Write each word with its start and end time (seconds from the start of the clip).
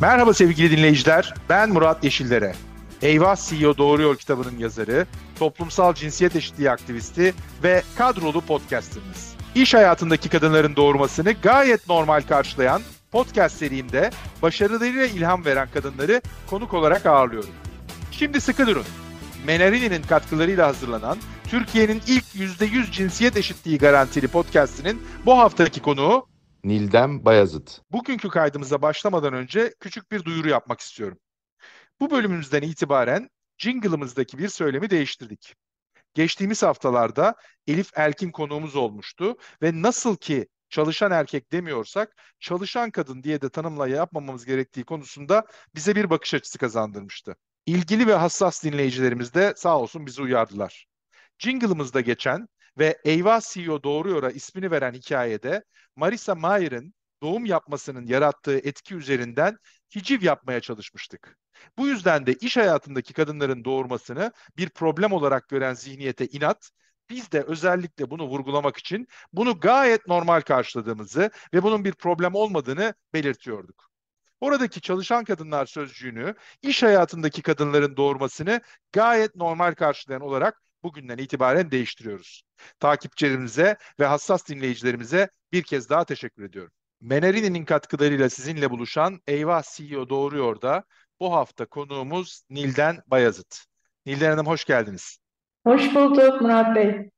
Merhaba 0.00 0.34
sevgili 0.34 0.76
dinleyiciler, 0.76 1.34
ben 1.48 1.70
Murat 1.70 2.04
Yeşillere. 2.04 2.54
Eyvah 3.02 3.36
CEO 3.36 3.76
Doğruyor 3.78 4.16
kitabının 4.16 4.58
yazarı, 4.58 5.06
toplumsal 5.38 5.94
cinsiyet 5.94 6.36
eşitliği 6.36 6.70
aktivisti 6.70 7.34
ve 7.62 7.82
kadrolu 7.96 8.40
podcasterımız. 8.40 9.34
İş 9.54 9.74
hayatındaki 9.74 10.28
kadınların 10.28 10.76
doğurmasını 10.76 11.32
gayet 11.32 11.88
normal 11.88 12.20
karşılayan 12.20 12.82
podcast 13.12 13.56
serimde 13.56 14.10
başarılarıyla 14.42 15.06
ilham 15.06 15.44
veren 15.44 15.68
kadınları 15.74 16.22
konuk 16.50 16.74
olarak 16.74 17.06
ağırlıyorum. 17.06 17.50
Şimdi 18.10 18.40
sıkı 18.40 18.66
durun. 18.66 18.86
Menarini'nin 19.46 20.02
katkılarıyla 20.02 20.66
hazırlanan 20.66 21.18
Türkiye'nin 21.48 22.02
ilk 22.06 22.24
%100 22.24 22.90
cinsiyet 22.92 23.36
eşitliği 23.36 23.78
garantili 23.78 24.28
podcastinin 24.28 25.02
bu 25.26 25.38
haftaki 25.38 25.82
konuğu 25.82 26.26
Nildem 26.68 27.24
Bayazıt. 27.24 27.80
Bugünkü 27.90 28.28
kaydımıza 28.28 28.82
başlamadan 28.82 29.34
önce 29.34 29.74
küçük 29.80 30.12
bir 30.12 30.24
duyuru 30.24 30.48
yapmak 30.48 30.80
istiyorum. 30.80 31.18
Bu 32.00 32.10
bölümümüzden 32.10 32.62
itibaren 32.62 33.30
jingle'ımızdaki 33.58 34.38
bir 34.38 34.48
söylemi 34.48 34.90
değiştirdik. 34.90 35.54
Geçtiğimiz 36.14 36.62
haftalarda 36.62 37.34
Elif 37.66 37.98
Elkin 37.98 38.30
konuğumuz 38.30 38.76
olmuştu 38.76 39.36
ve 39.62 39.82
nasıl 39.82 40.16
ki 40.16 40.48
çalışan 40.68 41.12
erkek 41.12 41.52
demiyorsak 41.52 42.16
çalışan 42.40 42.90
kadın 42.90 43.22
diye 43.22 43.40
de 43.40 43.48
tanımla 43.48 43.88
yapmamamız 43.88 44.44
gerektiği 44.44 44.84
konusunda 44.84 45.46
bize 45.74 45.96
bir 45.96 46.10
bakış 46.10 46.34
açısı 46.34 46.58
kazandırmıştı. 46.58 47.36
İlgili 47.66 48.06
ve 48.06 48.14
hassas 48.14 48.64
dinleyicilerimiz 48.64 49.34
de 49.34 49.54
sağ 49.56 49.78
olsun 49.78 50.06
bizi 50.06 50.22
uyardılar. 50.22 50.86
Jingle'ımızda 51.38 52.00
geçen 52.00 52.48
ve 52.78 52.98
Eyvah 53.04 53.40
CEO 53.40 53.82
Doğruyor'a 53.82 54.30
ismini 54.30 54.70
veren 54.70 54.92
hikayede 54.92 55.64
Marisa 55.96 56.34
Mayer'ın 56.34 56.94
doğum 57.22 57.44
yapmasının 57.44 58.06
yarattığı 58.06 58.58
etki 58.58 58.94
üzerinden 58.94 59.56
hiciv 59.94 60.22
yapmaya 60.22 60.60
çalışmıştık. 60.60 61.38
Bu 61.78 61.86
yüzden 61.88 62.26
de 62.26 62.34
iş 62.34 62.56
hayatındaki 62.56 63.12
kadınların 63.12 63.64
doğurmasını 63.64 64.32
bir 64.56 64.68
problem 64.68 65.12
olarak 65.12 65.48
gören 65.48 65.74
zihniyete 65.74 66.26
inat, 66.26 66.70
biz 67.10 67.32
de 67.32 67.42
özellikle 67.42 68.10
bunu 68.10 68.24
vurgulamak 68.24 68.76
için 68.76 69.08
bunu 69.32 69.60
gayet 69.60 70.06
normal 70.06 70.40
karşıladığımızı 70.40 71.30
ve 71.54 71.62
bunun 71.62 71.84
bir 71.84 71.92
problem 71.92 72.34
olmadığını 72.34 72.94
belirtiyorduk. 73.14 73.88
Oradaki 74.40 74.80
çalışan 74.80 75.24
kadınlar 75.24 75.66
sözcüğünü 75.66 76.34
iş 76.62 76.82
hayatındaki 76.82 77.42
kadınların 77.42 77.96
doğurmasını 77.96 78.60
gayet 78.92 79.34
normal 79.36 79.74
karşılayan 79.74 80.22
olarak 80.22 80.62
bugünden 80.82 81.18
itibaren 81.18 81.70
değiştiriyoruz. 81.70 82.42
Takipçilerimize 82.80 83.76
ve 84.00 84.06
hassas 84.06 84.48
dinleyicilerimize 84.48 85.28
bir 85.52 85.62
kez 85.62 85.88
daha 85.88 86.04
teşekkür 86.04 86.42
ediyorum. 86.42 86.72
Menerini'nin 87.00 87.64
katkılarıyla 87.64 88.30
sizinle 88.30 88.70
buluşan 88.70 89.20
Eyvah 89.26 89.62
CEO 89.62 90.08
Doğruyor 90.08 90.62
da 90.62 90.84
bu 91.20 91.32
hafta 91.32 91.66
konuğumuz 91.66 92.42
Nilden 92.50 93.02
Bayazıt. 93.06 93.64
Nilden 94.06 94.30
Hanım 94.30 94.46
hoş 94.46 94.64
geldiniz. 94.64 95.18
Hoş 95.66 95.94
bulduk 95.94 96.40
Murat 96.40 96.76
Bey. 96.76 97.10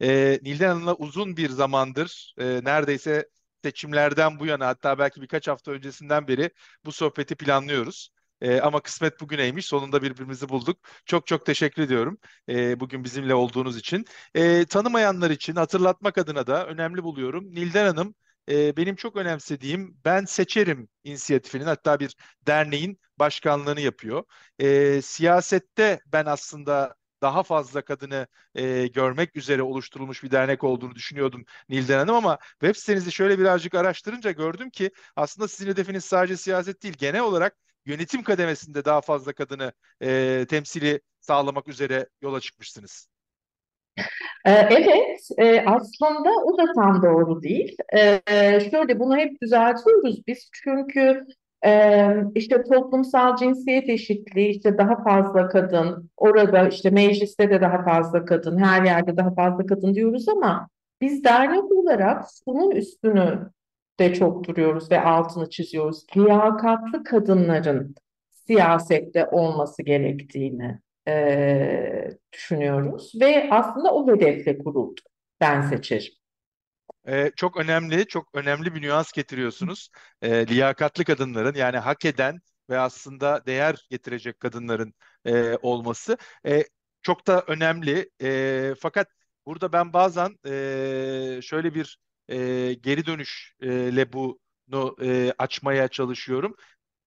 Ee, 0.00 0.38
Nilden 0.42 0.68
Hanım'la 0.68 0.94
uzun 0.94 1.36
bir 1.36 1.48
zamandır 1.48 2.34
e, 2.38 2.44
neredeyse 2.64 3.28
seçimlerden 3.62 4.38
bu 4.38 4.46
yana 4.46 4.66
hatta 4.66 4.98
belki 4.98 5.22
birkaç 5.22 5.48
hafta 5.48 5.70
öncesinden 5.70 6.28
beri 6.28 6.50
bu 6.84 6.92
sohbeti 6.92 7.34
planlıyoruz. 7.34 8.08
E, 8.44 8.60
ama 8.60 8.80
kısmet 8.80 9.20
bugüneymiş. 9.20 9.66
Sonunda 9.66 10.02
birbirimizi 10.02 10.48
bulduk. 10.48 10.78
Çok 11.06 11.26
çok 11.26 11.46
teşekkür 11.46 11.82
ediyorum 11.82 12.18
e, 12.48 12.80
bugün 12.80 13.04
bizimle 13.04 13.34
olduğunuz 13.34 13.76
için. 13.76 14.04
E, 14.34 14.64
tanımayanlar 14.66 15.30
için 15.30 15.56
hatırlatmak 15.56 16.18
adına 16.18 16.46
da 16.46 16.66
önemli 16.66 17.02
buluyorum. 17.04 17.54
Nilden 17.54 17.86
Hanım 17.86 18.14
e, 18.50 18.76
benim 18.76 18.96
çok 18.96 19.16
önemsediğim 19.16 19.96
Ben 20.04 20.24
Seçerim 20.24 20.88
inisiyatifinin 21.04 21.64
hatta 21.64 22.00
bir 22.00 22.16
derneğin 22.46 22.98
başkanlığını 23.18 23.80
yapıyor. 23.80 24.24
E, 24.58 25.02
siyasette 25.02 26.00
ben 26.06 26.26
aslında 26.26 26.94
daha 27.22 27.42
fazla 27.42 27.82
kadını 27.82 28.26
e, 28.54 28.86
görmek 28.86 29.36
üzere 29.36 29.62
oluşturulmuş 29.62 30.22
bir 30.22 30.30
dernek 30.30 30.64
olduğunu 30.64 30.94
düşünüyordum 30.94 31.44
Nilden 31.68 31.98
Hanım 31.98 32.14
ama 32.14 32.38
web 32.60 32.76
sitenizi 32.76 33.12
şöyle 33.12 33.38
birazcık 33.38 33.74
araştırınca 33.74 34.30
gördüm 34.30 34.70
ki 34.70 34.90
aslında 35.16 35.48
sizin 35.48 35.70
hedefiniz 35.70 36.04
sadece 36.04 36.36
siyaset 36.36 36.82
değil 36.82 36.94
genel 36.98 37.20
olarak 37.22 37.56
yönetim 37.86 38.22
kademesinde 38.22 38.84
daha 38.84 39.00
fazla 39.00 39.32
kadını 39.32 39.72
e, 40.02 40.46
temsili 40.48 41.00
sağlamak 41.20 41.68
üzere 41.68 42.08
yola 42.22 42.40
çıkmışsınız. 42.40 43.08
Ee, 44.46 44.50
evet, 44.52 45.28
e, 45.38 45.60
aslında 45.66 46.30
o 46.44 46.58
da 46.58 46.72
tam 46.72 47.02
doğru 47.02 47.42
değil. 47.42 47.76
Ee, 47.96 48.20
şöyle 48.70 49.00
bunu 49.00 49.16
hep 49.16 49.42
düzeltiyoruz 49.42 50.26
biz 50.26 50.50
çünkü 50.52 51.26
e, 51.66 52.06
işte 52.34 52.62
toplumsal 52.62 53.36
cinsiyet 53.36 53.88
eşitliği, 53.88 54.48
işte 54.48 54.78
daha 54.78 55.02
fazla 55.02 55.48
kadın, 55.48 56.10
orada 56.16 56.68
işte 56.68 56.90
mecliste 56.90 57.50
de 57.50 57.60
daha 57.60 57.84
fazla 57.84 58.24
kadın, 58.24 58.58
her 58.58 58.82
yerde 58.82 59.16
daha 59.16 59.34
fazla 59.34 59.66
kadın 59.66 59.94
diyoruz 59.94 60.28
ama 60.28 60.68
biz 61.00 61.24
dernek 61.24 61.72
olarak 61.72 62.24
bunun 62.46 62.70
üstünü 62.70 63.50
de 64.00 64.14
çok 64.14 64.48
duruyoruz 64.48 64.90
ve 64.90 65.00
altını 65.00 65.50
çiziyoruz. 65.50 66.06
Liyakatlı 66.16 67.04
kadınların 67.04 67.94
siyasette 68.46 69.26
olması 69.26 69.82
gerektiğini 69.82 70.80
e, 71.08 72.10
düşünüyoruz 72.32 73.12
ve 73.20 73.48
aslında 73.50 73.94
o 73.94 74.12
hedefle 74.12 74.58
kuruldu. 74.58 75.00
Ben 75.40 75.62
seçerim. 75.62 76.12
Ee, 77.08 77.30
çok 77.36 77.56
önemli, 77.56 78.06
çok 78.06 78.28
önemli 78.34 78.74
bir 78.74 78.82
nüans 78.82 79.12
getiriyorsunuz. 79.12 79.88
Ee, 80.22 80.46
liyakatlı 80.46 81.04
kadınların 81.04 81.54
yani 81.54 81.78
hak 81.78 82.04
eden 82.04 82.40
ve 82.70 82.78
aslında 82.78 83.46
değer 83.46 83.86
getirecek 83.90 84.40
kadınların 84.40 84.94
e, 85.24 85.56
olması 85.62 86.16
e, 86.46 86.64
çok 87.02 87.26
da 87.26 87.44
önemli. 87.46 88.10
E, 88.22 88.74
fakat 88.80 89.08
burada 89.46 89.72
ben 89.72 89.92
bazen 89.92 90.36
e, 90.46 91.40
şöyle 91.42 91.74
bir 91.74 91.98
e, 92.28 92.36
geri 92.74 93.06
dönüşle 93.06 94.12
bunu 94.12 94.96
e, 95.02 95.32
açmaya 95.38 95.88
çalışıyorum. 95.88 96.56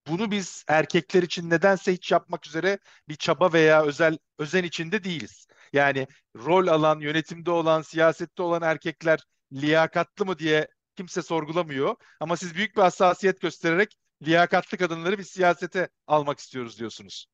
Bunu 0.08 0.32
biz 0.32 0.64
erkekler 0.68 1.24
için 1.24 1.50
nedense 1.50 1.94
hiç 1.94 2.12
yapmak 2.12 2.48
üzere 2.48 2.80
bir 3.10 3.16
çaba 3.16 3.54
veya 3.54 3.84
özel 3.84 4.18
özen 4.40 4.64
içinde 4.64 5.04
değiliz. 5.04 5.48
Yani 5.74 6.08
rol 6.36 6.68
alan, 6.68 7.00
yönetimde 7.00 7.52
olan, 7.52 7.82
siyasette 7.82 8.44
olan 8.44 8.62
erkekler 8.62 9.20
liyakatlı 9.54 10.26
mı 10.26 10.40
diye 10.40 10.68
kimse 10.96 11.22
sorgulamıyor. 11.22 11.96
Ama 12.20 12.38
siz 12.38 12.56
büyük 12.56 12.78
bir 12.78 12.82
hassasiyet 12.82 13.42
göstererek 13.42 13.98
liyakatlı 14.24 14.78
kadınları 14.78 15.18
bir 15.18 15.24
siyasete 15.24 15.90
almak 16.08 16.40
istiyoruz 16.40 16.80
diyorsunuz. 16.80 17.28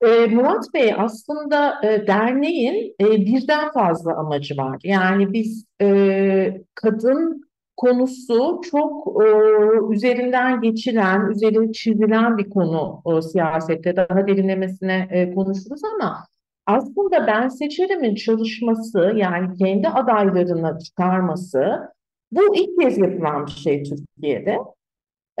E, 0.00 0.26
Murat 0.26 0.74
Bey 0.74 0.94
aslında 0.98 1.74
e, 1.84 2.06
derneğin 2.06 2.94
e, 3.00 3.04
birden 3.04 3.72
fazla 3.72 4.16
amacı 4.16 4.56
var. 4.56 4.80
Yani 4.84 5.32
biz 5.32 5.64
e, 5.80 6.62
kadın 6.74 7.50
konusu 7.76 8.60
çok 8.70 9.22
e, 9.22 9.26
üzerinden 9.94 10.60
geçilen, 10.60 11.30
üzerine 11.30 11.72
çizilen 11.72 12.38
bir 12.38 12.50
konu 12.50 13.02
e, 13.06 13.22
siyasette. 13.22 13.96
Daha 13.96 14.26
derinlemesine 14.26 15.08
e, 15.10 15.34
konuşuruz 15.34 15.80
ama 15.94 16.26
aslında 16.66 17.26
ben 17.26 17.48
seçerimin 17.48 18.14
çalışması 18.14 19.12
yani 19.16 19.56
kendi 19.58 19.88
adaylarını 19.88 20.78
çıkarması 20.78 21.78
bu 22.32 22.56
ilk 22.56 22.80
kez 22.80 22.98
yapılan 22.98 23.46
bir 23.46 23.50
şey 23.50 23.82
Türkiye'de. 23.82 24.58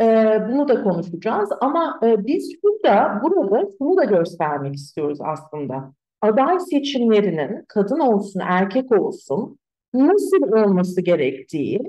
Ee, 0.00 0.40
bunu 0.48 0.68
da 0.68 0.82
konuşacağız 0.82 1.50
ama 1.60 2.00
e, 2.02 2.26
biz 2.26 2.52
şurada, 2.60 3.20
burada 3.22 3.68
şunu 3.78 3.96
da 3.96 4.04
göstermek 4.04 4.74
istiyoruz 4.74 5.18
aslında. 5.22 5.92
Aday 6.22 6.60
seçimlerinin 6.60 7.64
kadın 7.68 7.98
olsun, 7.98 8.40
erkek 8.44 8.92
olsun 8.92 9.58
nasıl 9.94 10.42
olması 10.52 11.00
gerektiği, 11.00 11.80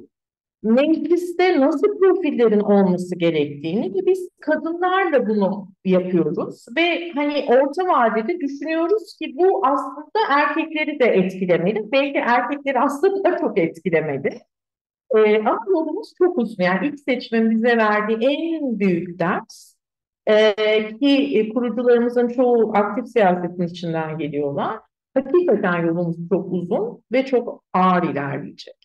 mecliste 0.64 1.60
nasıl 1.60 2.00
profillerin 2.00 2.60
olması 2.60 3.16
gerektiğini 3.16 3.94
ve 3.96 4.06
biz 4.06 4.30
kadınlarla 4.42 5.28
bunu 5.28 5.68
yapıyoruz 5.86 6.66
ve 6.78 7.12
hani 7.16 7.46
orta 7.50 7.88
vadede 7.88 8.40
düşünüyoruz 8.40 9.16
ki 9.22 9.36
bu 9.38 9.66
aslında 9.66 10.20
erkekleri 10.30 11.00
de 11.00 11.06
etkilemeli. 11.06 11.92
Belki 11.92 12.18
erkekleri 12.18 12.80
aslında 12.80 13.24
da 13.24 13.38
çok 13.38 13.58
etkilemeli. 13.58 14.30
E, 15.16 15.38
ama 15.40 15.60
yolumuz 15.68 16.14
çok 16.18 16.38
uzun. 16.38 16.64
Yani 16.64 16.88
ilk 16.88 17.00
seçimin 17.00 17.52
bize 17.52 17.78
verdiği 17.78 18.18
en 18.22 18.80
büyük 18.80 19.20
ders 19.20 19.76
e, 20.28 20.98
ki 20.98 21.52
kurucularımızın 21.54 22.28
çoğu 22.28 22.78
aktif 22.78 23.08
siyasetin 23.08 23.68
içinden 23.68 24.18
geliyorlar. 24.18 24.80
Hakikaten 25.14 25.86
yolumuz 25.86 26.18
çok 26.30 26.52
uzun 26.52 27.04
ve 27.12 27.26
çok 27.26 27.64
ağır 27.74 28.04
ilerleyecek. 28.04 28.76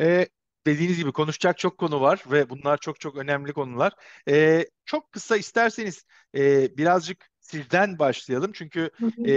E, 0.00 0.26
dediğiniz 0.66 0.98
gibi 0.98 1.12
konuşacak 1.12 1.58
çok 1.58 1.78
konu 1.78 2.00
var 2.00 2.24
ve 2.30 2.50
bunlar 2.50 2.78
çok 2.78 3.00
çok 3.00 3.16
önemli 3.16 3.52
konular. 3.52 3.92
E, 4.28 4.66
çok 4.84 5.12
kısa 5.12 5.36
isterseniz 5.36 6.04
e, 6.36 6.76
birazcık 6.76 7.30
sizden 7.40 7.98
başlayalım. 7.98 8.50
Çünkü 8.54 8.90
e, 9.26 9.34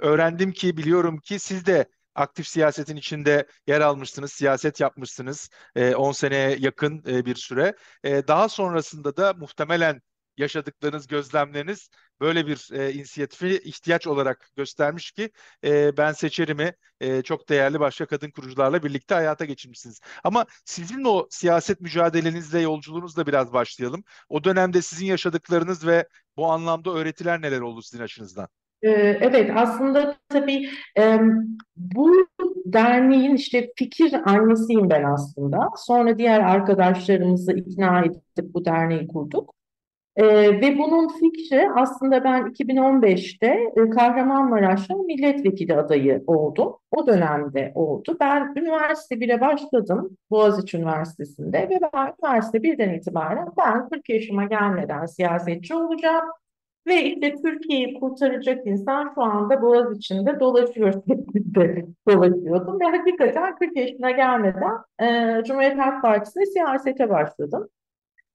öğrendim 0.00 0.52
ki 0.52 0.76
biliyorum 0.76 1.18
ki 1.18 1.38
siz 1.38 1.66
de 1.66 1.88
aktif 2.18 2.48
siyasetin 2.48 2.96
içinde 2.96 3.46
yer 3.66 3.80
almışsınız, 3.80 4.32
siyaset 4.32 4.80
yapmışsınız 4.80 5.50
10 5.96 6.12
seneye 6.12 6.56
yakın 6.60 7.04
bir 7.04 7.34
süre. 7.34 7.74
Daha 8.04 8.48
sonrasında 8.48 9.16
da 9.16 9.32
muhtemelen 9.32 10.00
yaşadıklarınız, 10.38 11.06
gözlemleriniz 11.06 11.90
böyle 12.20 12.46
bir 12.46 12.68
e, 12.72 12.92
inisiyatifi 12.92 13.60
ihtiyaç 13.64 14.06
olarak 14.06 14.50
göstermiş 14.56 15.12
ki 15.12 15.30
e, 15.64 15.96
ben 15.96 16.12
seçerimi 16.12 16.72
e, 17.00 17.22
çok 17.22 17.48
değerli 17.48 17.80
başka 17.80 18.06
kadın 18.06 18.30
kurucularla 18.30 18.82
birlikte 18.82 19.14
hayata 19.14 19.44
geçirmişsiniz. 19.44 20.00
Ama 20.24 20.46
sizin 20.64 21.04
o 21.04 21.26
siyaset 21.30 21.80
mücadelenizle, 21.80 22.60
yolculuğunuzla 22.60 23.26
biraz 23.26 23.52
başlayalım. 23.52 24.04
O 24.28 24.44
dönemde 24.44 24.82
sizin 24.82 25.06
yaşadıklarınız 25.06 25.86
ve 25.86 26.08
bu 26.36 26.52
anlamda 26.52 26.90
öğretiler 26.90 27.42
neler 27.42 27.60
oldu 27.60 27.82
sizin 27.82 28.02
açınızdan? 28.02 28.48
Ee, 28.82 28.90
evet 29.20 29.50
aslında 29.56 30.16
tabii 30.28 30.68
bu 31.76 32.28
derneğin 32.66 33.34
işte 33.34 33.72
fikir 33.76 34.14
annesiyim 34.24 34.90
ben 34.90 35.04
aslında. 35.04 35.68
Sonra 35.76 36.18
diğer 36.18 36.40
arkadaşlarımızı 36.40 37.52
ikna 37.52 38.00
edip 38.00 38.54
bu 38.54 38.64
derneği 38.64 39.06
kurduk. 39.08 39.54
Ee, 40.16 40.24
ve 40.60 40.78
bunun 40.78 41.08
fikri 41.08 41.70
aslında 41.76 42.24
ben 42.24 42.42
2015'te 42.42 43.46
e, 43.76 43.90
Kahramanmaraş'ta 43.90 44.94
milletvekili 44.94 45.76
adayı 45.76 46.24
oldum. 46.26 46.76
O 46.90 47.06
dönemde 47.06 47.72
oldu. 47.74 48.16
Ben 48.20 48.54
üniversite 48.56 49.14
1'e 49.14 49.40
başladım 49.40 50.16
Boğaziçi 50.30 50.76
Üniversitesi'nde 50.76 51.58
ve 51.58 51.78
ben 51.94 52.14
üniversite 52.22 52.58
1'den 52.58 52.94
itibaren 52.94 53.48
ben 53.58 53.88
40 53.88 54.08
yaşıma 54.08 54.44
gelmeden 54.44 55.06
siyasetçi 55.06 55.74
olacağım. 55.74 56.24
Ve 56.88 57.04
işte 57.04 57.34
Türkiye'yi 57.42 57.94
kurtaracak 58.00 58.66
insan 58.66 59.12
şu 59.14 59.22
anda 59.22 59.62
Boğaziçi'nde 59.62 60.40
dolaşıyor 60.40 60.92
şeklinde 61.08 61.86
dolaşıyordum. 62.08 62.80
Ve 62.80 62.84
hakikaten 62.84 63.56
40 63.56 63.76
yaşına 63.76 64.10
gelmeden 64.10 64.74
e, 65.00 65.44
Cumhuriyet 65.44 65.78
Halk 65.78 66.02
Partisi'ne 66.02 66.46
siyasete 66.46 67.10
başladım. 67.10 67.68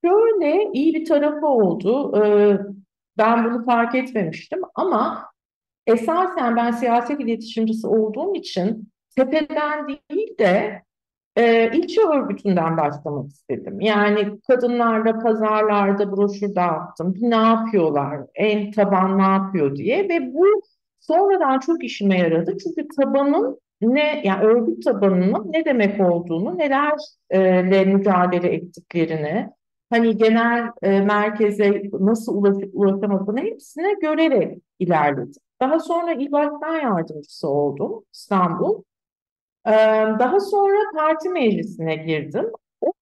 Şöyle 0.06 0.72
iyi 0.74 0.94
bir 0.94 1.06
tarafı 1.06 1.48
oldu. 1.48 2.18
Ee, 2.18 2.58
ben 3.18 3.46
bunu 3.46 3.66
fark 3.66 3.96
etmemiştim 3.96 4.62
ama 4.76 5.32
esasen 5.88 6.56
ben 6.56 6.72
siyaset 6.72 7.20
iletişimcisi 7.20 7.88
olduğum 7.88 8.36
için 8.36 8.92
tepeden 9.16 9.88
değil 9.88 10.38
de 10.40 10.84
e, 11.36 11.72
ilçe 11.78 12.02
örgütünden 12.02 12.78
başlamak 12.78 13.30
istedim. 13.30 13.82
Yani 13.82 14.40
kadınlarla 14.48 15.20
pazarlarda 15.20 16.12
broşür 16.12 16.56
dağıttım. 16.56 17.14
Ne 17.22 17.36
yapıyorlar? 17.36 18.22
En 18.36 18.72
taban 18.72 19.18
ne 19.18 19.24
yapıyor 19.24 19.76
diye 19.76 20.10
ve 20.10 20.34
bu 20.34 20.46
sonradan 21.00 21.60
çok 21.60 21.84
işime 21.84 22.18
yaradı. 22.20 22.58
Çünkü 22.64 22.88
tabanın 22.88 23.60
ne 23.82 24.22
yani 24.26 24.44
örgüt 24.44 24.84
tabanının 24.86 25.52
ne 25.52 25.66
demek 25.66 26.02
olduğunu, 26.02 26.58
nelerle 26.58 27.86
mücadele 27.86 28.54
ettiklerini, 28.54 29.50
hani 29.90 30.18
genel 30.18 30.72
e, 30.82 31.02
merkeze 31.02 31.82
nasıl 32.00 32.38
ulaşıp 32.38 32.70
ulaşamadığını 32.74 33.40
hepsine 33.40 33.94
görerek 34.02 34.62
ilerledim. 34.80 35.42
Daha 35.62 35.80
sonra 35.80 36.14
İl 36.14 36.32
Başkan 36.32 36.80
Yardımcısı 36.80 37.48
oldum 37.50 38.04
İstanbul. 38.14 38.84
Daha 40.20 40.40
sonra 40.40 40.78
parti 40.96 41.30
meclisine 41.30 41.96
girdim. 41.96 42.46
O 42.82 42.94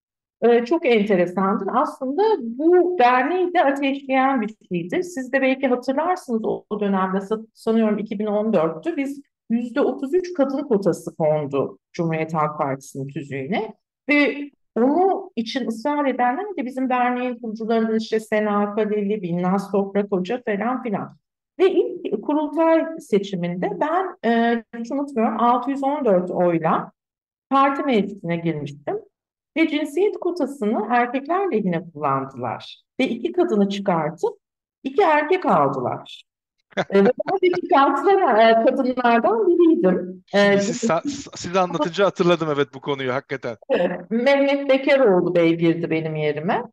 çok 0.66 0.86
enteresandır. 0.86 1.68
Aslında 1.74 2.24
bu 2.40 2.96
derneği 3.00 3.54
de 3.54 3.63
ateşleyen 3.63 4.42
bir 4.42 4.56
şeydir. 4.69 5.02
Siz 5.02 5.34
de 5.34 5.42
belki 5.42 5.68
hatırlarsınız 5.68 6.46
o, 6.46 6.80
dönemde 6.80 7.19
sanıyorum 7.54 8.00
2014'tü. 8.00 8.98
Biz 8.98 9.22
%33 9.52 10.34
kadın 10.34 10.68
kotası 10.68 11.16
kondu 11.16 11.80
Cumhuriyet 11.94 12.34
Halk 12.34 12.58
Partisi'nin 12.58 13.08
tüzüğüne. 13.08 13.74
Ve 14.10 14.50
onu 14.75 15.31
için 15.36 15.68
ısrar 15.68 16.06
edenler 16.06 16.46
de 16.58 16.66
bizim 16.66 16.90
derneğin 16.90 17.36
kurucularından 17.36 17.98
işte 17.98 18.19
Sena 18.19 18.75
Kaleli, 18.75 19.22
Binnaz 19.22 19.72
Toprak 19.72 20.12
Hoca 20.12 20.42
falan 20.46 20.84
filan. 20.84 21.18
Ve 21.62 21.72
ilk 21.72 22.24
kurultay 22.24 22.86
seçiminde 23.00 23.69
ben 23.80 24.30
e, 24.30 24.63
hiç 24.78 24.92
unutmuyorum 24.92 25.40
614 25.40 26.31
oyla 26.31 26.92
parti 27.50 27.84
meclisine 27.84 28.38
girmiştim. 28.38 29.00
Ve 29.58 29.68
cinsiyet 29.68 30.19
kotasını 30.19 30.88
erkekler 30.90 31.52
lehine 31.52 31.84
kullandılar. 31.94 32.81
Ve 33.00 33.08
iki 33.08 33.31
kadını 33.31 33.69
çıkartıp 33.69 34.38
iki 34.84 35.02
erkek 35.02 35.46
aldılar. 35.46 36.24
Ve 36.78 37.06
ben 37.06 37.62
çıkartılan 37.62 38.66
kadınlardan 38.66 39.48
biriydim. 39.48 40.24
Şimdi 40.28 40.62
siz, 40.62 41.28
siz 41.36 41.56
anlatınca 41.56 42.06
hatırladım 42.06 42.48
evet 42.56 42.68
bu 42.74 42.81
konuyu 42.81 43.13
hakikaten. 43.13 43.58
Evet, 43.69 44.12
Mehmet 44.12 44.69
Bekaroğlu 44.69 45.36
Bey 45.36 45.56
girdi 45.56 45.90
benim 45.90 46.16
yerime. 46.16 46.63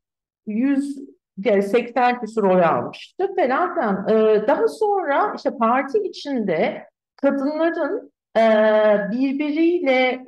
100 0.46 0.98
yani 1.44 1.62
80 1.62 2.20
küsur 2.20 2.44
oy 2.44 2.64
almıştı 2.64 3.34
falan 3.36 3.74
filan. 3.74 4.08
Daha 4.48 4.68
sonra 4.68 5.32
işte 5.36 5.50
parti 5.58 5.98
içinde 5.98 6.84
kadınların 7.16 8.12
birbiriyle 9.12 10.24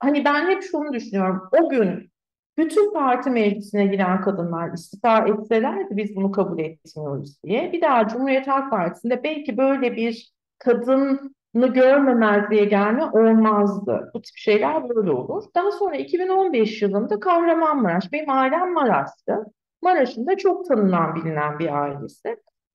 hani 0.00 0.24
ben 0.24 0.46
hep 0.50 0.62
şunu 0.62 0.92
düşünüyorum. 0.92 1.42
O 1.62 1.68
gün 1.68 2.12
bütün 2.58 2.92
parti 2.92 3.30
meclisine 3.30 3.86
giren 3.86 4.20
kadınlar 4.20 4.72
istifa 4.72 5.28
etselerdi 5.28 5.96
biz 5.96 6.16
bunu 6.16 6.32
kabul 6.32 6.58
etmiyoruz 6.58 7.42
diye. 7.42 7.72
Bir 7.72 7.80
daha 7.80 8.08
Cumhuriyet 8.08 8.48
Halk 8.48 8.70
Partisi'nde 8.70 9.24
belki 9.24 9.56
böyle 9.56 9.96
bir 9.96 10.32
kadını 10.58 11.18
görmemezliğe 11.54 12.64
gelme 12.64 13.04
olmazdı. 13.04 14.10
Bu 14.14 14.22
tip 14.22 14.36
şeyler 14.36 14.88
böyle 14.88 15.10
olur. 15.10 15.44
Daha 15.54 15.70
sonra 15.70 15.96
2015 15.96 16.82
yılında 16.82 17.20
Kahramanmaraş, 17.20 18.12
benim 18.12 18.30
ailem 18.30 18.72
Maraş'tı. 18.72 19.44
Maraş'ın 19.82 20.26
da 20.26 20.36
çok 20.36 20.68
tanınan 20.68 21.14
bilinen 21.14 21.58
bir 21.58 21.82
ailesi. 21.82 22.28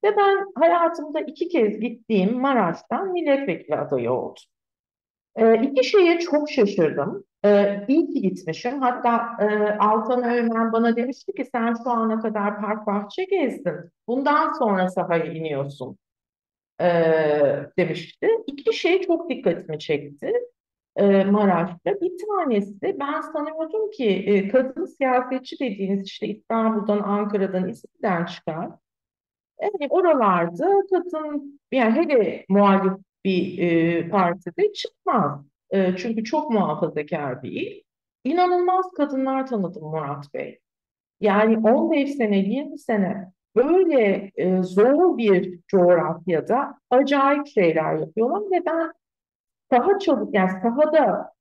Ve 0.03 0.17
ben 0.17 0.51
hayatımda 0.55 1.19
iki 1.19 1.47
kez 1.49 1.79
gittiğim 1.79 2.41
Maraş'tan 2.41 3.11
milletvekili 3.11 3.75
adayı 3.75 4.11
oldum. 4.11 4.43
E, 5.35 5.61
iki 5.61 5.83
şeye 5.83 6.19
çok 6.19 6.49
şaşırdım. 6.49 7.23
E, 7.45 7.79
iyi 7.87 8.07
ki 8.07 8.21
gitmişim. 8.21 8.81
Hatta 8.81 9.37
e, 9.39 9.77
Altan 9.77 10.23
Öğmen 10.23 10.71
bana 10.71 10.95
demişti 10.95 11.33
ki 11.33 11.45
sen 11.45 11.75
şu 11.83 11.89
ana 11.89 12.21
kadar 12.21 12.61
park 12.61 12.87
bahçe 12.87 13.23
gezdin. 13.23 13.75
Bundan 14.07 14.53
sonra 14.53 14.89
sahaya 14.89 15.25
iniyorsun 15.25 15.97
e, 16.81 16.87
demişti. 17.77 18.29
İki 18.47 18.73
şey 18.73 19.01
çok 19.01 19.29
dikkatimi 19.29 19.79
çekti 19.79 20.33
e, 20.97 21.23
Maraş'ta. 21.23 22.01
Bir 22.01 22.11
tanesi 22.27 22.99
ben 22.99 23.21
sanıyordum 23.21 23.91
ki 23.91 24.09
e, 24.09 24.47
kadın 24.47 24.85
siyasetçi 24.85 25.59
dediğiniz 25.59 26.07
işte 26.07 26.27
İstanbul'dan, 26.27 26.99
Ankara'dan, 26.99 27.69
İzmir'den 27.69 28.25
çıkar. 28.25 28.69
Yani 29.61 29.87
oralarda 29.89 30.83
kadın 30.89 31.59
yani 31.71 31.91
hele 31.91 32.45
muhalif 32.49 32.93
bir 33.25 33.59
e, 33.59 34.09
partide 34.09 34.73
çıkmaz. 34.73 35.45
E, 35.69 35.95
çünkü 35.97 36.23
çok 36.23 36.51
muhafazakar 36.51 37.43
bir 37.43 37.51
il. 37.51 37.81
İnanılmaz 38.23 38.85
kadınlar 38.97 39.47
tanıdım 39.47 39.83
Murat 39.83 40.33
Bey. 40.33 40.59
Yani 41.19 41.57
15 41.57 42.15
sene, 42.15 42.37
20 42.37 42.79
sene 42.79 43.31
böyle 43.55 44.31
e, 44.35 44.63
zor 44.63 45.17
bir 45.17 45.59
coğrafyada 45.67 46.79
acayip 46.89 47.47
şeyler 47.47 47.97
yapıyorlar 47.97 48.41
ve 48.51 48.65
ben 48.65 48.93
daha 49.71 49.99
çabuk 49.99 50.35
yani 50.35 50.51
sahada 50.63 51.31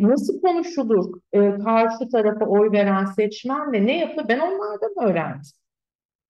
nasıl 0.00 0.40
konuşulur 0.40 1.20
e, 1.32 1.58
karşı 1.58 2.08
tarafa 2.12 2.44
oy 2.44 2.72
veren 2.72 3.04
seçmenle 3.04 3.86
ne 3.86 3.98
yapılır 3.98 4.28
ben 4.28 4.38
onlardan 4.38 5.10
öğrendim. 5.10 5.50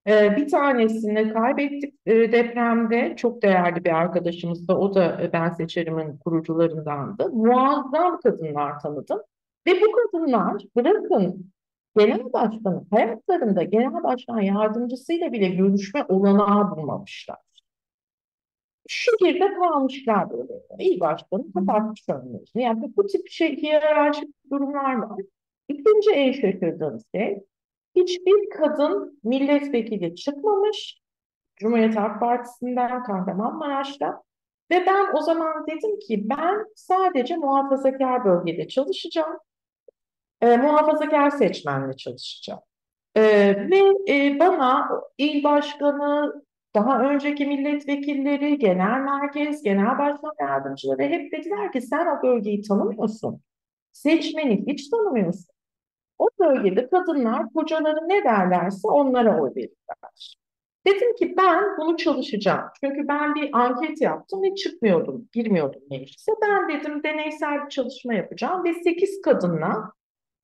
Ee, 0.06 0.36
bir 0.36 0.48
tanesini 0.48 1.32
kaybettik 1.32 1.94
e, 2.06 2.32
depremde. 2.32 3.16
Çok 3.16 3.42
değerli 3.42 3.84
bir 3.84 3.90
arkadaşımız 3.90 4.68
da 4.68 4.78
o 4.78 4.94
da 4.94 5.22
e, 5.22 5.32
Ben 5.32 5.50
Seçerim'in 5.50 6.18
kurucularındandı. 6.18 7.30
Muazzam 7.30 8.20
kadınlar 8.20 8.80
tanıdım. 8.80 9.20
Ve 9.66 9.70
bu 9.80 9.92
kadınlar 9.92 10.62
bırakın 10.76 11.52
genel 11.96 12.32
başkanı 12.32 12.84
hayatlarında 12.90 13.62
genel 13.62 14.02
başkan 14.02 14.40
yardımcısıyla 14.40 15.32
bile 15.32 15.48
görüşme 15.48 16.04
olanağı 16.08 16.76
bulmamışlar. 16.76 17.38
Şehirde 18.88 19.54
kalmışlar 19.54 20.30
böyle. 20.30 20.52
İyi 20.78 21.00
başkanı 21.00 21.52
kapatmış 21.52 22.08
önlerini. 22.08 22.46
Yani 22.54 22.92
bu 22.96 23.06
tip 23.06 23.28
şey 23.28 23.56
hiyerarşik 23.56 24.50
durumlar 24.50 24.94
var. 24.94 25.20
İkinci 25.68 26.10
en 26.10 26.32
şaşırdığım 26.32 27.00
şey 27.14 27.44
hiçbir 27.96 28.50
kadın 28.50 29.20
milletvekili 29.24 30.14
çıkmamış 30.14 31.00
Cumhuriyet 31.56 31.96
Halk 31.96 32.20
Partisi'nden 32.20 33.02
Kahramanmaraş'ta 33.02 34.22
ve 34.70 34.86
ben 34.86 35.16
o 35.16 35.20
zaman 35.22 35.66
dedim 35.66 35.98
ki 35.98 36.28
ben 36.28 36.66
sadece 36.74 37.36
muhafazakar 37.36 38.24
bölgede 38.24 38.68
çalışacağım. 38.68 39.38
E, 40.40 40.56
muhafazakar 40.56 41.30
seçmenle 41.30 41.96
çalışacağım. 41.96 42.60
E, 43.14 43.22
ve 43.70 43.82
e, 44.08 44.38
bana 44.40 44.88
il 45.18 45.44
başkanı 45.44 46.42
daha 46.76 47.00
önceki 47.10 47.46
milletvekilleri, 47.46 48.58
genel 48.58 49.00
merkez, 49.00 49.62
genel 49.62 49.98
başkan 49.98 50.32
yardımcıları 50.40 51.02
hep 51.02 51.32
dediler 51.32 51.72
ki 51.72 51.80
sen 51.80 52.06
o 52.06 52.22
bölgeyi 52.22 52.62
tanımıyorsun. 52.62 53.42
Seçmeni 53.92 54.64
hiç 54.66 54.90
tanımıyorsun. 54.90 55.46
O 56.18 56.28
bölgede 56.40 56.88
kadınlar 56.88 57.52
kocaları 57.52 58.08
ne 58.08 58.24
derlerse 58.24 58.88
onlara 58.88 59.40
oy 59.42 59.50
verirler. 59.56 60.36
Dedim 60.86 61.16
ki 61.16 61.34
ben 61.36 61.78
bunu 61.78 61.96
çalışacağım. 61.96 62.64
Çünkü 62.80 63.08
ben 63.08 63.34
bir 63.34 63.50
anket 63.52 64.00
yaptım 64.00 64.42
ve 64.42 64.54
çıkmıyordum, 64.54 65.28
girmiyordum 65.32 65.82
meclise. 65.90 66.32
Ben 66.42 66.68
dedim 66.68 67.02
deneysel 67.02 67.64
bir 67.64 67.68
çalışma 67.68 68.14
yapacağım 68.14 68.64
ve 68.64 68.74
8 68.74 69.20
kadınla 69.22 69.92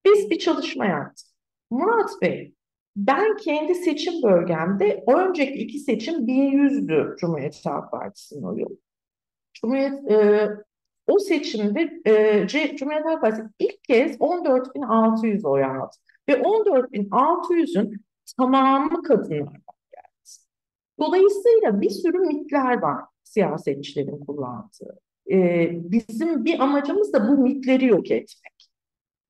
biz 0.04 0.30
bir 0.30 0.38
çalışma 0.38 0.86
yaptık. 0.86 1.26
Murat 1.70 2.10
Bey, 2.22 2.54
ben 2.96 3.36
kendi 3.36 3.74
seçim 3.74 4.22
bölgemde 4.22 5.04
önceki 5.06 5.54
iki 5.54 5.78
seçim 5.78 6.14
1100'dü 6.14 7.16
Cumhuriyet 7.16 7.66
Halk 7.66 7.90
Partisi'nin 7.90 8.42
oyu. 8.42 8.66
Cumhuriyet, 9.54 10.10
e, 10.10 10.48
o 11.06 11.18
seçimde 11.18 12.00
e, 12.06 12.46
Cumhuriyet 12.76 13.06
Halk 13.06 13.20
Partisi 13.20 13.48
ilk 13.58 13.84
kez 13.84 14.16
14.600 14.16 15.48
oy 15.48 15.64
aldı. 15.64 15.96
Ve 16.28 16.32
14.600'ün 16.32 18.04
tamamı 18.36 19.02
kadınlar. 19.02 19.60
Dolayısıyla 20.98 21.80
bir 21.80 21.90
sürü 21.90 22.18
mitler 22.18 22.82
var 22.82 23.04
siyasetçilerin 23.24 24.24
kullandığı. 24.24 24.98
Ee, 25.30 25.70
bizim 25.72 26.44
bir 26.44 26.60
amacımız 26.60 27.12
da 27.12 27.28
bu 27.28 27.42
mitleri 27.42 27.86
yok 27.86 28.10
etmek. 28.10 28.51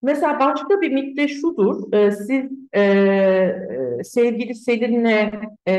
Mesela 0.03 0.41
başka 0.41 0.81
bir 0.81 0.93
mit 0.93 1.17
de 1.17 1.29
şudur. 1.29 1.93
Ee, 1.93 2.11
siz 2.11 2.51
e, 2.73 2.81
e 2.81 4.05
sevgili 4.05 4.55
Selin'le 4.55 5.31
e, 5.69 5.73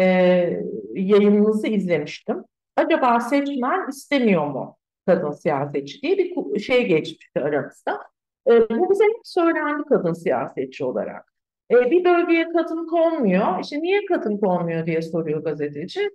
yayınınızı 0.94 1.68
izlemiştim. 1.68 2.44
Acaba 2.76 3.20
seçmen 3.20 3.90
istemiyor 3.90 4.48
mu 4.48 4.78
kadın 5.06 5.32
siyasetçi 5.32 6.02
diye 6.02 6.18
bir 6.18 6.60
şey 6.60 6.88
geçmişti 6.88 7.40
aramızda. 7.42 8.00
E, 8.48 8.70
bu 8.70 8.90
bize 8.92 9.04
hep 9.04 9.22
söylendi 9.24 9.84
kadın 9.90 10.14
siyasetçi 10.14 10.86
olarak. 10.86 11.34
E, 11.72 11.92
bir 11.92 12.06
bölgeye 12.06 12.50
kadın 12.50 12.88
konmuyor. 12.88 13.60
İşte 13.64 13.82
niye 13.82 14.06
kadın 14.06 14.38
konmuyor 14.38 14.86
diye 14.86 15.02
soruyor 15.02 15.44
gazeteci. 15.44 16.10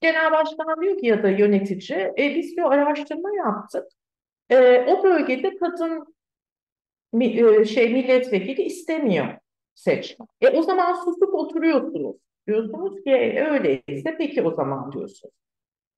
Genel 0.00 0.32
başkan 0.32 0.82
diyor 0.82 0.98
ki 0.98 1.06
ya 1.06 1.22
da 1.22 1.28
yönetici, 1.28 1.98
e, 2.18 2.34
biz 2.36 2.56
bir 2.56 2.62
araştırma 2.62 3.36
yaptık. 3.36 3.84
E, 4.50 4.86
o 4.88 5.04
bölgede 5.04 5.56
kadın 5.56 6.00
e, 6.00 6.15
şey 7.66 7.92
milletvekili 7.92 8.62
istemiyor 8.62 9.26
seçmen. 9.74 10.28
E, 10.40 10.48
o 10.48 10.62
zaman 10.62 10.94
susup 10.94 11.34
oturuyorsunuz. 11.34 12.16
Diyorsunuz 12.46 13.04
ki 13.04 13.10
e, 13.10 13.44
öyleyse 13.48 14.16
peki 14.18 14.42
o 14.42 14.54
zaman 14.54 14.92
diyorsunuz. 14.92 15.34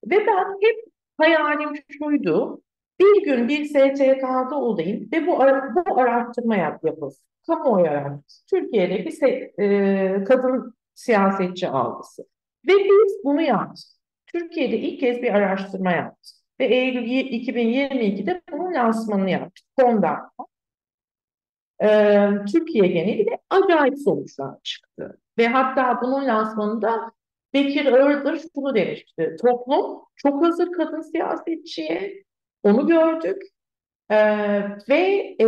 Ve 0.04 0.26
ben 0.26 0.44
hep 0.62 0.84
hayalim 1.18 1.70
şuydu. 1.88 2.62
Bir 3.00 3.24
gün 3.24 3.48
bir 3.48 3.64
STK'da 3.64 4.56
olayım 4.56 5.08
ve 5.12 5.26
bu, 5.26 5.38
bu 5.86 6.00
araştırma 6.00 6.56
yap, 6.56 6.84
yapılsın 6.84 7.28
kamuoyu 7.48 7.86
araştırması. 7.86 8.46
Türkiye'deki 8.46 9.26
e, 9.58 10.24
kadın 10.24 10.74
siyasetçi 10.94 11.68
algısı. 11.68 12.22
Ve 12.68 12.72
biz 12.72 13.24
bunu 13.24 13.42
yaptık. 13.42 13.86
Türkiye'de 14.26 14.78
ilk 14.78 15.00
kez 15.00 15.22
bir 15.22 15.34
araştırma 15.34 15.92
yaptık. 15.92 16.36
Ve 16.60 16.64
Eylül 16.64 17.02
2022'de 17.02 18.42
bunun 18.52 18.74
lansmanını 18.74 19.30
yaptık. 19.30 19.66
Konda. 19.78 20.30
Ee, 21.82 22.30
Türkiye 22.52 22.86
genelinde 22.86 23.38
acayip 23.50 23.98
sonuçlar 23.98 24.54
çıktı. 24.62 25.18
Ve 25.38 25.48
hatta 25.48 26.00
bunun 26.02 26.26
lansmanında 26.26 27.12
Bekir 27.54 27.86
Ördür 27.86 28.40
şunu 28.54 28.74
demişti. 28.74 29.36
Toplum 29.42 30.00
çok 30.16 30.44
hazır 30.44 30.72
kadın 30.72 31.00
siyasetçiye. 31.00 32.24
Onu 32.62 32.86
gördük. 32.86 33.42
Ee, 34.10 34.16
ve 34.88 35.36
e, 35.40 35.46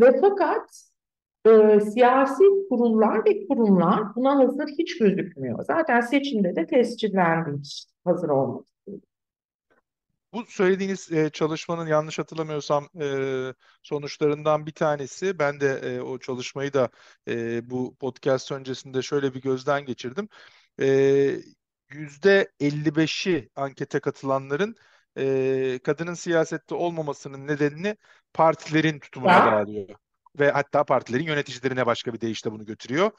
ve 0.00 0.20
fakat 0.20 0.90
e, 1.46 1.80
siyasi 1.80 2.44
kurullar 2.68 3.24
ve 3.24 3.46
kurumlar 3.48 4.14
buna 4.16 4.38
hazır 4.38 4.68
hiç 4.78 4.98
gözükmüyor. 4.98 5.64
Zaten 5.64 6.00
seçimde 6.00 6.56
de 6.56 6.66
tescillendi 6.66 7.62
hazır 8.04 8.28
olmadı. 8.28 8.69
Bu 10.32 10.44
söylediğiniz 10.46 11.12
e, 11.12 11.30
çalışmanın 11.30 11.86
yanlış 11.86 12.18
hatırlamıyorsam 12.18 12.88
e, 13.00 13.54
sonuçlarından 13.82 14.66
bir 14.66 14.72
tanesi. 14.72 15.38
Ben 15.38 15.60
de 15.60 15.66
e, 15.84 16.00
o 16.00 16.18
çalışmayı 16.18 16.72
da 16.72 16.90
e, 17.28 17.70
bu 17.70 17.96
podcast 17.96 18.52
öncesinde 18.52 19.02
şöyle 19.02 19.34
bir 19.34 19.40
gözden 19.42 19.84
geçirdim. 19.84 20.28
E, 20.80 20.86
yüzde 21.90 22.52
55'i 22.60 23.50
ankete 23.56 24.00
katılanların 24.00 24.74
e, 25.18 25.78
kadının 25.84 26.14
siyasette 26.14 26.74
olmamasının 26.74 27.46
nedenini 27.46 27.96
partilerin 28.34 28.98
tutumuna 28.98 29.52
bağlıyor 29.52 29.88
ve 30.38 30.50
hatta 30.50 30.84
partilerin 30.84 31.24
yöneticilerine 31.24 31.86
başka 31.86 32.14
bir 32.14 32.20
deyişle 32.20 32.52
bunu 32.52 32.64
götürüyor. 32.66 33.10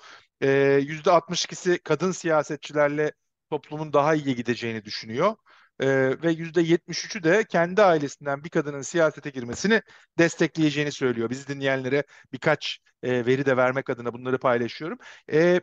Yüzde 0.81 1.09
62'si 1.09 1.79
kadın 1.83 2.11
siyasetçilerle 2.11 3.11
toplumun 3.49 3.93
daha 3.93 4.15
iyi 4.15 4.35
gideceğini 4.35 4.85
düşünüyor. 4.85 5.35
Ee, 5.81 6.21
ve 6.23 6.31
yüzde 6.31 6.61
73'ü 6.61 7.23
de 7.23 7.43
kendi 7.43 7.81
ailesinden 7.83 8.43
bir 8.43 8.49
kadının 8.49 8.81
siyasete 8.81 9.29
girmesini 9.29 9.81
destekleyeceğini 10.19 10.91
söylüyor. 10.91 11.29
Bizi 11.29 11.47
dinleyenlere 11.47 12.03
birkaç 12.33 12.79
e, 13.03 13.25
veri 13.25 13.45
de 13.45 13.57
vermek 13.57 13.89
adına 13.89 14.13
bunları 14.13 14.37
paylaşıyorum. 14.39 14.97
Ee, 15.33 15.61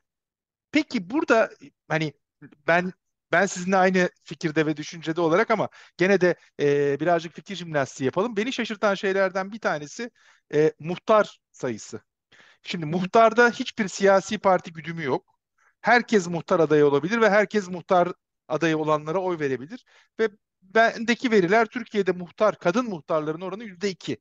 peki 0.72 1.10
burada 1.10 1.50
hani 1.88 2.12
ben 2.66 2.92
ben 3.32 3.46
sizinle 3.46 3.76
aynı 3.76 4.10
fikirde 4.24 4.66
ve 4.66 4.76
düşüncede 4.76 5.20
olarak 5.20 5.50
ama 5.50 5.68
gene 5.96 6.20
de 6.20 6.34
e, 6.60 7.00
birazcık 7.00 7.34
fikir 7.34 7.56
jimnastiği 7.56 8.06
yapalım. 8.06 8.36
Beni 8.36 8.52
şaşırtan 8.52 8.94
şeylerden 8.94 9.52
bir 9.52 9.58
tanesi 9.60 10.10
e, 10.54 10.72
muhtar 10.78 11.38
sayısı. 11.52 12.00
Şimdi 12.62 12.86
muhtarda 12.86 13.50
hiçbir 13.50 13.88
siyasi 13.88 14.38
parti 14.38 14.72
güdümü 14.72 15.04
yok. 15.04 15.26
Herkes 15.80 16.28
muhtar 16.28 16.60
adayı 16.60 16.86
olabilir 16.86 17.20
ve 17.20 17.30
herkes 17.30 17.68
muhtar 17.68 18.12
adayı 18.48 18.78
olanlara 18.78 19.18
oy 19.18 19.38
verebilir. 19.38 19.84
Ve 20.20 20.28
bendeki 20.62 21.30
veriler 21.30 21.66
Türkiye'de 21.66 22.12
muhtar, 22.12 22.58
kadın 22.58 22.88
muhtarların 22.88 23.40
oranı 23.40 23.64
yüzde 23.64 23.90
iki. 23.90 24.16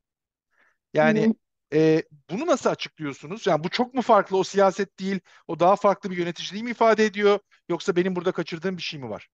Yani 0.94 1.34
e, 1.72 2.02
bunu 2.30 2.46
nasıl 2.46 2.70
açıklıyorsunuz? 2.70 3.46
Yani 3.46 3.64
bu 3.64 3.68
çok 3.68 3.94
mu 3.94 4.02
farklı? 4.02 4.36
O 4.36 4.44
siyaset 4.44 5.00
değil, 5.00 5.20
o 5.48 5.60
daha 5.60 5.76
farklı 5.76 6.10
bir 6.10 6.16
yöneticiliği 6.16 6.64
mi 6.64 6.70
ifade 6.70 7.04
ediyor? 7.04 7.38
Yoksa 7.68 7.96
benim 7.96 8.16
burada 8.16 8.32
kaçırdığım 8.32 8.76
bir 8.76 8.82
şey 8.82 9.00
mi 9.00 9.10
var? 9.10 9.28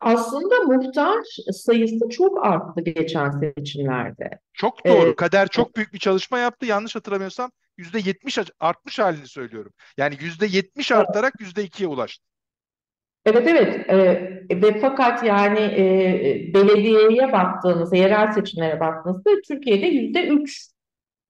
Aslında 0.00 0.62
muhtar 0.62 1.24
sayısı 1.52 2.08
çok 2.08 2.46
arttı 2.46 2.80
geçen 2.80 3.30
seçimlerde. 3.30 4.30
Çok 4.52 4.86
doğru. 4.86 5.10
Ee, 5.10 5.16
Kader 5.16 5.48
çok 5.48 5.76
büyük 5.76 5.92
bir 5.92 5.98
çalışma 5.98 6.38
yaptı. 6.38 6.66
Yanlış 6.66 6.96
hatırlamıyorsam 6.96 7.50
yüzde 7.76 7.98
yetmiş 7.98 8.38
artmış 8.60 8.98
halini 8.98 9.28
söylüyorum. 9.28 9.72
Yani 9.96 10.16
yüzde 10.20 10.46
yetmiş 10.46 10.92
artarak 10.92 11.40
yüzde 11.40 11.64
ikiye 11.64 11.88
ulaştı. 11.88 12.24
Evet 13.26 13.46
evet 13.48 13.90
ee, 13.90 14.62
ve 14.62 14.80
fakat 14.80 15.24
yani 15.24 15.58
e, 15.58 16.54
belediyeye 16.54 17.32
baktığınızda, 17.32 17.96
yerel 17.96 18.32
seçimlere 18.32 18.80
baktığınızda 18.80 19.30
Türkiye'de 19.48 19.86
yüzde 19.86 20.26
üç. 20.26 20.68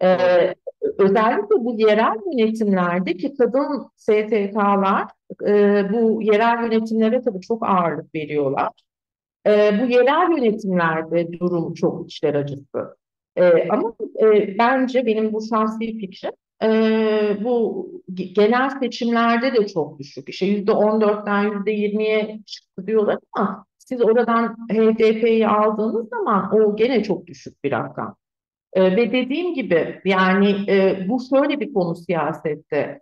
Ee, 0.02 0.54
özellikle 0.98 1.56
bu 1.64 1.74
yerel 1.78 2.16
yönetimlerdeki 2.32 3.34
kadın 3.34 3.90
STK'lar 3.96 5.08
e, 5.46 5.84
bu 5.92 6.22
yerel 6.22 6.62
yönetimlere 6.64 7.22
tabii 7.22 7.40
çok 7.40 7.68
ağırlık 7.68 8.14
veriyorlar. 8.14 8.70
E, 9.46 9.80
bu 9.82 9.86
yerel 9.86 10.30
yönetimlerde 10.38 11.32
durum 11.32 11.74
çok 11.74 12.06
içler 12.06 12.34
acısı. 12.34 12.96
E, 13.36 13.68
ama 13.68 13.94
e, 14.22 14.58
bence 14.58 15.06
benim 15.06 15.32
bu 15.32 15.42
şahsi 15.42 15.98
fikrim 15.98 16.32
e, 16.62 17.44
bu 17.44 17.86
genel 18.14 18.70
seçimlerde 18.70 19.52
de 19.54 19.66
çok 19.66 19.98
düşük. 19.98 20.28
İşte 20.28 20.46
yüzde 20.46 20.72
on 20.72 21.00
dörtten 21.00 21.42
yüzde 21.52 21.70
yirmiye 21.70 22.40
çıktı 22.46 22.86
diyorlar 22.86 23.18
ama 23.32 23.66
siz 23.78 24.02
oradan 24.02 24.56
HDP'yi 24.72 25.48
aldığınız 25.48 26.08
zaman 26.08 26.54
o 26.54 26.76
gene 26.76 27.02
çok 27.02 27.26
düşük 27.26 27.64
bir 27.64 27.72
rakam. 27.72 28.16
E, 28.72 28.96
ve 28.96 29.12
dediğim 29.12 29.54
gibi 29.54 30.00
yani 30.04 30.64
e, 30.68 31.06
bu 31.08 31.18
şöyle 31.30 31.60
bir 31.60 31.74
konu 31.74 31.96
siyasette. 31.96 33.00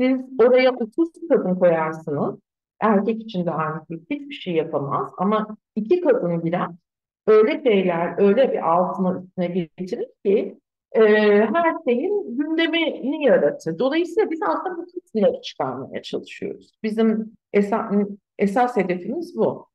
Siz 0.00 0.20
oraya 0.38 0.72
30 0.72 1.08
kadın 1.28 1.54
koyarsınız. 1.54 2.38
Erkek 2.80 3.22
için 3.22 3.46
de 3.46 3.50
aynı 3.50 3.86
şey. 3.88 4.00
Hiçbir 4.10 4.34
şey 4.34 4.54
yapamaz. 4.54 5.10
Ama 5.18 5.56
iki 5.76 6.00
kadın 6.00 6.44
giren 6.44 6.78
öyle 7.26 7.62
şeyler, 7.62 8.14
öyle 8.18 8.52
bir 8.52 8.70
altına 8.72 9.22
üstüne 9.22 9.46
getirir 9.46 10.08
ki 10.24 10.58
e, 10.96 11.46
her 11.54 11.74
şeyin 11.84 12.36
gündemini 12.36 13.24
yaratır. 13.24 13.78
Dolayısıyla 13.78 14.30
biz 14.30 14.40
aslında 14.42 14.76
bu 14.76 14.86
kısımları 14.86 15.42
çıkarmaya 15.42 16.02
çalışıyoruz. 16.02 16.72
Bizim 16.82 17.36
esas, 17.52 17.92
esas 18.38 18.76
hedefimiz 18.76 19.36
bu. 19.36 19.68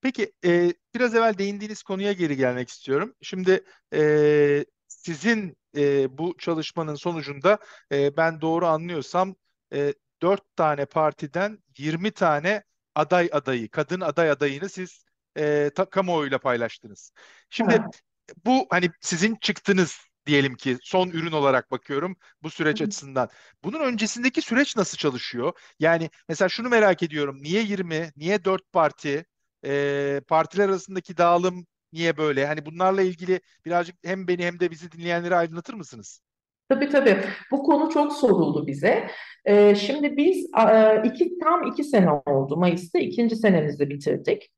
Peki 0.00 0.32
e, 0.44 0.72
biraz 0.94 1.14
evvel 1.14 1.38
değindiğiniz 1.38 1.82
konuya 1.82 2.12
geri 2.12 2.36
gelmek 2.36 2.68
istiyorum. 2.68 3.14
Şimdi 3.22 3.64
e, 3.94 4.64
sizin 4.88 5.56
e, 5.76 6.18
bu 6.18 6.36
çalışmanın 6.38 6.94
sonucunda 6.94 7.58
e, 7.92 8.16
ben 8.16 8.40
doğru 8.40 8.66
anlıyorsam 8.66 9.34
e, 9.72 9.94
4 10.22 10.56
tane 10.56 10.86
partiden 10.86 11.58
20 11.78 12.10
tane 12.10 12.62
aday 12.94 13.28
adayı, 13.32 13.70
kadın 13.70 14.00
aday 14.00 14.30
adayını 14.30 14.68
siz 14.68 15.04
e, 15.38 15.70
ta, 15.74 15.84
kamuoyuyla 15.84 16.38
paylaştınız. 16.38 17.12
Şimdi 17.50 17.74
Evet. 17.74 18.02
bu 18.44 18.66
hani 18.70 18.90
sizin 19.00 19.36
çıktınız 19.36 20.09
diyelim 20.30 20.54
ki 20.54 20.78
son 20.82 21.08
ürün 21.08 21.32
olarak 21.32 21.70
bakıyorum 21.70 22.16
bu 22.42 22.50
süreç 22.50 22.82
açısından. 22.82 23.28
Bunun 23.64 23.80
öncesindeki 23.80 24.42
süreç 24.42 24.76
nasıl 24.76 24.98
çalışıyor? 24.98 25.52
Yani 25.78 26.10
mesela 26.28 26.48
şunu 26.48 26.68
merak 26.68 27.02
ediyorum. 27.02 27.38
Niye 27.42 27.62
20, 27.62 28.10
niye 28.16 28.44
4 28.44 28.72
parti? 28.72 29.24
E, 29.64 30.20
partiler 30.28 30.68
arasındaki 30.68 31.16
dağılım 31.16 31.66
niye 31.92 32.16
böyle? 32.16 32.46
Hani 32.46 32.66
bunlarla 32.66 33.02
ilgili 33.02 33.40
birazcık 33.64 33.96
hem 34.04 34.28
beni 34.28 34.44
hem 34.44 34.60
de 34.60 34.70
bizi 34.70 34.92
dinleyenleri 34.92 35.36
aydınlatır 35.36 35.74
mısınız? 35.74 36.20
Tabii 36.68 36.88
tabii. 36.88 37.16
Bu 37.50 37.62
konu 37.62 37.90
çok 37.90 38.12
soruldu 38.12 38.66
bize. 38.66 39.10
Ee, 39.44 39.74
şimdi 39.74 40.16
biz 40.16 40.46
e, 40.70 41.02
iki, 41.04 41.38
tam 41.38 41.66
iki 41.66 41.84
sene 41.84 42.10
oldu. 42.10 42.56
Mayıs'ta 42.56 42.98
ikinci 42.98 43.36
senemizi 43.36 43.90
bitirdik. 43.90 44.50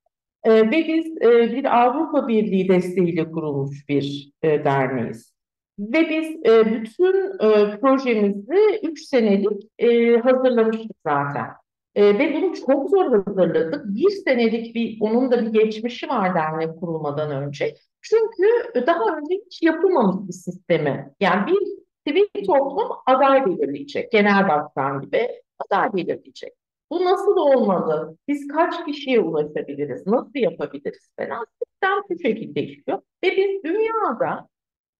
Ee, 0.44 0.52
ve 0.52 0.88
biz 0.88 1.22
e, 1.22 1.56
bir 1.56 1.82
Avrupa 1.82 2.28
Birliği 2.28 2.68
desteğiyle 2.68 3.30
kurulmuş 3.30 3.88
bir 3.88 4.32
e, 4.42 4.64
derneğiz. 4.64 5.32
Ve 5.78 6.10
biz 6.10 6.52
e, 6.52 6.66
bütün 6.66 7.24
e, 7.40 7.80
projemizi 7.80 8.80
üç 8.82 9.02
senelik 9.02 9.70
e, 9.78 10.16
hazırlamıştık 10.16 10.96
zaten. 11.06 11.46
E, 11.94 12.18
ve 12.18 12.34
bunu 12.34 12.54
çok 12.54 12.90
zor 12.90 13.24
hazırladık. 13.24 13.84
Bir 13.86 14.10
senelik 14.10 14.74
bir, 14.74 14.98
onun 15.00 15.30
da 15.30 15.42
bir 15.42 15.52
geçmişi 15.52 16.08
var 16.08 16.34
dernek 16.34 16.80
kurulmadan 16.80 17.30
önce. 17.30 17.74
Çünkü 18.00 18.46
daha 18.86 19.16
önce 19.16 19.34
hiç 19.46 19.62
yapılmamış 19.62 20.28
bir 20.28 20.32
sistemi. 20.32 21.10
Yani 21.20 21.46
bir 21.46 21.58
sivil 22.06 22.46
toplum 22.46 22.88
aday 23.06 23.46
belirleyecek. 23.46 24.12
Genel 24.12 24.48
başkan 24.48 25.00
gibi 25.00 25.28
aday 25.58 25.92
belirleyecek. 25.92 26.52
Bu 26.90 27.04
nasıl 27.04 27.36
olmalı? 27.36 28.16
Biz 28.28 28.48
kaç 28.48 28.86
kişiye 28.86 29.20
ulaşabiliriz? 29.20 30.06
Nasıl 30.06 30.34
yapabiliriz 30.34 31.10
falan. 31.18 31.46
Sistem 31.64 31.98
bu 32.10 32.22
şekilde 32.22 32.62
işliyor. 32.62 32.98
Ve 33.24 33.36
biz 33.36 33.64
dünyada 33.64 34.48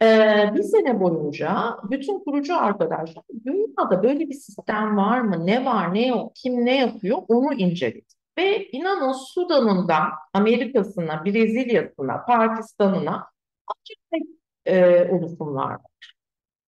e, 0.03 0.51
bir 0.55 0.63
sene 0.63 1.01
boyunca 1.01 1.77
bütün 1.91 2.25
kurucu 2.25 2.57
arkadaşlar 2.57 3.25
dünyada 3.47 4.03
böyle 4.03 4.29
bir 4.29 4.35
sistem 4.35 4.97
var 4.97 5.21
mı? 5.21 5.47
Ne 5.47 5.65
var, 5.65 5.95
ne 5.95 6.07
yok, 6.07 6.33
kim 6.35 6.65
ne 6.65 6.79
yapıyor 6.79 7.19
onu 7.29 7.55
inceledik. 7.55 8.07
Ve 8.39 8.67
inanın 8.67 9.13
Sudan'ından 9.13 10.03
Amerika'sına, 10.35 11.25
Brezilya'sına, 11.25 12.25
Pakistan'ına 12.25 13.27
acayip 13.67 14.29
e, 14.67 15.09
oluşumlar 15.11 15.71
var. 15.71 15.81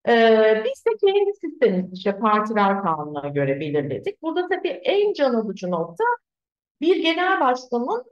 Ee, 0.08 0.62
biz 0.64 0.84
de 0.86 0.90
kendi 1.06 1.34
sistemimizi 1.34 1.94
işte 1.94 2.18
partiler 2.18 2.82
kanununa 2.82 3.28
göre 3.28 3.60
belirledik. 3.60 4.22
Burada 4.22 4.48
tabii 4.48 4.68
en 4.68 5.12
can 5.12 5.34
alıcı 5.34 5.70
nokta 5.70 6.04
bir 6.80 7.02
genel 7.02 7.40
başkanın 7.40 8.04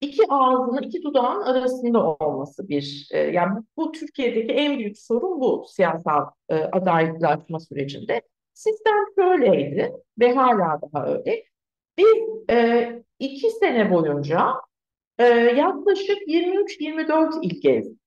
iki 0.00 0.22
ağzının, 0.28 0.82
iki 0.82 1.02
dudağın 1.02 1.42
arasında 1.42 2.16
olması 2.16 2.68
bir. 2.68 3.08
E, 3.12 3.18
yani 3.18 3.62
bu, 3.76 3.92
Türkiye'deki 3.92 4.52
en 4.52 4.78
büyük 4.78 4.98
sorun 4.98 5.40
bu 5.40 5.64
siyasal 5.68 6.26
e, 6.48 6.54
adaylaşma 6.54 7.60
sürecinde. 7.60 8.22
Sistem 8.54 9.04
şöyleydi 9.18 9.92
ve 10.18 10.32
hala 10.32 10.80
daha 10.82 11.06
öyle. 11.06 11.44
Biz 11.98 12.50
e, 12.50 12.88
iki 13.18 13.50
sene 13.50 13.92
boyunca 13.92 14.54
e, 15.18 15.24
yaklaşık 15.34 16.18
23-24 16.28 17.44
il 17.44 17.60
gezdik. 17.60 17.98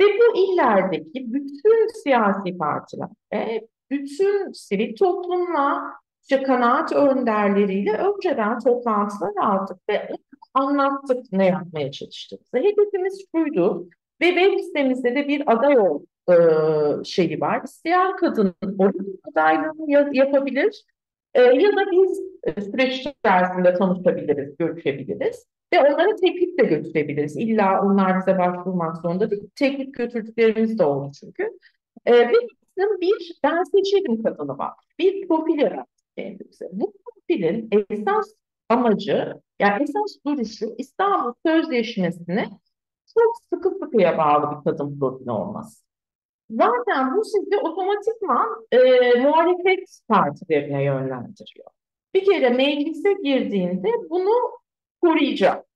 Ve 0.00 0.04
bu 0.04 0.36
illerdeki 0.36 1.32
bütün 1.32 2.02
siyasi 2.02 2.58
partilerle, 2.58 3.68
bütün 3.90 4.52
sivil 4.52 4.96
toplumla, 4.96 5.82
işte 6.22 6.42
kanaat 6.42 6.92
önderleriyle 6.92 7.92
önceden 7.92 8.58
toplantılar 8.58 9.32
aldık 9.40 9.76
ve 9.88 10.08
anlattık 10.56 11.32
ne 11.32 11.46
yapmaya 11.46 11.90
çalıştığımızı. 11.90 12.56
Hedefimiz 12.56 13.24
şuydu 13.34 13.88
ve 14.20 14.26
web 14.26 14.60
sitemizde 14.60 15.14
de 15.14 15.28
bir 15.28 15.52
aday 15.52 15.78
ol 15.78 16.02
e, 16.30 16.34
şeyi 17.04 17.40
var. 17.40 17.62
İsteyen 17.64 18.16
kadın 18.16 18.54
oranın 18.78 19.20
adaylığını 19.32 20.16
yapabilir 20.16 20.84
e, 21.34 21.42
ya 21.42 21.76
da 21.76 21.90
biz 21.92 22.20
süreç 22.64 23.00
içerisinde 23.00 23.74
tanışabiliriz, 23.74 24.56
görüşebiliriz. 24.56 25.46
Ve 25.72 25.80
onlara 25.80 26.16
teklif 26.16 26.58
de 26.58 26.64
götürebiliriz. 26.64 27.36
İlla 27.36 27.82
onlar 27.82 28.18
bize 28.20 28.38
başvurmak 28.38 28.96
zorunda 28.96 29.30
değil. 29.30 29.50
Teklif 29.54 29.94
götürdüklerimiz 29.94 30.78
de 30.78 30.84
oldu 30.84 31.12
çünkü. 31.20 31.50
Ee, 32.06 32.12
ve 32.12 32.32
bizim 32.76 33.00
bir 33.00 33.38
ben 33.44 33.62
seçelim 33.62 34.22
kadını 34.22 34.58
var. 34.58 34.72
Bir 34.98 35.28
profil 35.28 35.58
yarattık 35.58 36.16
kendimize. 36.16 36.68
Bu 36.72 36.92
profilin 37.04 37.68
esas 37.90 38.32
amacı, 38.68 39.34
yani 39.58 39.82
esas 39.82 40.16
duruşu 40.26 40.74
İstanbul 40.78 41.32
Sözleşmesi'ne 41.46 42.50
çok 43.14 43.36
sıkı 43.52 43.70
sıkıya 43.70 44.18
bağlı 44.18 44.58
bir 44.58 44.64
kadın 44.64 44.98
profili 44.98 45.30
olması. 45.30 45.86
Zaten 46.50 47.16
bu 47.16 47.24
sizi 47.24 47.58
otomatikman 47.62 48.66
e, 48.72 48.78
muhalefet 49.20 50.00
partilerine 50.08 50.84
yönlendiriyor. 50.84 51.66
Bir 52.14 52.24
kere 52.24 52.50
meclise 52.50 53.12
girdiğinde 53.12 53.88
bunu 54.10 54.50
koruyacak. 55.02 55.66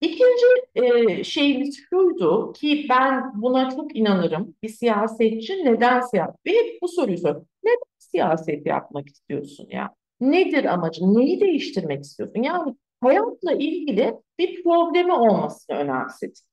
İkinci 0.00 0.46
e, 0.74 1.24
şeyimiz 1.24 1.78
şuydu 1.90 2.52
ki 2.52 2.86
ben 2.90 3.42
buna 3.42 3.70
çok 3.70 3.96
inanırım. 3.96 4.54
Bir 4.62 4.68
siyasetçi 4.68 5.64
neden 5.64 6.00
siyaset? 6.00 6.46
Ve 6.46 6.50
hep 6.50 6.82
bu 6.82 6.88
soruyu 6.88 7.18
sor. 7.18 7.34
Neden 7.64 7.82
siyaset 7.98 8.66
yapmak 8.66 9.08
istiyorsun 9.08 9.66
ya? 9.70 9.94
Nedir 10.30 10.64
amacın? 10.64 11.14
Neyi 11.14 11.40
değiştirmek 11.40 12.04
istiyorsun? 12.04 12.42
Yani 12.42 12.74
hayatla 13.00 13.52
ilgili 13.52 14.14
bir 14.38 14.62
problemi 14.62 15.12
olmasını 15.12 15.76
önemsedik. 15.76 16.44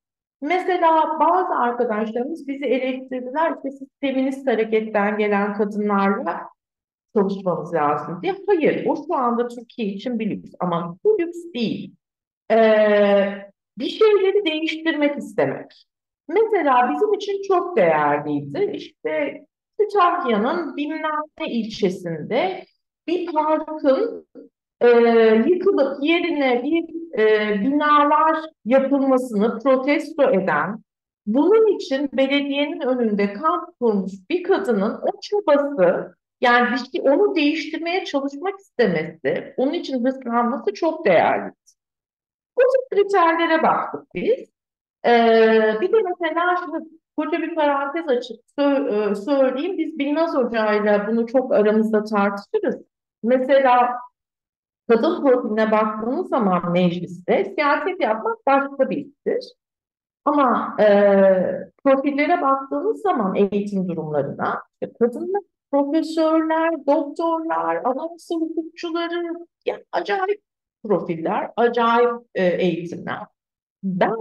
Mesela 0.41 1.19
bazı 1.19 1.55
arkadaşlarımız 1.55 2.47
bizi 2.47 2.65
eleştirdiler 2.65 3.53
işte 3.55 3.71
siz 3.71 3.87
feminist 4.01 4.47
hareketten 4.47 5.17
gelen 5.17 5.53
kadınlarla 5.53 6.41
çalışmamız 7.15 7.73
lazım 7.73 8.19
diye. 8.21 8.35
Hayır, 8.47 8.85
o 8.85 8.95
şu 8.95 9.15
anda 9.15 9.47
Türkiye 9.47 9.87
için 9.87 10.19
bir 10.19 10.29
lüks 10.29 10.51
ama 10.59 10.97
bu 11.03 11.19
lüks 11.19 11.37
değil. 11.55 11.95
Ee, 12.51 13.51
bir 13.77 13.89
şeyleri 13.89 14.45
değiştirmek 14.45 15.17
istemek. 15.17 15.85
Mesela 16.27 16.91
bizim 16.93 17.13
için 17.13 17.41
çok 17.47 17.77
değerliydi. 17.77 18.71
İşte 18.73 19.45
Kütahya'nın 19.79 20.77
bilmem 20.77 21.21
ne 21.39 21.47
ilçesinde 21.53 22.65
bir 23.07 23.31
parkın 23.31 24.27
e, 24.81 24.89
yıkılıp 25.47 26.03
yerine 26.03 26.63
bir 26.63 27.01
e, 27.19 27.55
binalar 27.61 28.37
yapılmasını 28.65 29.59
protesto 29.59 30.23
eden, 30.23 30.83
bunun 31.25 31.75
için 31.75 32.09
belediyenin 32.13 32.81
önünde 32.81 33.33
kamp 33.33 33.79
kurmuş 33.79 34.11
bir 34.29 34.43
kadının 34.43 35.01
o 35.01 35.19
çabası, 35.21 36.15
yani 36.41 36.77
şey, 36.77 37.01
onu 37.01 37.35
değiştirmeye 37.35 38.05
çalışmak 38.05 38.59
istemesi, 38.59 39.53
onun 39.57 39.73
için 39.73 40.05
hırslanması 40.05 40.73
çok 40.73 41.05
değerli. 41.05 41.51
Bu 42.57 42.61
tip 42.61 42.91
kriterlere 42.91 43.63
baktık 43.63 44.01
biz. 44.15 44.49
Ee, 45.05 45.75
bir 45.81 45.93
de 45.93 45.97
mesela 46.19 46.55
şimdi 46.65 46.89
koca 47.17 47.41
bir 47.41 47.55
parantez 47.55 48.07
açıp 48.07 48.37
sö- 48.59 49.11
e, 49.11 49.15
söyleyeyim. 49.15 49.77
Biz 49.77 49.99
Bilnaz 49.99 50.35
Hoca'yla 50.35 51.07
bunu 51.07 51.27
çok 51.27 51.53
aramızda 51.53 52.03
tartışırız. 52.03 52.90
Mesela 53.23 53.97
kadın 54.89 55.21
profiline 55.21 55.71
baktığınız 55.71 56.29
zaman 56.29 56.71
mecliste 56.71 57.53
siyaset 57.55 58.01
yapmak 58.01 58.47
başka 58.47 58.89
bir 58.89 58.97
iştir. 58.97 59.53
Ama 60.25 60.75
e, 60.79 60.85
profillere 61.83 62.41
baktığınız 62.41 63.01
zaman 63.01 63.35
eğitim 63.35 63.89
durumlarına 63.89 64.61
kadınlar, 64.99 65.41
profesörler, 65.71 66.85
doktorlar, 66.87 67.75
anayasa 67.75 68.35
hukukçuları 68.35 69.33
yani 69.65 69.83
acayip 69.91 70.41
profiller, 70.83 71.51
acayip 71.57 72.11
e, 72.35 72.45
eğitimler. 72.45 73.19
Ben 73.83 74.15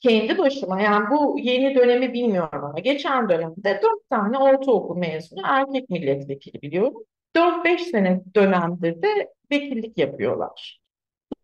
kendi 0.00 0.38
başıma 0.38 0.80
yani 0.80 1.10
bu 1.10 1.38
yeni 1.38 1.74
dönemi 1.74 2.12
bilmiyorum 2.12 2.64
ama 2.64 2.78
geçen 2.78 3.28
dönemde 3.28 3.80
dört 3.82 4.10
tane 4.10 4.38
ortaokul 4.38 4.96
mezunu 4.96 5.40
erkek 5.44 5.90
milletvekili 5.90 6.62
biliyorum. 6.62 7.04
Dört 7.36 7.64
beş 7.64 7.82
sene 7.82 8.22
dönemdir 8.34 9.02
de 9.02 9.32
vekillik 9.52 9.98
yapıyorlar. 9.98 10.80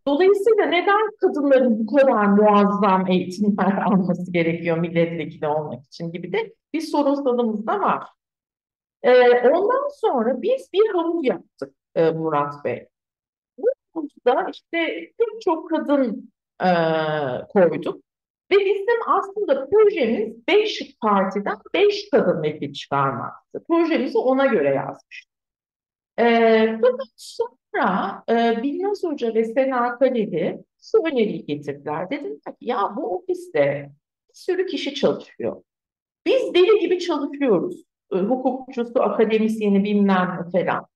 Dolayısıyla 0.06 0.64
neden 0.66 1.10
kadınların 1.20 1.78
bu 1.78 1.96
kadar 1.96 2.26
muazzam 2.26 3.10
eğitimler 3.10 3.82
alması 3.86 4.32
gerekiyor 4.32 4.78
milletvekili 4.78 5.46
olmak 5.46 5.84
için 5.84 6.12
gibi 6.12 6.32
de 6.32 6.54
bir 6.72 6.80
sorunsalımız 6.80 7.66
da 7.66 7.80
var. 7.80 8.08
Ee, 9.02 9.48
ondan 9.48 9.88
sonra 10.00 10.42
biz 10.42 10.70
bir 10.72 10.88
havuz 10.94 11.26
yaptık 11.26 11.74
e, 11.94 12.10
Murat 12.10 12.64
Bey 12.64 12.88
da 14.26 14.46
işte 14.52 15.10
pek 15.18 15.42
çok 15.44 15.70
kadın 15.70 16.32
e, 16.62 16.68
koyduk. 17.48 18.02
Ve 18.52 18.56
bizim 18.56 19.00
aslında 19.06 19.68
projemiz 19.70 20.48
beş 20.48 20.96
partiden 21.02 21.56
beş 21.74 22.10
kadın 22.10 22.42
vekil 22.42 22.72
çıkarmaktı. 22.72 23.64
Projemizi 23.68 24.18
ona 24.18 24.46
göre 24.46 24.74
yazmıştık. 24.74 25.27
Ee, 26.18 26.78
fakat 26.82 27.08
sonra 27.16 28.22
e, 28.30 28.62
Bilnaz 28.62 29.04
Hoca 29.04 29.34
ve 29.34 29.44
Sena 29.44 29.98
Kaleli 29.98 30.58
şu 30.82 30.98
öneriyi 30.98 31.46
getirdiler. 31.46 32.10
Dediler 32.10 32.38
ki 32.40 32.52
ya 32.60 32.92
bu 32.96 33.16
ofiste 33.16 33.90
bir 34.28 34.34
sürü 34.34 34.66
kişi 34.66 34.94
çalışıyor. 34.94 35.62
Biz 36.26 36.54
deli 36.54 36.80
gibi 36.80 36.98
çalışıyoruz. 36.98 37.84
E, 38.12 38.16
hukukçusu, 38.16 39.02
akademisyeni 39.02 39.84
bilmem 39.84 40.38
ne 40.46 40.50
falan. 40.64 40.86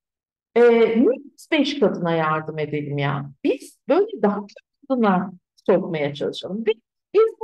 E, 0.56 0.94
biz 0.96 1.48
beş 1.52 1.80
kadına 1.80 2.12
yardım 2.14 2.58
edelim 2.58 2.98
ya? 2.98 3.30
Biz 3.44 3.78
böyle 3.88 4.22
daha 4.22 4.37
çok 4.37 4.88
kadına 4.88 5.32
sokmaya 5.66 6.14
çalışalım. 6.14 6.66
Biz, 6.66 6.74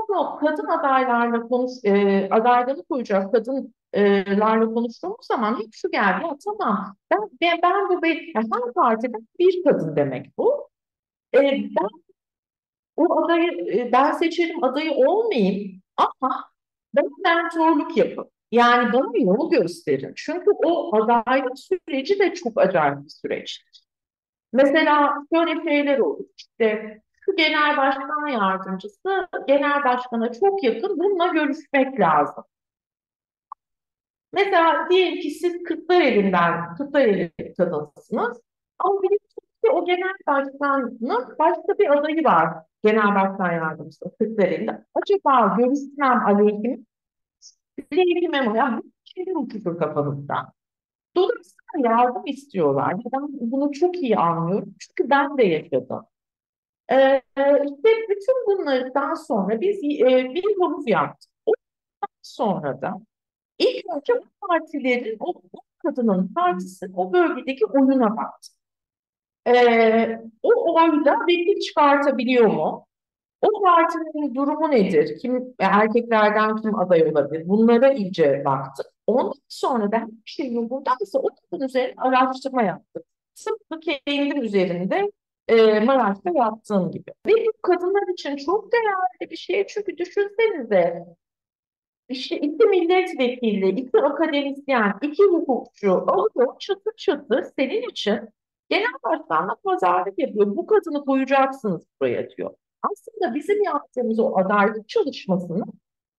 bunu 0.08 0.38
kadın 0.40 0.66
adaylarla 0.66 1.48
konuş, 1.48 1.72
e, 1.84 2.28
adaylarını 2.30 2.84
koyacak 2.84 3.32
kadınlarla 3.32 4.74
konuştuğumuz 4.74 5.26
zaman 5.26 5.58
hep 5.58 5.68
şu 5.72 5.90
geldi. 5.90 6.24
Ya 6.26 6.36
tamam 6.44 6.96
ben, 7.10 7.18
ben, 7.40 7.58
ben 7.62 7.88
bu 7.88 8.02
bir, 8.02 8.34
her 8.34 8.72
partide 8.74 9.16
bir 9.38 9.62
kadın 9.64 9.96
demek 9.96 10.38
bu. 10.38 10.68
E, 11.34 11.40
ben 11.40 11.88
o 12.96 13.24
adayı 13.24 13.50
e, 13.78 13.92
ben 13.92 14.12
seçerim 14.12 14.64
adayı 14.64 14.92
olmayayım 14.92 15.82
ama 15.96 16.50
ben 16.96 17.04
mentorluk 17.24 17.96
yapın. 17.96 18.30
Yani 18.52 18.92
bana 18.92 19.18
yol 19.18 19.50
gösterin. 19.50 20.12
Çünkü 20.16 20.50
o 20.64 20.96
adaylık 20.96 21.58
süreci 21.58 22.18
de 22.18 22.34
çok 22.34 22.60
acayip 22.60 23.04
bir 23.04 23.08
süreç. 23.08 23.64
Mesela 24.52 25.14
şöyle 25.34 25.64
şeyler 25.64 25.98
olur. 25.98 26.24
İşte 26.36 27.00
genel 27.36 27.76
başkan 27.76 28.26
yardımcısı 28.26 29.28
genel 29.46 29.84
başkana 29.84 30.32
çok 30.32 30.64
yakın 30.64 30.98
bununla 30.98 31.26
görüşmek 31.26 32.00
lazım. 32.00 32.44
Mesela 34.32 34.88
diyelim 34.90 35.20
ki 35.20 35.30
siz 35.30 35.62
Kırklareli'nden, 35.62 36.74
Kırklareli 36.74 37.32
kadınsınız. 37.56 38.40
Ama 38.78 39.02
biliyorsunuz 39.02 39.48
ki 39.64 39.70
o 39.72 39.84
genel 39.84 40.14
başkanın 40.26 40.98
başka 41.38 41.78
bir 41.78 41.98
adayı 41.98 42.24
var. 42.24 42.54
Genel 42.84 43.14
başkan 43.14 43.52
yardımcısı 43.52 44.16
Kırklareli'nde. 44.18 44.84
Acaba 44.94 45.56
görüşmem 45.58 46.26
aleyhim 46.26 46.86
lehime 47.92 48.40
mi? 48.40 48.58
Ya 48.58 48.82
şeyler 49.04 49.34
uçuşur 49.36 49.78
kafanızda. 49.78 50.52
Dolayısıyla 51.16 51.90
yardım 51.90 52.26
istiyorlar. 52.26 52.94
Ben 53.12 53.22
bunu 53.30 53.72
çok 53.72 53.96
iyi 53.96 54.16
anlıyorum. 54.16 54.74
Çünkü 54.78 55.10
ben 55.10 55.38
de 55.38 55.44
yaşadım. 55.44 56.06
Ee, 56.92 57.22
işte 57.36 57.88
bütün 58.08 58.46
bunlardan 58.46 59.14
sonra 59.14 59.60
biz 59.60 59.76
e, 59.76 60.34
bir 60.34 60.44
havuz 60.60 60.88
yaptık. 60.88 61.30
Ondan 61.46 62.14
sonra 62.22 62.82
da 62.82 62.94
ilk 63.58 63.84
önce 63.96 64.12
bu 64.22 64.46
partilerin, 64.48 65.16
o, 65.20 65.30
o 65.30 65.60
kadının 65.82 66.34
partisi 66.34 66.86
o 66.94 67.12
bölgedeki 67.12 67.66
oyuna 67.66 68.16
baktı. 68.16 68.52
Ee, 69.46 70.20
o 70.42 70.74
oyda 70.74 71.16
vekil 71.28 71.60
çıkartabiliyor 71.60 72.46
mu? 72.46 72.86
O 73.42 73.62
partinin 73.62 74.34
durumu 74.34 74.70
nedir? 74.70 75.18
Kim 75.18 75.54
erkeklerden 75.58 76.56
kim 76.56 76.78
aday 76.78 77.02
olabilir? 77.12 77.48
Bunlara 77.48 77.92
iyice 77.92 78.42
baktık. 78.44 78.86
Ondan 79.06 79.32
sonra 79.48 79.92
da 79.92 79.96
her 79.96 80.08
şey 80.24 80.52
yolundaysa 80.52 81.18
o 81.18 81.28
kadın 81.50 81.64
üzerine 81.64 81.94
araştırma 81.96 82.62
yaptık. 82.62 83.04
Tıpkı 83.34 83.80
kendim 84.06 84.42
üzerinde 84.42 85.10
e, 85.48 85.80
Maraş'ta 85.80 86.30
yaptığım 86.34 86.90
gibi. 86.90 87.10
Ve 87.26 87.32
bu 87.32 87.62
kadınlar 87.62 88.12
için 88.12 88.36
çok 88.36 88.72
değerli 88.72 89.30
bir 89.30 89.36
şey. 89.36 89.66
Çünkü 89.66 89.98
düşünsenize 89.98 91.04
işte 92.08 92.36
iki 92.36 92.66
milletvekili, 92.66 93.68
iki 93.68 93.98
akademisyen, 93.98 94.94
iki 95.02 95.22
hukukçu 95.22 95.92
alıyor 95.92 96.58
çatır 96.58 96.92
çatır 96.96 97.44
senin 97.58 97.90
için 97.90 98.20
genel 98.68 98.92
başkanla 99.04 99.56
pazarlık 99.64 100.18
yapıyor. 100.18 100.56
Bu 100.56 100.66
kadını 100.66 101.04
koyacaksınız 101.04 101.82
buraya 102.00 102.30
diyor. 102.30 102.50
Aslında 102.82 103.34
bizim 103.34 103.62
yaptığımız 103.62 104.18
o 104.18 104.36
adaylık 104.38 104.88
çalışmasını 104.88 105.64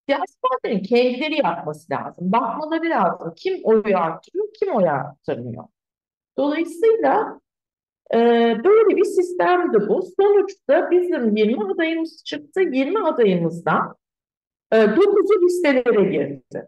siyasi 0.07 0.81
kendileri 0.81 1.37
yapması 1.37 1.93
lazım. 1.93 2.31
Bakmaları 2.31 2.89
lazım. 2.89 3.33
Kim 3.37 3.59
oyu 3.63 3.97
artırıyor, 3.97 4.47
kim 4.59 4.75
oyu 4.75 4.89
artırmıyor. 4.89 5.63
Dolayısıyla 6.37 7.39
böyle 8.63 8.95
bir 8.95 9.05
sistemdi 9.05 9.77
bu. 9.87 10.03
Sonuçta 10.19 10.91
bizim 10.91 11.35
20 11.35 11.73
adayımız 11.73 12.23
çıktı. 12.25 12.61
20 12.61 13.07
adayımızdan 13.07 13.95
e, 14.71 14.77
9'u 14.77 15.45
listelere 15.45 16.03
girdi. 16.03 16.67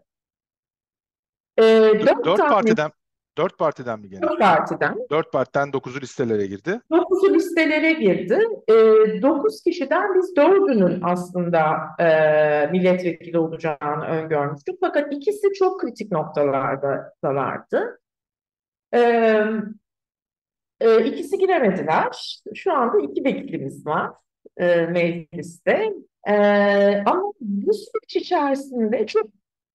E, 1.58 1.62
4 1.62 2.24
Dört 2.24 2.38
tane 2.38 2.50
partiden 2.50 2.90
dört 3.38 3.58
partiden 3.58 4.00
mi 4.00 4.08
gene? 4.08 4.22
dört 4.22 4.38
partiden 4.38 4.96
Dört 5.10 5.32
partiden 5.32 5.72
dokuzu 5.72 6.00
listelere 6.00 6.46
girdi. 6.46 6.80
9'u 6.90 7.34
listelere 7.34 7.92
girdi. 7.92 8.38
E, 8.68 8.74
9 9.22 9.62
kişiden 9.62 10.14
biz 10.14 10.36
dördünün 10.36 11.00
aslında 11.02 11.76
e, 12.00 12.06
milletvekili 12.66 13.38
olacağını 13.38 14.04
öngörmüştük. 14.04 14.74
Fakat 14.80 15.12
ikisi 15.12 15.52
çok 15.52 15.80
kritik 15.80 16.12
noktalardalardı. 16.12 18.00
E, 18.94 19.00
e, 20.82 21.06
ikisi 21.06 21.38
giremediler. 21.38 22.40
Şu 22.54 22.72
anda 22.72 23.00
iki 23.00 23.24
vekilimiz 23.24 23.86
var 23.86 24.10
e, 24.56 24.86
mecliste. 24.86 25.92
E, 26.26 26.34
ama 27.06 27.32
bu 27.40 27.74
süreç 27.74 28.16
içerisinde 28.16 29.06
çok 29.06 29.26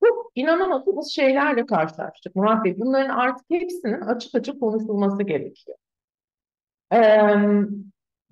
çok 0.03 0.31
inanamadığımız 0.35 1.11
şeylerle 1.11 1.65
karşılaştık 1.65 2.35
Murat 2.35 2.65
Bey. 2.65 2.79
Bunların 2.79 3.09
artık 3.09 3.45
hepsinin 3.49 4.01
açık 4.01 4.35
açık 4.35 4.59
konuşulması 4.59 5.23
gerekiyor. 5.23 5.77
Ee, 6.93 7.23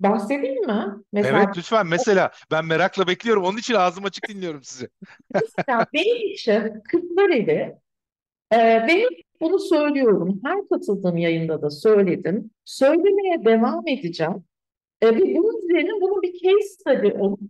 bahsedeyim 0.00 0.66
mi? 0.66 0.86
Mesela, 1.12 1.38
Evet 1.38 1.56
lütfen 1.56 1.86
mesela 1.86 2.30
ben 2.50 2.64
merakla 2.64 3.06
bekliyorum. 3.06 3.44
Onun 3.44 3.58
için 3.58 3.74
ağzım 3.74 4.04
açık 4.04 4.28
dinliyorum 4.28 4.62
sizi. 4.62 4.88
mesela 5.34 5.86
benim 5.94 6.32
için 6.32 6.82
Kırklareli 6.90 7.78
e, 8.52 8.56
ben 8.56 8.88
hep 8.88 9.22
bunu 9.40 9.58
söylüyorum. 9.58 10.40
Her 10.44 10.68
katıldığım 10.68 11.16
yayında 11.16 11.62
da 11.62 11.70
söyledim. 11.70 12.50
Söylemeye 12.64 13.44
devam 13.44 13.88
edeceğim. 13.88 14.44
E, 15.00 15.06
ve 15.06 15.20
bunun 15.20 15.62
üzerine 15.62 16.00
bunun 16.00 16.22
bir 16.22 16.32
case 16.32 16.68
study 16.68 17.12
olup 17.18 17.40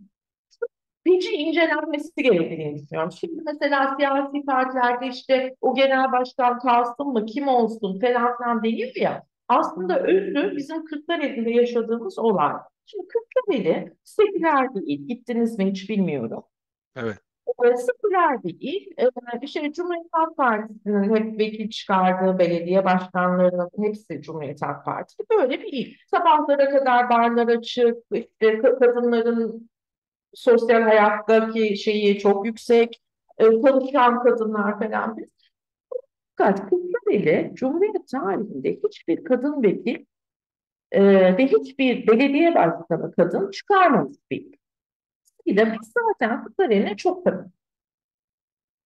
iyice 1.05 1.31
incelenmesi 1.31 2.23
gerektiğini 2.23 2.75
düşünüyorum. 2.75 3.11
Şimdi 3.11 3.41
mesela 3.45 3.95
siyasi 3.97 4.45
partilerde 4.45 5.07
işte 5.07 5.55
o 5.61 5.75
genel 5.75 6.11
başkan 6.11 6.59
kalsın 6.59 7.07
mı, 7.07 7.25
kim 7.25 7.47
olsun 7.47 7.99
falan 7.99 8.37
filan 8.37 8.63
deniyor 8.63 8.95
ya. 8.95 9.23
Aslında 9.47 9.99
özü 10.03 10.53
bizim 10.57 10.85
Kırklareli'nde 10.85 11.51
yaşadığımız 11.51 12.19
olay. 12.19 12.53
Şimdi 12.85 13.07
Kırklareli 13.07 13.93
seküler 14.03 14.75
bir 14.75 14.81
il. 14.81 15.07
Gittiniz 15.07 15.57
mi 15.57 15.69
hiç 15.69 15.89
bilmiyorum. 15.89 16.43
Evet. 16.95 17.17
E, 17.65 17.77
seküler 17.77 18.43
bir 18.43 18.57
il. 18.59 18.91
E, 18.97 19.09
işte 19.41 19.73
Cumhuriyet 19.73 20.07
Halk 20.11 20.37
Partisi'nin 20.37 21.15
hep 21.15 21.39
vekil 21.39 21.69
çıkardığı 21.69 22.39
belediye 22.39 22.85
başkanlarının 22.85 23.69
hepsi 23.77 24.21
Cumhuriyet 24.21 24.61
Halk 24.61 24.85
Partisi. 24.85 25.23
Böyle 25.39 25.61
bir 25.61 25.73
il. 25.73 25.93
Sabahlara 26.11 26.69
kadar 26.69 27.09
barlar 27.09 27.47
açık, 27.47 27.97
işte 28.11 28.61
kadınların 28.61 29.69
sosyal 30.33 30.81
hayattaki 30.81 31.77
şeyi 31.77 32.19
çok 32.19 32.45
yüksek, 32.45 33.01
e, 33.37 33.43
çalışan 33.43 34.23
kadınlar 34.23 34.79
falan. 34.79 35.17
Fakat 36.37 36.69
Kırklareli 36.69 37.51
Cumhuriyet 37.55 38.07
tarihinde 38.11 38.79
hiçbir 38.87 39.23
kadın 39.23 39.63
vekil 39.63 40.05
e, 40.91 41.03
ve 41.37 41.47
hiçbir 41.47 42.07
belediye 42.07 42.55
başkanı 42.55 43.11
kadın 43.11 43.51
çıkarmamış 43.51 44.17
bir 44.31 44.41
il. 44.41 44.56
Biz 45.47 45.93
zaten 45.93 46.43
Kırklareli'ne 46.43 46.97
çok 46.97 47.25
kadın. 47.25 47.53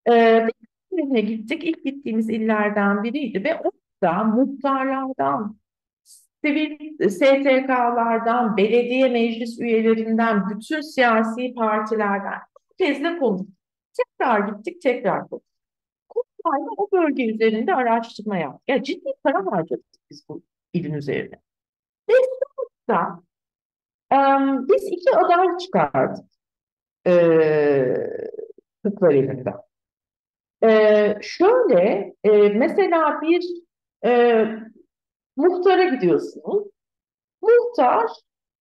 E, 0.05 0.11
Kırklareli'ne 0.89 1.21
gittik. 1.21 1.63
İlk 1.63 1.85
gittiğimiz 1.85 2.29
illerden 2.29 3.03
biriydi 3.03 3.43
ve 3.43 3.59
orada 3.59 4.23
muhtarlardan, 4.23 5.57
sivil 6.45 7.09
STK'lardan, 7.09 8.57
belediye 8.57 9.09
meclis 9.09 9.59
üyelerinden, 9.59 10.49
bütün 10.49 10.81
siyasi 10.81 11.53
partilerden 11.53 12.39
herkesle 12.79 13.19
konuştuk. 13.19 13.47
Tekrar 13.93 14.39
gittik, 14.49 14.81
tekrar 14.81 15.29
konuştuk. 15.29 15.51
Kurmayla 16.09 16.67
o 16.77 16.91
bölge 16.91 17.25
üzerinde 17.25 17.75
araştırma 17.75 18.37
yaptık. 18.37 18.61
Ya 18.67 18.83
ciddi 18.83 19.13
para 19.23 19.45
harcadık 19.45 19.85
biz 20.09 20.29
bu 20.29 20.43
ilin 20.73 20.93
üzerine. 20.93 21.41
Ve 22.09 22.13
sonuçta 22.13 23.19
biz 24.67 24.83
iki 24.83 25.15
aday 25.15 25.57
çıkardık. 25.57 26.25
Kırklareli'nde. 28.83 29.53
Ee, 30.63 31.17
şöyle, 31.21 32.13
e, 32.23 32.49
mesela 32.49 33.21
bir 33.21 33.45
e, 34.05 34.45
muhtara 35.35 35.83
gidiyorsunuz. 35.83 36.67
Muhtar 37.41 38.09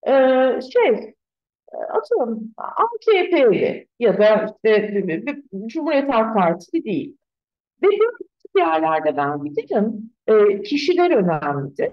e, 0.06 0.12
şey 0.60 1.14
atıyorum 1.88 2.54
AKP'li 2.56 3.88
ya 3.98 4.18
da 4.18 4.56
işte 4.64 5.24
Cumhuriyet 5.66 6.12
Halk 6.12 6.36
Partisi 6.36 6.84
değil. 6.84 7.16
Ve 7.82 7.88
yerlerde 8.56 9.16
ben 9.16 9.44
bilirim 9.44 10.10
e, 10.26 10.62
kişiler 10.62 11.10
önemlidir. 11.10 11.92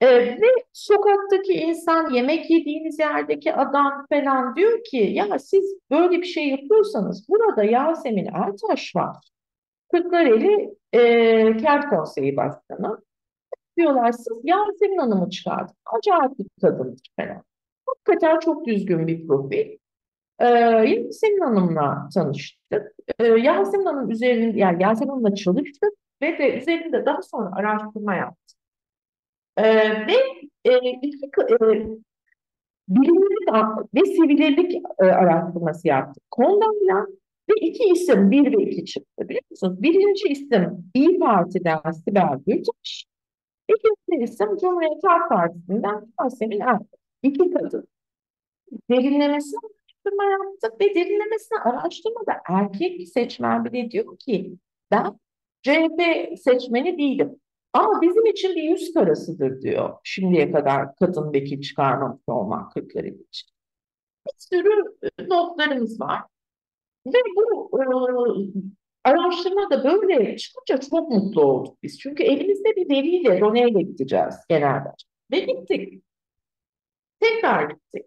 E, 0.00 0.06
ve 0.40 0.46
sokaktaki 0.72 1.52
insan, 1.52 2.10
yemek 2.10 2.50
yediğiniz 2.50 2.98
yerdeki 2.98 3.54
adam 3.54 4.06
falan 4.12 4.56
diyor 4.56 4.84
ki 4.84 4.96
ya 4.96 5.38
siz 5.38 5.78
böyle 5.90 6.18
bir 6.18 6.26
şey 6.26 6.48
yapıyorsanız 6.48 7.26
burada 7.28 7.64
Yasemin 7.64 8.28
Ertaş 8.34 8.96
var. 8.96 9.16
Kırklareli 9.92 10.74
e, 10.92 11.00
Kent 11.56 11.88
Konseyi 11.90 12.36
Başkanı. 12.36 12.98
Diyorlar 13.76 14.12
siz 14.12 14.38
Yasemin 14.44 14.98
Hanım'ı 14.98 15.30
çıkardın. 15.30 15.74
Acayip 15.86 16.38
bir 16.38 16.46
kadındır 16.62 17.10
falan. 17.20 17.42
Hakikaten 17.86 18.38
çok 18.38 18.66
düzgün 18.66 19.06
bir 19.06 19.26
profil. 19.26 19.78
Ee, 20.38 20.46
Yasemin 20.48 21.40
Hanım'la 21.40 22.08
tanıştık. 22.14 22.92
Ee, 23.18 23.24
Yasemin 23.26 23.84
Hanım 23.84 24.10
üzerinde, 24.10 24.58
yani 24.58 24.82
Yasemin 24.82 25.10
Hanım'la 25.10 25.34
çalıştık 25.34 25.92
ve 26.22 26.38
de 26.38 26.58
üzerinde 26.58 27.06
daha 27.06 27.22
sonra 27.22 27.50
araştırma 27.56 28.14
yaptık. 28.14 28.55
Ee, 29.56 30.06
ve 30.06 30.16
e, 30.64 30.78
iki, 31.02 31.26
e, 31.26 31.86
bilimcilik 32.88 33.48
ve 33.94 34.04
sivillik 34.04 34.74
e, 34.98 35.04
araştırması 35.04 35.88
yaptık. 35.88 36.22
Kondayla 36.30 37.06
ve 37.50 37.54
iki 37.60 37.84
isim, 37.84 38.30
bir 38.30 38.58
ve 38.58 38.62
iki 38.62 38.84
çıktı 38.84 39.28
biliyor 39.28 39.42
musunuz? 39.50 39.82
Birinci 39.82 40.28
isim 40.28 40.90
İyi 40.94 41.18
Parti'den 41.18 41.90
Sibel 41.90 42.38
Gültaş, 42.46 43.06
ikinci 43.68 44.24
isim 44.24 44.56
Cumhuriyet 44.56 45.04
Halk 45.04 45.28
Partisi'nden 45.28 46.12
Yasemin 46.20 46.60
Erdoğan. 46.60 46.86
İki 47.22 47.50
kadın. 47.50 47.88
Derinlemesine 48.90 49.60
araştırma 49.64 50.24
yaptık 50.24 50.80
ve 50.80 50.94
derinlemesine 50.94 51.58
araştırmada 51.58 52.40
erkek 52.48 53.08
seçmen 53.08 53.64
bile 53.64 53.90
diyor 53.90 54.18
ki 54.18 54.56
ben 54.90 55.18
CHP 55.62 56.02
seçmeni 56.38 56.98
değilim. 56.98 57.40
Ama 57.76 58.02
bizim 58.02 58.26
için 58.26 58.56
bir 58.56 58.62
yüz 58.62 58.94
karasıdır 58.94 59.62
diyor. 59.62 59.98
Şimdiye 60.04 60.52
kadar 60.52 60.96
kadın 60.96 61.32
vekil 61.32 61.60
çıkarmamış 61.60 62.22
olmak 62.26 62.72
Kırklareli 62.72 63.22
için. 63.28 63.48
Bir 64.26 64.32
sürü 64.38 64.96
e, 65.02 65.28
notlarımız 65.28 66.00
var. 66.00 66.22
Ve 67.06 67.18
bu 67.36 67.70
e, 67.82 67.84
araştırma 69.04 69.70
da 69.70 69.84
böyle 69.84 70.36
çıkınca 70.36 70.80
çok 70.80 71.10
mutlu 71.10 71.42
olduk 71.42 71.82
biz. 71.82 71.98
Çünkü 71.98 72.22
elimizde 72.22 72.76
bir 72.76 72.88
veriyle, 72.88 73.40
doneyle 73.40 73.82
gideceğiz 73.82 74.34
genelde. 74.48 74.88
Ve 75.30 75.38
gittik. 75.38 76.02
Tekrar 77.20 77.70
gittik. 77.70 78.06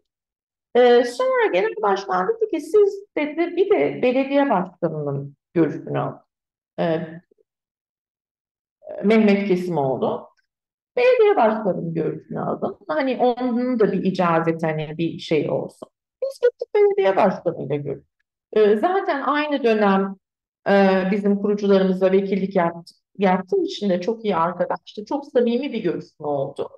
Ee, 0.75 1.03
sonra 1.03 1.45
genel 1.53 1.73
başkan 1.82 2.27
dedi 2.27 2.51
ki 2.51 2.62
siz 2.62 3.05
dedi 3.17 3.55
bir 3.55 3.69
de 3.69 4.01
belediye 4.01 4.49
başkanının 4.49 5.36
görüşünü 5.53 5.99
alın. 5.99 6.19
Ee, 6.79 7.21
Mehmet 9.04 9.47
Kesimoğlu. 9.47 10.30
Belediye 10.97 11.36
başkanının 11.36 11.93
görüşünü 11.93 12.39
aldım. 12.39 12.78
Hani 12.88 13.17
onun 13.17 13.80
da 13.80 13.91
bir 13.91 14.04
icazet 14.04 14.63
hani 14.63 14.97
bir 14.97 15.19
şey 15.19 15.49
olsun. 15.49 15.89
Biz 16.23 16.39
gittik 16.41 16.75
belediye 16.75 17.15
başkanıyla 17.15 17.75
görüştük. 17.75 18.10
Ee, 18.54 18.78
zaten 18.78 19.21
aynı 19.21 19.63
dönem 19.63 20.15
e, 20.69 21.04
bizim 21.12 21.38
kurucularımızla 21.41 22.12
vekillik 22.12 22.56
yaptı, 22.56 22.93
yaptığı 23.17 23.63
için 23.63 23.89
de 23.89 24.02
çok 24.02 24.25
iyi 24.25 24.36
arkadaştı. 24.36 25.06
Çok 25.06 25.25
samimi 25.25 25.73
bir 25.73 25.84
görüşme 25.84 26.28
oldu. 26.28 26.69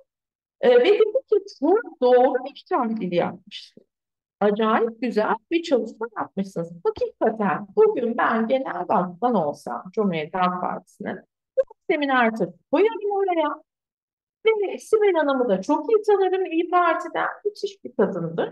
Ee, 0.60 0.70
ve 0.70 0.84
dedi 0.84 0.98
ki 0.98 1.44
çok 1.60 2.00
doğru 2.02 2.44
bir 2.44 2.64
tahlil 2.70 3.12
yapmışsın. 3.12 3.84
Acayip 4.40 5.02
güzel 5.02 5.34
bir 5.50 5.62
çalışma 5.62 6.06
yapmışsınız. 6.18 6.72
Hakikaten 6.84 7.66
bugün 7.76 8.18
ben 8.18 8.48
genel 8.48 8.88
başkan 8.88 9.34
olsam 9.34 9.84
Cumhuriyet 9.94 10.34
Halk 10.34 10.60
Partisi'nin 10.60 11.18
seminer 11.92 12.30
koyarım 12.72 13.10
oraya. 13.10 13.62
Ve 14.46 14.78
Sibel 14.78 15.14
Hanım'ı 15.14 15.48
da 15.48 15.62
çok 15.62 15.90
iyi 15.90 16.02
tanırım. 16.02 16.46
İyi 16.46 16.70
Parti'den 16.70 17.28
müthiş 17.44 17.84
bir 17.84 17.96
kadındır. 17.96 18.48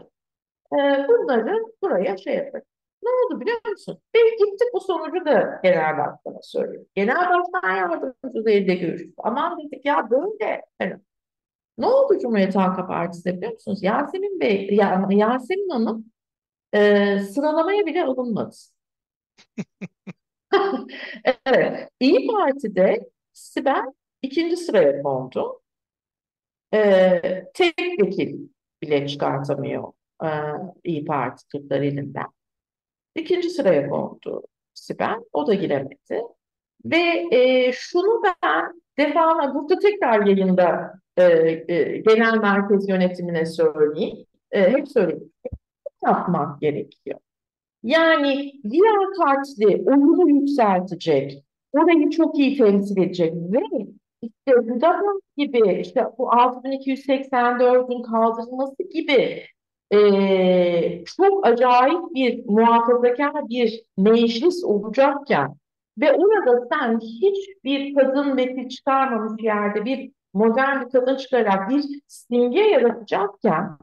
Ee, 0.72 1.07
bunları 1.09 1.64
buraya 1.83 2.16
şey 2.16 2.35
yaparım. 2.35 2.66
Ne 3.03 3.11
oldu 3.11 3.40
biliyor 3.40 3.59
musun? 3.68 3.98
Ve 4.14 4.18
gittik 4.31 4.68
bu 4.74 4.81
sonucu 4.81 5.24
da 5.26 5.61
genel 5.62 5.98
başkana 5.98 6.42
söylüyor. 6.42 6.87
Genel 6.94 7.16
başkan 7.16 7.76
yardımcısı 7.76 8.44
da 8.44 8.74
görüştük. 8.74 9.14
Aman 9.18 9.59
dedik 9.61 9.85
ya 9.85 10.11
böyle. 10.11 10.62
Yani, 10.81 10.96
ne 11.79 11.87
oldu 11.87 12.18
Cumhuriyet 12.22 12.57
Halk 12.57 12.88
Partisi'de 12.88 13.37
biliyor 13.37 13.53
musunuz? 13.53 13.83
Yasemin 13.83 14.40
Bey, 14.40 14.68
ya, 14.72 15.07
Yasemin 15.11 15.70
Hanım 15.70 16.05
e, 16.72 17.18
sıralamaya 17.18 17.87
bile 17.87 18.05
alınmadı. 18.05 18.57
evet. 21.46 21.88
İyi 22.00 22.26
Parti'de 22.26 23.11
Sibel 23.33 23.85
ikinci 24.23 24.57
sıraya 24.57 25.03
kondu. 25.03 25.61
Ee, 26.75 27.45
tek 27.55 27.79
vekil 27.79 28.49
bile 28.83 29.07
çıkartamıyor 29.07 29.93
e, 30.25 30.29
İyi 30.85 31.05
Parti 31.05 31.49
Türkler 31.49 31.81
elinden. 31.83 32.27
İkinci 33.14 33.51
sıraya 33.51 33.88
kondu 33.88 34.43
Sibel. 34.75 35.16
O 35.33 35.47
da 35.47 35.55
giremedi. 35.55 36.23
Ve 36.85 37.29
e, 37.33 37.73
şunu 37.73 38.23
ben 38.25 38.83
defalarca 38.99 39.55
burada 39.55 39.79
tekrar 39.79 40.27
yayında 40.27 40.95
e, 41.16 41.23
e, 41.23 41.99
genel 41.99 42.38
merkez 42.38 42.88
yönetimine 42.88 43.47
söyleyeyim. 43.47 44.27
E, 44.51 44.71
hep 44.71 44.88
söyleyeyim. 44.88 45.33
Yapmak 46.07 46.61
gerekiyor. 46.61 47.21
Yani 47.83 48.53
liyakatli, 48.64 49.83
onuru 49.87 50.29
yükseltecek, 50.29 51.45
orayı 51.73 52.11
çok 52.11 52.39
iyi 52.39 52.57
temsil 52.59 53.03
edecek 53.03 53.35
ve 53.35 53.61
işte 54.23 54.69
Budapest 54.69 55.37
gibi 55.37 55.81
işte 55.81 56.07
bu 56.19 56.29
6284'ün 56.29 58.03
kaldırılması 58.03 58.83
gibi 58.93 59.43
e, 59.93 61.05
çok 61.05 61.47
acayip 61.47 62.15
bir 62.15 62.45
muhafazakar 62.47 63.49
bir 63.49 63.85
meclis 63.99 64.65
olacakken 64.65 65.55
ve 65.99 66.13
orada 66.13 66.69
sen 66.73 67.01
hiçbir 67.01 67.95
kadın 67.95 68.37
vekil 68.37 68.69
çıkarmamış 68.69 69.43
yerde 69.43 69.85
bir 69.85 70.13
modern 70.35 70.87
bir 70.87 70.91
kadın 70.91 71.17
çıkararak 71.17 71.71
bir 71.71 71.85
simge 72.07 72.61
yaratacakken 72.61 73.79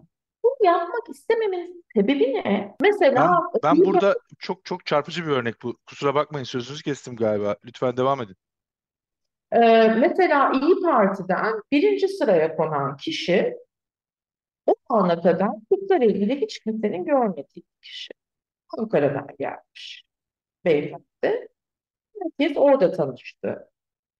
bunu 0.47 0.67
yapmak 0.71 1.09
istememenin 1.09 1.85
sebebi 1.95 2.33
ne? 2.33 2.75
Mesela 2.81 3.43
ben, 3.63 3.77
ben 3.77 3.85
burada 3.85 4.15
çok 4.39 4.65
çok 4.65 4.85
çarpıcı 4.85 5.25
bir 5.25 5.31
örnek 5.31 5.55
bu. 5.63 5.77
Kusura 5.85 6.15
bakmayın 6.15 6.45
sözünüzü 6.45 6.83
kestim 6.83 7.15
galiba. 7.15 7.55
Lütfen 7.65 7.97
devam 7.97 8.21
edin. 8.21 8.35
Ee, 9.51 9.87
mesela 9.87 10.51
İyi 10.51 10.75
Parti'den 10.81 11.61
birinci 11.71 12.07
sıraya 12.07 12.55
konan 12.55 12.97
kişi 12.97 13.57
o 14.67 14.73
ana 14.89 15.21
kadar 15.21 15.49
Kürtlerle 15.71 16.05
ilgili 16.05 16.41
hiç 16.41 16.59
kimsenin 16.59 17.05
görmediği 17.05 17.63
kişi. 17.81 18.11
Ankara'dan 18.77 19.27
gelmiş 19.39 20.05
beyefendi. 20.65 21.47
Herkes 22.21 22.57
orada 22.57 22.91
tanıştı 22.91 23.69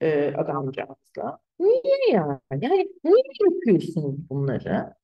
e, 0.00 0.34
adamcağızla. 0.34 1.38
Niye 1.60 2.12
yani? 2.12 2.38
Yani 2.52 2.88
niye 3.04 3.22
yapıyorsunuz 3.44 4.30
bunları? 4.30 4.97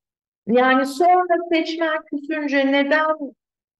Yani 0.46 0.86
sonra 0.86 1.34
seçmen 1.52 2.04
küsünce 2.04 2.72
neden 2.72 3.16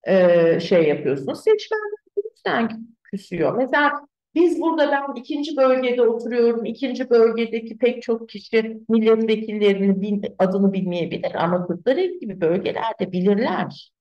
e, 0.04 0.60
şey 0.60 0.88
yapıyorsunuz? 0.88 1.44
Seçmen 1.44 1.80
lütfen 2.18 2.86
küsüyor. 3.04 3.56
Mesela 3.56 4.06
biz 4.34 4.60
burada 4.60 4.90
ben 4.90 5.20
ikinci 5.20 5.56
bölgede 5.56 6.02
oturuyorum. 6.02 6.64
İkinci 6.64 7.10
bölgedeki 7.10 7.78
pek 7.78 8.02
çok 8.02 8.28
kişi 8.28 8.80
milletvekillerinin 8.88 10.00
bil, 10.00 10.22
adını 10.38 10.72
bilmeyebilir 10.72 11.34
ama 11.34 11.66
Kırklareli 11.66 12.18
gibi 12.18 12.40
bölgelerde 12.40 13.12
bilirler. 13.12 13.92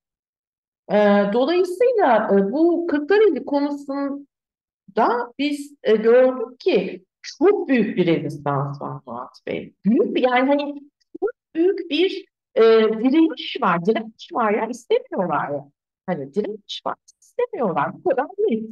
E, 0.92 0.96
dolayısıyla 1.34 2.30
e, 2.34 2.52
bu 2.52 2.88
Kırklareli 2.88 3.46
konusunda 3.46 5.34
biz 5.40 5.76
e, 5.84 5.96
gördük 5.96 6.60
ki 6.60 7.06
çok 7.22 7.70
büyük 7.70 7.98
bir 7.98 8.06
rezistans 8.08 8.82
var 8.82 9.02
Murat 9.06 9.40
Bey. 9.48 9.74
Büyük 9.86 10.22
yani 10.22 10.48
hani 10.48 10.82
çok 11.20 11.32
büyük 11.56 11.90
bir 11.90 12.33
e, 12.56 12.62
direniş 13.04 13.58
var. 13.62 13.86
Direnç 13.86 14.30
var 14.32 14.54
ya 14.54 14.68
istemiyorlar 14.68 15.50
ya. 15.50 15.72
Hani 16.08 16.34
direnç 16.34 16.82
var 16.86 16.96
istemiyorlar. 17.22 17.94
Bu 17.94 18.10
kadar 18.10 18.28
değil. 18.38 18.68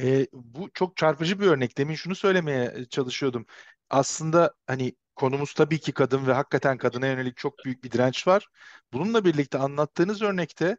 E, 0.00 0.26
bu 0.32 0.70
çok 0.74 0.96
çarpıcı 0.96 1.40
bir 1.40 1.46
örnek. 1.46 1.78
Demin 1.78 1.94
şunu 1.94 2.14
söylemeye 2.14 2.84
çalışıyordum. 2.90 3.46
Aslında 3.90 4.54
hani 4.66 4.92
konumuz 5.16 5.54
tabii 5.54 5.78
ki 5.80 5.92
kadın 5.92 6.26
ve 6.26 6.32
hakikaten 6.32 6.78
kadına 6.78 7.06
yönelik 7.06 7.36
çok 7.36 7.64
büyük 7.64 7.84
bir 7.84 7.90
direnç 7.90 8.26
var. 8.26 8.48
Bununla 8.92 9.24
birlikte 9.24 9.58
anlattığınız 9.58 10.22
örnekte 10.22 10.76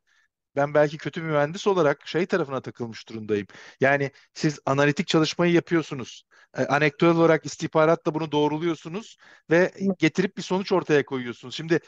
ben 0.55 0.73
belki 0.73 0.97
kötü 0.97 1.21
mühendis 1.21 1.67
olarak 1.67 2.07
şey 2.07 2.25
tarafına 2.25 2.61
takılmış 2.61 3.09
durumdayım. 3.09 3.47
Yani 3.81 4.11
siz 4.33 4.59
analitik 4.65 5.07
çalışmayı 5.07 5.53
yapıyorsunuz. 5.53 6.23
E, 6.57 6.65
anekdotal 6.65 7.19
olarak 7.19 7.45
istihbaratla 7.45 8.13
bunu 8.13 8.31
doğruluyorsunuz 8.31 9.17
ve 9.49 9.71
getirip 9.99 10.37
bir 10.37 10.41
sonuç 10.41 10.71
ortaya 10.71 11.05
koyuyorsunuz. 11.05 11.55
Şimdi 11.55 11.79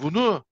bunu 0.00 0.44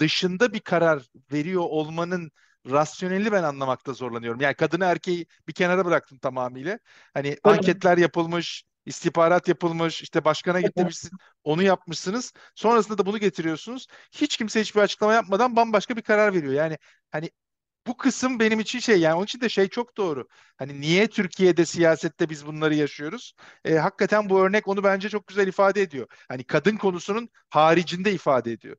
dışında 0.00 0.52
bir 0.52 0.60
karar 0.60 1.06
veriyor 1.32 1.62
olmanın 1.62 2.30
rasyonelini 2.70 3.32
ben 3.32 3.42
anlamakta 3.42 3.92
zorlanıyorum. 3.92 4.40
Yani 4.40 4.54
kadını 4.54 4.84
erkeği 4.84 5.26
bir 5.48 5.52
kenara 5.52 5.84
bıraktım 5.84 6.18
tamamıyla. 6.18 6.78
Hani 7.14 7.36
Tabii. 7.44 7.54
anketler 7.54 7.98
yapılmış, 7.98 8.64
istihbarat 8.86 9.48
yapılmış, 9.48 10.02
işte 10.02 10.24
başkana 10.24 10.60
gitmişsiniz, 10.60 11.12
onu 11.44 11.62
yapmışsınız. 11.62 12.32
Sonrasında 12.54 12.98
da 12.98 13.06
bunu 13.06 13.18
getiriyorsunuz. 13.18 13.86
Hiç 14.12 14.36
kimse 14.36 14.60
hiçbir 14.60 14.80
açıklama 14.80 15.12
yapmadan 15.14 15.56
bambaşka 15.56 15.96
bir 15.96 16.02
karar 16.02 16.34
veriyor. 16.34 16.52
Yani 16.52 16.78
hani 17.10 17.30
bu 17.86 17.96
kısım 17.96 18.40
benim 18.40 18.60
için 18.60 18.78
şey 18.78 19.00
yani 19.00 19.14
onun 19.14 19.24
için 19.24 19.40
de 19.40 19.48
şey 19.48 19.68
çok 19.68 19.96
doğru. 19.96 20.28
Hani 20.56 20.80
niye 20.80 21.06
Türkiye'de 21.06 21.64
siyasette 21.64 22.28
biz 22.28 22.46
bunları 22.46 22.74
yaşıyoruz? 22.74 23.34
E, 23.64 23.74
hakikaten 23.74 24.30
bu 24.30 24.40
örnek 24.40 24.68
onu 24.68 24.84
bence 24.84 25.08
çok 25.08 25.26
güzel 25.26 25.48
ifade 25.48 25.82
ediyor. 25.82 26.06
Hani 26.28 26.44
kadın 26.44 26.76
konusunun 26.76 27.28
haricinde 27.50 28.12
ifade 28.12 28.52
ediyor. 28.52 28.76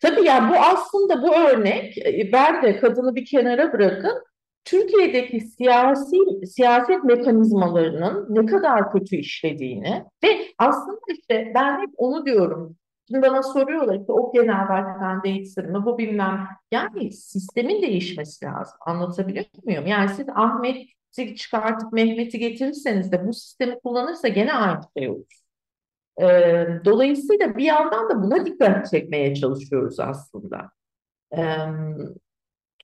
Tabii 0.00 0.24
yani 0.24 0.50
bu 0.52 0.56
aslında 0.56 1.22
bu 1.22 1.34
örnek 1.36 1.98
e, 1.98 2.30
ben 2.32 2.62
de 2.62 2.80
kadını 2.80 3.14
bir 3.14 3.24
kenara 3.24 3.72
bırakın 3.72 4.24
Türkiye'deki 4.64 5.40
siyasi 5.40 6.16
siyaset 6.46 7.04
mekanizmalarının 7.04 8.26
ne 8.28 8.46
kadar 8.46 8.92
kötü 8.92 9.16
işlediğini 9.16 10.04
ve 10.24 10.28
aslında 10.58 10.98
işte 11.08 11.52
ben 11.54 11.80
hep 11.80 11.90
onu 11.96 12.26
diyorum. 12.26 12.76
Şimdi 13.08 13.22
bana 13.22 13.42
soruyorlar 13.42 13.96
ki 13.96 14.12
o 14.12 14.32
genel 14.32 14.68
başkan 14.68 15.22
değişsin 15.22 15.72
mi 15.72 15.84
bu 15.84 15.98
bilmem. 15.98 16.48
Yani 16.70 17.12
sistemin 17.12 17.82
değişmesi 17.82 18.44
lazım. 18.44 18.76
Anlatabiliyor 18.86 19.44
muyum? 19.64 19.86
Yani 19.86 20.08
siz 20.08 20.28
Ahmet'i 20.28 21.36
çıkartıp 21.36 21.92
Mehmet'i 21.92 22.38
getirirseniz 22.38 23.12
de 23.12 23.26
bu 23.26 23.32
sistemi 23.32 23.80
kullanırsa 23.80 24.28
gene 24.28 24.52
aynı 24.52 24.80
şey 24.98 25.08
olur. 25.10 25.42
Ee, 26.20 26.66
dolayısıyla 26.84 27.56
bir 27.56 27.64
yandan 27.64 28.10
da 28.10 28.22
buna 28.22 28.46
dikkat 28.46 28.90
çekmeye 28.90 29.34
çalışıyoruz 29.34 30.00
aslında. 30.00 30.70
Ee, 31.36 31.56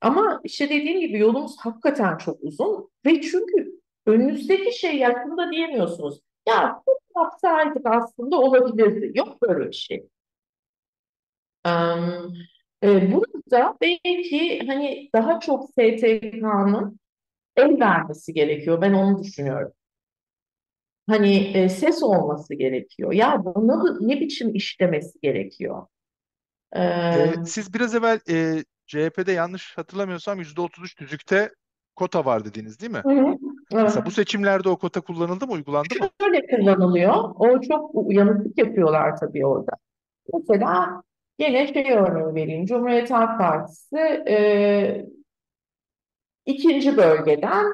ama 0.00 0.40
işte 0.44 0.68
dediğim 0.68 1.00
gibi 1.00 1.18
yolumuz 1.18 1.56
hakikaten 1.58 2.16
çok 2.16 2.38
uzun 2.42 2.90
ve 3.06 3.20
çünkü 3.20 3.80
önünüzdeki 4.06 4.78
şey 4.78 4.96
yakında 4.96 5.50
diyemiyorsunuz. 5.50 6.20
Ya 6.48 6.82
bu 6.86 6.98
yapsaydık 7.24 7.86
aslında 7.86 8.36
olabilirdi. 8.40 9.12
Yok 9.18 9.42
böyle 9.42 9.68
bir 9.68 9.72
şey. 9.74 10.08
Ee, 11.66 11.70
e, 12.82 13.12
burada 13.12 13.76
belki 13.80 14.58
hani 14.66 15.10
daha 15.14 15.40
çok 15.40 15.70
STK'nın 15.70 16.98
el 17.56 17.80
vermesi 17.80 18.34
gerekiyor. 18.34 18.82
Ben 18.82 18.92
onu 18.92 19.22
düşünüyorum. 19.24 19.72
Hani 21.06 21.36
e, 21.36 21.68
ses 21.68 22.02
olması 22.02 22.54
gerekiyor. 22.54 23.12
Ya 23.12 23.44
bunu 23.44 24.08
ne 24.08 24.20
biçim 24.20 24.54
işlemesi 24.54 25.18
gerekiyor? 25.22 25.86
Ee, 26.76 26.80
E, 27.14 27.34
siz 27.44 27.74
biraz 27.74 27.94
evvel 27.94 28.20
e, 28.30 28.64
CHP'de 28.86 29.32
yanlış 29.32 29.78
hatırlamıyorsam 29.78 30.38
%33 30.38 30.94
tüzükte 30.96 31.50
kota 31.96 32.24
var 32.24 32.44
dediniz 32.44 32.80
değil 32.80 32.92
mi? 32.92 33.04
hı, 33.04 33.36
evet. 33.72 33.82
Mesela 33.82 34.06
bu 34.06 34.10
seçimlerde 34.10 34.68
o 34.68 34.76
kota 34.76 35.00
kullanıldı 35.00 35.46
mı, 35.46 35.52
uygulandı 35.52 35.94
mı? 36.00 36.08
Şöyle 36.20 36.46
kullanılıyor. 36.46 37.14
O 37.38 37.60
çok 37.60 37.90
uyanıklık 37.94 38.58
yapıyorlar 38.58 39.16
tabii 39.16 39.46
orada. 39.46 39.72
Mesela 40.34 41.02
yine 41.38 41.72
şey 41.72 41.92
örneği 41.92 42.34
vereyim. 42.34 42.66
Cumhuriyet 42.66 43.10
Halk 43.10 43.38
Partisi 43.38 43.98
e, 44.28 45.06
ikinci 46.46 46.96
bölgeden 46.96 47.72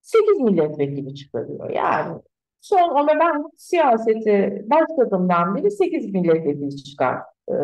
8 0.00 0.40
milletvekili 0.40 1.14
çıkarıyor. 1.14 1.70
Yani 1.70 2.20
son 2.60 2.88
ama 2.96 3.08
ben 3.20 3.44
siyasete 3.56 4.62
başladığımdan 4.70 5.54
beri 5.54 5.70
8 5.70 6.12
milletvekili 6.12 6.76
çıkar 6.84 7.18
e, 7.48 7.56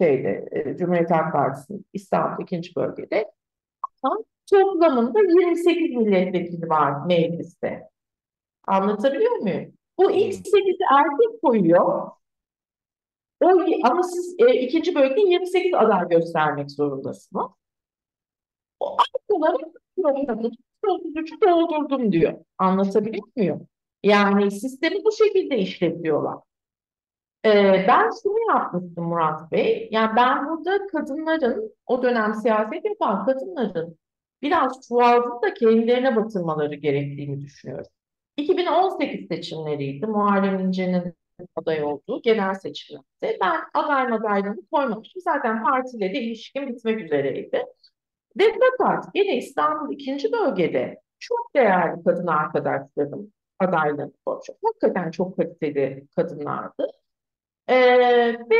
şeyde 0.00 0.48
e, 0.52 0.76
Cumhuriyet 0.76 1.10
Halk 1.10 1.32
Partisi'nin 1.32 1.86
İstanbul 1.92 2.42
ikinci 2.42 2.76
bölgede. 2.76 3.32
Ama 4.02 4.16
toplamında 4.50 5.18
28 5.20 5.96
milletvekili 5.96 6.68
var 6.68 7.06
mecliste. 7.06 7.88
Anlatabiliyor 8.66 9.36
muyum? 9.36 9.72
Bu 9.98 10.10
ilk 10.10 10.34
Hmm. 10.34 10.42
8'i 10.42 10.84
erkek 10.92 11.42
koyuyor. 11.42 12.10
O, 13.40 13.46
ama 13.84 14.02
siz 14.02 14.36
e, 14.38 14.54
ikinci 14.54 14.94
bölgede 14.94 15.20
28 15.20 15.74
aday 15.74 16.08
göstermek 16.08 16.70
zorundasınız. 16.70 17.46
O 18.80 18.96
arkaları 18.98 19.72
yolladım. 19.96 20.52
33'ü 20.84 21.40
doldurdum 21.40 22.12
diyor. 22.12 22.34
Anlatabiliyor 22.58 23.24
muyum? 23.36 23.68
Yani 24.02 24.50
sistemi 24.50 25.04
bu 25.04 25.12
şekilde 25.12 25.58
işletiyorlar. 25.58 26.38
Ee, 27.44 27.84
ben 27.88 28.10
şunu 28.22 28.38
yapmıştım 28.48 29.04
Murat 29.04 29.52
Bey. 29.52 29.88
Yani 29.92 30.16
ben 30.16 30.48
burada 30.48 30.86
kadınların, 30.86 31.74
o 31.86 32.02
dönem 32.02 32.34
siyaset 32.34 32.84
yapan 32.84 33.26
kadınların 33.26 33.98
biraz 34.42 34.88
çuvaldızı 34.88 35.42
da 35.42 35.54
kendilerine 35.54 36.16
batırmaları 36.16 36.74
gerektiğini 36.74 37.40
düşünüyorum. 37.40 37.86
2018 38.36 39.28
seçimleriydi. 39.28 40.06
Muharrem 40.06 40.58
İnce'nin 40.58 41.14
aday 41.56 41.84
olduğu 41.84 42.22
genel 42.22 42.54
seçimlerde. 42.54 43.38
Ben 43.40 43.60
aday 43.74 44.08
madaylığını 44.08 44.66
koymamıştım. 44.72 45.22
Zaten 45.22 45.64
partiyle 45.64 46.14
de 46.14 46.20
ilişkim 46.20 46.68
bitmek 46.68 47.00
üzereydi. 47.00 47.66
Ve 48.38 48.44
fakat 48.60 49.04
yine 49.14 49.36
İstanbul 49.36 49.94
ikinci 49.94 50.32
bölgede 50.32 51.00
çok 51.18 51.54
değerli 51.54 52.04
kadın 52.04 52.26
arkadaşlarım 52.26 53.32
adaylığını 53.58 54.12
koyacak. 54.26 54.56
Hakikaten 54.64 55.10
çok 55.10 55.36
kaliteli 55.36 56.06
kadınlardı. 56.16 56.86
Ee, 57.68 57.76
ve 58.50 58.56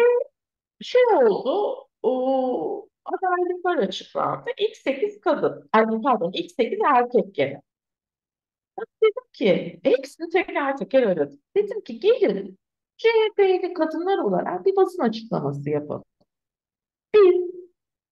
şey 0.80 1.02
oldu, 1.16 1.76
o, 2.02 2.88
adaylıklar 3.04 3.76
açıklandı. 3.76 4.50
İlk 4.58 4.76
8 4.76 5.20
kadın, 5.20 5.68
ay 5.72 5.84
pardon 6.02 6.32
ilk 6.34 6.50
8 6.52 6.78
erkek 6.94 7.34
gene. 7.34 7.62
Dedim 9.02 9.24
ki, 9.32 9.80
hepsini 9.82 10.28
teker 10.28 10.76
teker 10.76 11.02
aradım. 11.02 11.40
Dedim 11.56 11.80
ki 11.80 12.00
gelin 12.00 12.58
CHP'li 12.96 13.74
kadınlar 13.74 14.18
olarak 14.18 14.66
bir 14.66 14.76
basın 14.76 15.02
açıklaması 15.02 15.70
yapalım. 15.70 16.04
Biz 17.14 17.50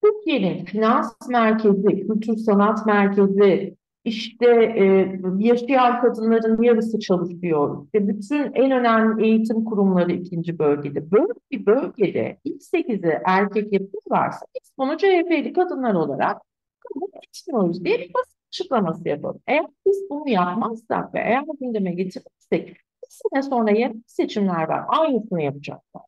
Türkiye'nin 0.03 0.65
finans 0.65 1.29
merkezi, 1.29 2.07
kültür 2.07 2.37
sanat 2.37 2.85
merkezi, 2.85 3.77
işte 4.03 4.47
e, 4.77 5.15
yaşayan 5.37 6.01
kadınların 6.01 6.61
yarısı 6.61 6.99
çalışıyor. 6.99 7.85
İşte 7.85 8.07
bütün 8.07 8.53
en 8.53 8.71
önemli 8.71 9.25
eğitim 9.25 9.65
kurumları 9.65 10.11
ikinci 10.11 10.59
bölgede. 10.59 11.11
Böyle 11.11 11.33
bir 11.51 11.65
bölgede 11.65 12.37
ilk 12.43 12.63
sekizi 12.63 13.21
erkek 13.25 13.73
yapıyorlarsa 13.73 14.45
biz 14.55 14.71
bunu 14.77 14.97
CHP'li 14.97 15.53
kadınlar 15.53 15.93
olarak 15.93 16.41
kabul 16.79 17.07
etmiyoruz 17.27 17.85
diye 17.85 17.99
bir 17.99 18.13
basın 18.13 18.37
açıklaması 18.47 19.09
yapalım. 19.09 19.41
Eğer 19.47 19.65
biz 19.85 20.09
bunu 20.09 20.29
yapmazsak 20.29 21.13
ve 21.13 21.19
eğer 21.19 21.43
gündeme 21.61 21.91
getirmezsek 21.91 22.67
bir 22.67 23.09
sene 23.09 23.43
sonra 23.43 23.71
yerel 23.71 23.95
seçimler 24.07 24.67
var. 24.67 24.85
Aynısını 24.87 25.41
yapacaklar. 25.41 26.03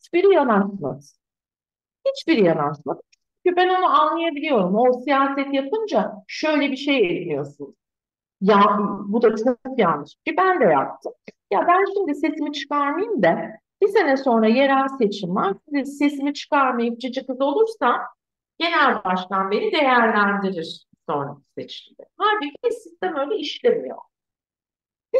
Hiçbiri 0.00 0.34
yanaşmaz. 0.34 1.20
Hiçbiri 2.08 2.44
yanaşmadı. 2.44 3.00
Çünkü 3.46 3.56
ben 3.56 3.68
onu 3.68 3.86
anlayabiliyorum. 4.00 4.74
O 4.76 4.92
siyaset 5.04 5.54
yapınca 5.54 6.12
şöyle 6.26 6.70
bir 6.70 6.76
şey 6.76 7.22
ediyorsun. 7.22 7.76
Ya 8.40 8.78
bu 9.08 9.22
da 9.22 9.36
çok 9.36 9.58
yanlış. 9.78 10.14
Ki 10.26 10.34
ben 10.38 10.60
de 10.60 10.64
yaptım. 10.64 11.12
Ya 11.52 11.66
ben 11.68 11.84
şimdi 11.94 12.14
sesimi 12.14 12.52
çıkarmayayım 12.52 13.22
da 13.22 13.50
bir 13.82 13.88
sene 13.88 14.16
sonra 14.16 14.46
yerel 14.48 14.88
seçim 14.98 15.34
var. 15.36 15.54
Siz 15.74 15.98
Sesimi 15.98 16.34
çıkarmayıp 16.34 17.00
cici 17.00 17.26
kız 17.26 17.40
olursam 17.40 18.00
genel 18.58 19.04
başkan 19.04 19.50
beni 19.50 19.72
değerlendirir 19.72 20.86
sonraki 21.08 21.42
seçimde. 21.58 22.02
Halbuki 22.18 22.74
sistem 22.82 23.16
öyle 23.16 23.36
işlemiyor. 23.36 23.96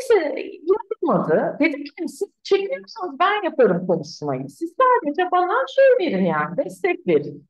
Sene 0.00 0.40
yapmadı. 0.42 1.56
Dedim 1.61 1.85
ki 1.85 2.09
siz 2.09 2.28
çekiliyorsanız 2.42 3.18
ben 3.20 3.42
yaparım 3.44 3.87
konuşmayı. 3.87 4.48
Siz 4.48 4.74
sadece 4.80 5.30
bana 5.33 5.54
şey 5.76 6.06
verin 6.06 6.24
yani 6.24 6.56
destek 6.56 7.06
verin. 7.06 7.50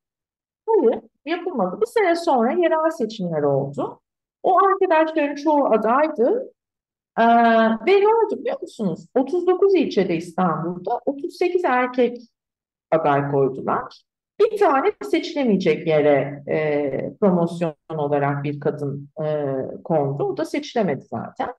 Hayır 0.78 1.00
yapılmadı. 1.24 1.80
Bir 1.80 1.87
sene 1.87 2.16
sonra 2.16 2.52
yerel 2.52 2.90
seçimler 2.90 3.42
oldu. 3.42 4.00
O 4.42 4.59
arkadaşların 4.59 5.35
çoğu 5.35 5.66
adaydı. 5.66 6.52
Ee, 7.18 7.22
ve 7.87 8.00
ne 8.00 8.09
oldu 8.09 8.40
biliyor 8.40 8.61
musunuz? 8.61 9.06
39 9.14 9.74
ilçede 9.74 10.16
İstanbul'da 10.16 11.00
38 11.06 11.64
erkek 11.64 12.18
aday 12.90 13.30
koydular. 13.30 14.02
Bir 14.40 14.59
tane 14.59 14.92
seçilemeyecek 15.11 15.87
yere 15.87 16.42
e, 16.48 17.14
promosyon 17.21 17.75
olarak 17.98 18.44
bir 18.44 18.60
kadın 18.60 19.08
e, 19.25 19.54
kondu. 19.85 20.25
O 20.25 20.37
da 20.37 20.44
seçilemedi 20.44 21.04
zaten. 21.04 21.54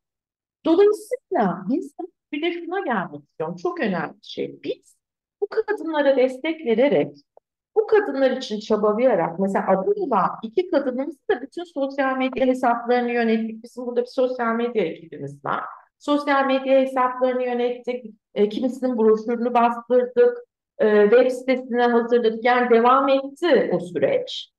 Dolayısıyla 0.65 1.65
biz 1.69 1.95
bir 2.31 2.41
de 2.41 2.51
şuna 2.51 2.79
gelmek 2.79 3.23
istiyorum. 3.23 3.55
Çok 3.55 3.79
önemli 3.79 4.13
bir 4.13 4.27
şey. 4.27 4.59
Biz 4.63 4.95
bu 5.41 5.47
kadınlara 5.47 6.17
destek 6.17 6.65
vererek, 6.65 7.15
bu 7.75 7.87
kadınlar 7.87 8.31
için 8.31 8.59
çabalayarak, 8.59 9.39
mesela 9.39 9.65
adı 9.67 9.93
iki 10.43 10.71
kadınımız 10.71 11.15
da 11.31 11.41
bütün 11.41 11.63
sosyal 11.63 12.17
medya 12.17 12.45
hesaplarını 12.45 13.11
yönettik. 13.11 13.63
Bizim 13.63 13.85
burada 13.85 14.01
bir 14.01 14.07
sosyal 14.07 14.55
medya 14.55 14.83
ekibimiz 14.83 15.45
var. 15.45 15.63
Sosyal 15.99 16.45
medya 16.45 16.81
hesaplarını 16.81 17.43
yönettik. 17.43 18.05
E, 18.33 18.49
kimisinin 18.49 18.97
broşürünü 18.97 19.53
bastırdık. 19.53 20.37
E, 20.79 21.09
web 21.09 21.31
sitesine 21.31 21.83
hazırladık. 21.83 22.45
Yani 22.45 22.69
devam 22.69 23.09
etti 23.09 23.71
o 23.73 23.79
süreç. 23.79 24.51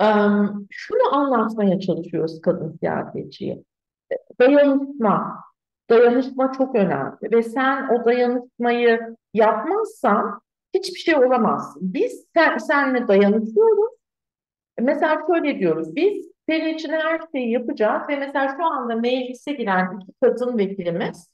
em, 0.00 0.66
şunu 0.70 1.14
anlatmaya 1.14 1.80
çalışıyoruz 1.80 2.40
kadın 2.40 2.76
siyasetçiye. 2.80 3.62
Dayanışma. 4.40 5.44
Dayanışma 5.90 6.52
çok 6.52 6.74
önemli 6.74 7.32
ve 7.32 7.42
sen 7.42 7.88
o 7.88 8.04
dayanışmayı 8.04 9.16
yapmazsan 9.34 10.40
hiçbir 10.74 11.00
şey 11.00 11.16
olamazsın. 11.16 11.94
Biz 11.94 12.26
sen, 12.36 12.58
seninle 12.58 13.08
dayanışıyoruz. 13.08 13.94
Mesela 14.80 15.22
şöyle 15.26 15.58
diyoruz, 15.58 15.96
biz 15.96 16.30
senin 16.48 16.74
için 16.74 16.88
her 16.88 17.20
şeyi 17.34 17.50
yapacağız 17.50 18.02
ve 18.08 18.16
mesela 18.16 18.56
şu 18.56 18.64
anda 18.64 18.96
meclise 18.96 19.52
giren 19.52 19.98
iki 20.00 20.12
kadın 20.22 20.58
vekilimiz 20.58 21.30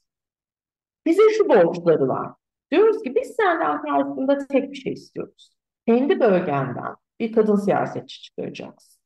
bize 1.05 1.21
şu 1.37 1.49
borçları 1.49 2.07
var. 2.07 2.31
Diyoruz 2.71 3.03
ki 3.03 3.15
biz 3.15 3.35
senden 3.35 3.81
karşılığında 3.81 4.47
tek 4.47 4.71
bir 4.71 4.77
şey 4.77 4.93
istiyoruz. 4.93 5.49
Kendi 5.87 6.19
bölgenden 6.19 6.95
bir 7.19 7.33
kadın 7.33 7.55
siyasetçi 7.55 8.21
çıkaracaksın. 8.21 8.97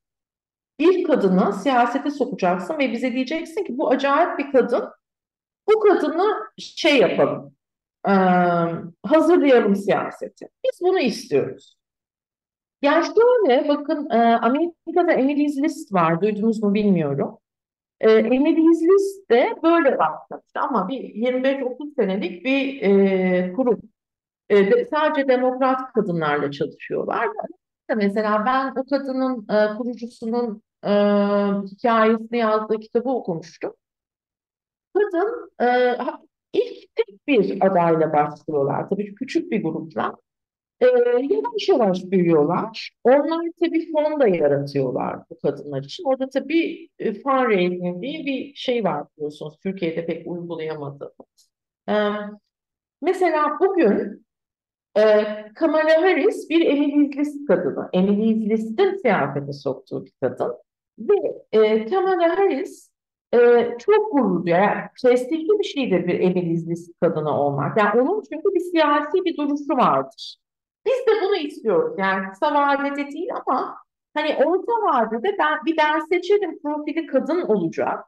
Bir 0.79 1.03
kadını 1.03 1.53
siyasete 1.53 2.11
sokacaksın 2.11 2.77
ve 2.79 2.91
bize 2.91 3.13
diyeceksin 3.13 3.63
ki 3.63 3.77
bu 3.77 3.89
acayip 3.89 4.39
bir 4.39 4.51
kadın. 4.51 4.89
Bu 5.67 5.79
kadını 5.79 6.35
şey 6.57 6.97
yapalım, 6.97 7.55
e, 8.07 8.11
hazırlayalım 9.03 9.75
siyaseti. 9.75 10.47
Biz 10.65 10.79
bunu 10.81 10.99
istiyoruz. 10.99 11.75
Yani 12.81 13.05
şöyle 13.05 13.69
bakın 13.69 14.09
e, 14.09 14.15
Amerika'da 14.35 15.11
Emily's 15.11 15.57
List 15.57 15.93
var. 15.93 16.21
Duydunuz 16.21 16.63
mu 16.63 16.73
bilmiyorum. 16.73 17.37
E, 18.01 18.11
Emily's 18.11 18.81
List 18.83 19.31
de 19.31 19.55
böyle 19.63 19.99
başlamıştı 19.99 20.59
ama 20.61 20.87
bir 20.87 21.01
25-30 21.15 21.95
senelik 21.95 22.45
bir 22.45 22.81
e, 22.81 23.53
kurum. 23.53 23.81
E, 24.49 24.71
de- 24.71 24.85
sadece 24.85 25.27
demokrat 25.27 25.93
kadınlarla 25.93 26.51
çalışıyorlar. 26.51 27.29
Mesela 27.97 28.45
ben 28.45 28.81
o 28.81 28.85
kadının 28.89 29.47
e, 29.49 29.77
kurucusunun 29.77 30.63
e, 30.85 30.89
hikayesini 31.71 32.37
yazdığı 32.37 32.79
kitabı 32.79 33.09
okumuştum. 33.09 33.73
Kadın 34.93 35.51
e, 35.61 35.97
ilk 36.53 36.95
tek 36.95 37.27
bir 37.27 37.65
adayla 37.67 38.13
başlıyorlar. 38.13 38.89
Tabii 38.89 39.15
küçük 39.15 39.51
bir 39.51 39.63
grupla. 39.63 40.17
E, 40.81 40.85
yavaş 41.29 41.69
yavaş 41.69 42.03
büyüyorlar. 42.03 42.91
Onlar 43.03 43.45
tabii 43.59 43.91
fon 43.91 44.19
da 44.19 44.27
yaratıyorlar 44.27 45.19
bu 45.29 45.39
kadınlar 45.39 45.83
için. 45.83 46.03
Orada 46.03 46.29
tabii 46.29 46.89
e, 46.99 47.13
fundraising 47.13 48.01
diye 48.01 48.25
bir 48.25 48.55
şey 48.55 48.83
var 48.83 49.07
biliyorsunuz. 49.17 49.57
Türkiye'de 49.63 50.05
pek 50.05 50.27
uygulayamadı. 50.27 51.13
E, 51.89 51.93
mesela 53.01 53.57
bugün 53.59 54.25
e, 54.97 55.01
Kamala 55.55 56.01
Harris 56.01 56.49
bir 56.49 56.65
Emily 56.65 57.17
List 57.17 57.47
kadını. 57.47 57.89
Emily 57.93 58.49
List'in 58.49 58.95
siyasete 58.95 59.53
soktuğu 59.53 60.05
bir 60.05 60.11
kadın. 60.21 60.53
Ve 60.99 61.43
e, 61.51 61.85
Kamala 61.85 62.37
Harris 62.37 62.90
e, 63.33 63.37
çok 63.79 64.11
gurur 64.11 64.45
duyuyor. 64.45 64.61
Yani 64.61 64.81
prestijli 65.01 65.59
bir 65.59 65.63
şeydir 65.63 66.07
bir 66.07 66.19
Emily 66.19 66.69
List 66.69 66.99
kadını 67.01 67.39
olmak. 67.41 67.77
Yani 67.77 68.01
onun 68.01 68.21
çünkü 68.21 68.55
bir 68.55 68.59
siyasi 68.59 69.25
bir 69.25 69.37
duruşu 69.37 69.77
vardır. 69.77 70.37
Biz 70.85 70.93
de 71.07 71.21
bunu 71.21 71.35
istiyoruz. 71.35 71.95
Yani 71.97 72.29
kısa 72.29 72.53
vadede 72.53 73.11
değil 73.11 73.29
ama 73.45 73.77
hani 74.13 74.35
orta 74.45 74.71
vadede 74.71 75.35
ben 75.39 75.65
bir 75.65 75.77
ben 75.77 75.99
seçerim 75.99 76.59
profili 76.61 77.07
kadın 77.07 77.41
olacak. 77.41 78.05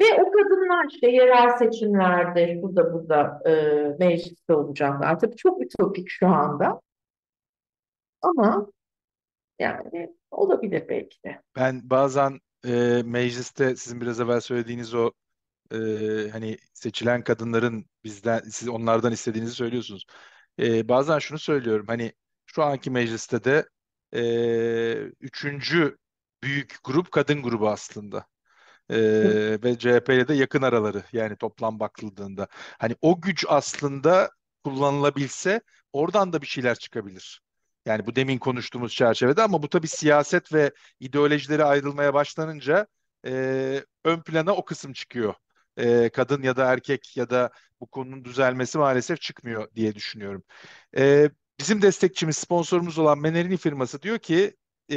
Ve 0.00 0.04
o 0.22 0.30
kadınlar 0.32 0.86
işte 0.90 1.10
yerel 1.10 1.56
seçimlerde 1.56 2.62
burada 2.62 2.92
burada 2.92 3.42
e, 3.46 3.52
mecliste 3.98 4.54
olacaklar. 4.54 5.18
Tabii 5.18 5.36
çok 5.36 5.62
ütopik 5.62 6.08
şu 6.08 6.26
anda 6.26 6.80
ama 8.22 8.66
yani 9.58 10.14
olabilir 10.30 10.84
belki 10.88 11.22
de. 11.24 11.42
Ben 11.56 11.80
bazen 11.90 12.38
e, 12.64 13.02
mecliste 13.04 13.76
sizin 13.76 14.00
biraz 14.00 14.20
evvel 14.20 14.40
söylediğiniz 14.40 14.94
o 14.94 15.12
e, 15.72 15.76
hani 16.32 16.58
seçilen 16.74 17.24
kadınların 17.24 17.86
bizden 18.04 18.40
siz 18.40 18.68
onlardan 18.68 19.12
istediğinizi 19.12 19.54
söylüyorsunuz. 19.54 20.06
E, 20.60 20.88
bazen 20.88 21.18
şunu 21.18 21.38
söylüyorum 21.38 21.86
hani 21.88 22.12
şu 22.46 22.62
anki 22.62 22.90
mecliste 22.90 23.44
de 23.44 23.68
e, 24.14 24.22
üçüncü 25.20 25.98
büyük 26.42 26.76
grup 26.84 27.12
kadın 27.12 27.42
grubu 27.42 27.68
aslında. 27.70 28.26
E, 28.90 28.96
ve 29.64 29.78
CHP 29.78 30.14
ile 30.14 30.28
de 30.28 30.34
yakın 30.34 30.62
araları 30.62 31.04
yani 31.12 31.36
toplam 31.36 31.80
bakıldığında. 31.80 32.48
Hani 32.78 32.96
o 33.02 33.20
güç 33.20 33.44
aslında 33.48 34.30
kullanılabilse 34.64 35.60
oradan 35.92 36.32
da 36.32 36.42
bir 36.42 36.46
şeyler 36.46 36.74
çıkabilir. 36.78 37.42
Yani 37.86 38.06
bu 38.06 38.16
demin 38.16 38.38
konuştuğumuz 38.38 38.94
çerçevede 38.94 39.42
ama 39.42 39.62
bu 39.62 39.68
tabii 39.68 39.88
siyaset 39.88 40.52
ve 40.52 40.72
ideolojileri 41.00 41.64
ayrılmaya 41.64 42.14
başlanınca 42.14 42.86
e, 43.26 43.84
ön 44.04 44.20
plana 44.22 44.52
o 44.52 44.64
kısım 44.64 44.92
çıkıyor. 44.92 45.34
E, 45.76 46.08
kadın 46.08 46.42
ya 46.42 46.56
da 46.56 46.72
erkek 46.72 47.16
ya 47.16 47.30
da 47.30 47.50
bu 47.80 47.86
konunun 47.86 48.24
düzelmesi 48.24 48.78
maalesef 48.78 49.20
çıkmıyor 49.20 49.74
diye 49.74 49.94
düşünüyorum. 49.94 50.44
E, 50.96 51.30
bizim 51.60 51.82
destekçimiz, 51.82 52.36
sponsorumuz 52.36 52.98
olan 52.98 53.18
Menerini 53.18 53.56
firması 53.56 54.02
diyor 54.02 54.18
ki 54.18 54.56
e, 54.90 54.96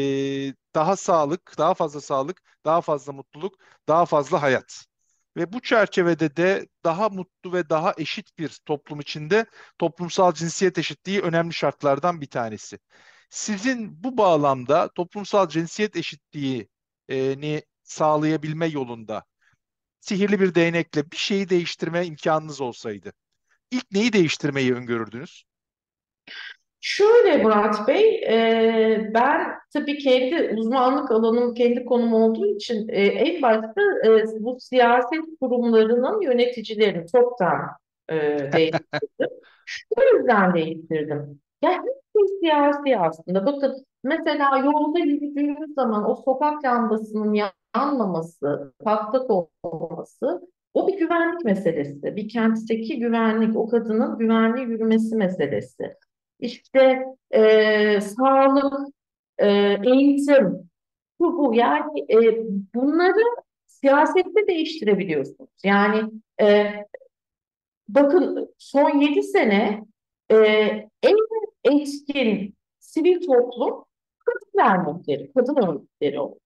daha 0.75 0.95
sağlık, 0.95 1.55
daha 1.57 1.73
fazla 1.73 2.01
sağlık, 2.01 2.41
daha 2.65 2.81
fazla 2.81 3.13
mutluluk, 3.13 3.55
daha 3.87 4.05
fazla 4.05 4.41
hayat. 4.41 4.85
Ve 5.37 5.53
bu 5.53 5.61
çerçevede 5.61 6.37
de 6.37 6.67
daha 6.83 7.09
mutlu 7.09 7.53
ve 7.53 7.69
daha 7.69 7.93
eşit 7.97 8.37
bir 8.37 8.49
toplum 8.65 8.99
içinde 8.99 9.45
toplumsal 9.79 10.33
cinsiyet 10.33 10.77
eşitliği 10.77 11.21
önemli 11.21 11.53
şartlardan 11.53 12.21
bir 12.21 12.27
tanesi. 12.27 12.79
Sizin 13.29 14.03
bu 14.03 14.17
bağlamda 14.17 14.89
toplumsal 14.95 15.49
cinsiyet 15.49 15.95
eşitliğini 15.95 17.63
sağlayabilme 17.83 18.67
yolunda 18.67 19.23
sihirli 19.99 20.39
bir 20.39 20.55
değnekle 20.55 21.11
bir 21.11 21.17
şeyi 21.17 21.49
değiştirme 21.49 22.05
imkanınız 22.05 22.61
olsaydı, 22.61 23.13
ilk 23.71 23.91
neyi 23.91 24.13
değiştirmeyi 24.13 24.75
öngörürdünüz? 24.75 25.43
Şöyle 26.81 27.43
Murat 27.43 27.87
Bey, 27.87 28.23
e, 28.27 29.11
ben 29.13 29.47
tabii 29.73 29.97
kendi 29.97 30.55
uzmanlık 30.57 31.11
alanım, 31.11 31.53
kendi 31.53 31.85
konum 31.85 32.13
olduğu 32.13 32.45
için 32.45 32.87
e, 32.89 33.01
en 33.01 33.41
başta 33.41 33.81
e, 34.05 34.25
bu 34.39 34.57
siyaset 34.59 35.21
kurumlarının 35.41 36.21
yöneticilerini 36.21 37.07
çoktan 37.07 37.59
e, 38.09 38.15
değiştirdim. 38.53 39.29
Şu 39.65 40.17
yüzden 40.17 40.53
değiştirdim. 40.53 41.41
Ya 41.61 41.71
her 41.71 41.77
şey 42.17 42.37
siyasi 42.39 42.97
aslında. 42.97 43.45
Bakın 43.45 43.85
mesela 44.03 44.57
yolda 44.57 44.99
yürüdüğümüz 44.99 45.73
zaman 45.75 46.09
o 46.09 46.15
sokak 46.15 46.65
lambasının 46.65 47.33
yanmaması, 47.75 48.73
patlak 48.83 49.29
olması 49.63 50.41
o 50.73 50.87
bir 50.87 50.97
güvenlik 50.97 51.45
meselesi. 51.45 52.15
Bir 52.15 52.29
kentteki 52.29 52.99
güvenlik, 52.99 53.57
o 53.57 53.67
kadının 53.67 54.17
güvenli 54.17 54.61
yürümesi 54.61 55.15
meselesi. 55.15 55.95
İşte 56.39 57.05
e, 57.31 58.01
sağlık, 58.01 58.93
e, 59.37 59.47
eğitim, 59.83 60.69
bu 61.19 61.37
bu. 61.37 61.55
Yani 61.55 62.05
e, 62.11 62.43
bunları 62.75 63.23
siyasette 63.65 64.47
değiştirebiliyorsunuz. 64.47 65.49
Yani 65.63 66.11
e, 66.41 66.73
bakın 67.89 68.55
son 68.57 68.99
yedi 68.99 69.23
sene 69.23 69.83
e, 70.31 70.35
en 71.03 71.17
etkin 71.63 72.55
sivil 72.79 73.21
toplum 73.27 73.85
kadın 74.25 74.51
dernekleri, 74.57 75.31
kadın 75.33 75.55
örgütleri 75.55 76.19
oldu. 76.19 76.39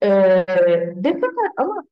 E, 0.00 0.08
ve 1.04 1.20
fakat 1.20 1.52
ama 1.56 1.84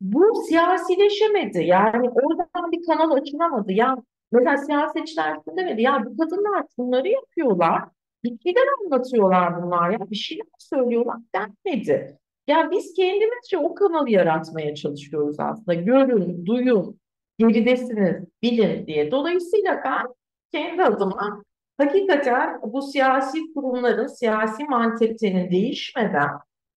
bu 0.00 0.42
siyasileşemedi. 0.48 1.64
Yani 1.64 2.10
oradan 2.10 2.72
bir 2.72 2.86
kanal 2.86 3.10
açılamadı. 3.10 3.72
Ya 3.72 3.96
mesela 4.32 4.58
siyasetçiler 4.58 5.38
demedi. 5.56 5.82
Ya 5.82 6.04
bu 6.06 6.16
kadınlar 6.16 6.64
bunları 6.78 7.08
yapıyorlar. 7.08 7.82
Bir 8.24 8.38
şeyler 8.42 8.66
anlatıyorlar 8.84 9.62
bunlar 9.62 9.90
ya. 9.90 10.10
Bir 10.10 10.16
şeyler 10.16 10.46
söylüyorlar 10.58 11.16
denmedi. 11.34 12.18
Ya 12.46 12.70
biz 12.70 12.94
kendimizce 12.94 13.58
o 13.58 13.74
kanalı 13.74 14.10
yaratmaya 14.10 14.74
çalışıyoruz 14.74 15.40
aslında. 15.40 15.74
Görün, 15.74 16.46
duyun, 16.46 17.00
geridesiniz, 17.38 18.24
bilin 18.42 18.86
diye. 18.86 19.10
Dolayısıyla 19.10 19.80
ben 19.84 20.06
kendi 20.52 20.82
adıma 20.82 21.42
hakikaten 21.78 22.60
bu 22.62 22.82
siyasi 22.82 23.54
kurumların, 23.54 24.06
siyasi 24.06 24.64
mantalitenin 24.64 25.50
değişmeden 25.50 26.30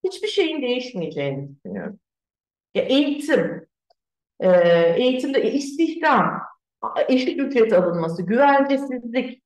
hiçbir 0.04 0.28
şeyin 0.28 0.62
değişmeyeceğini 0.62 1.50
düşünüyorum. 1.56 2.00
Ya 2.76 2.84
eğitim, 2.84 3.68
e, 4.40 4.50
eğitimde 4.98 5.54
istihdam, 5.54 6.42
eşit 7.08 7.40
ücret 7.40 7.74
alınması, 7.74 8.24
güvencesizlik, 8.24 9.44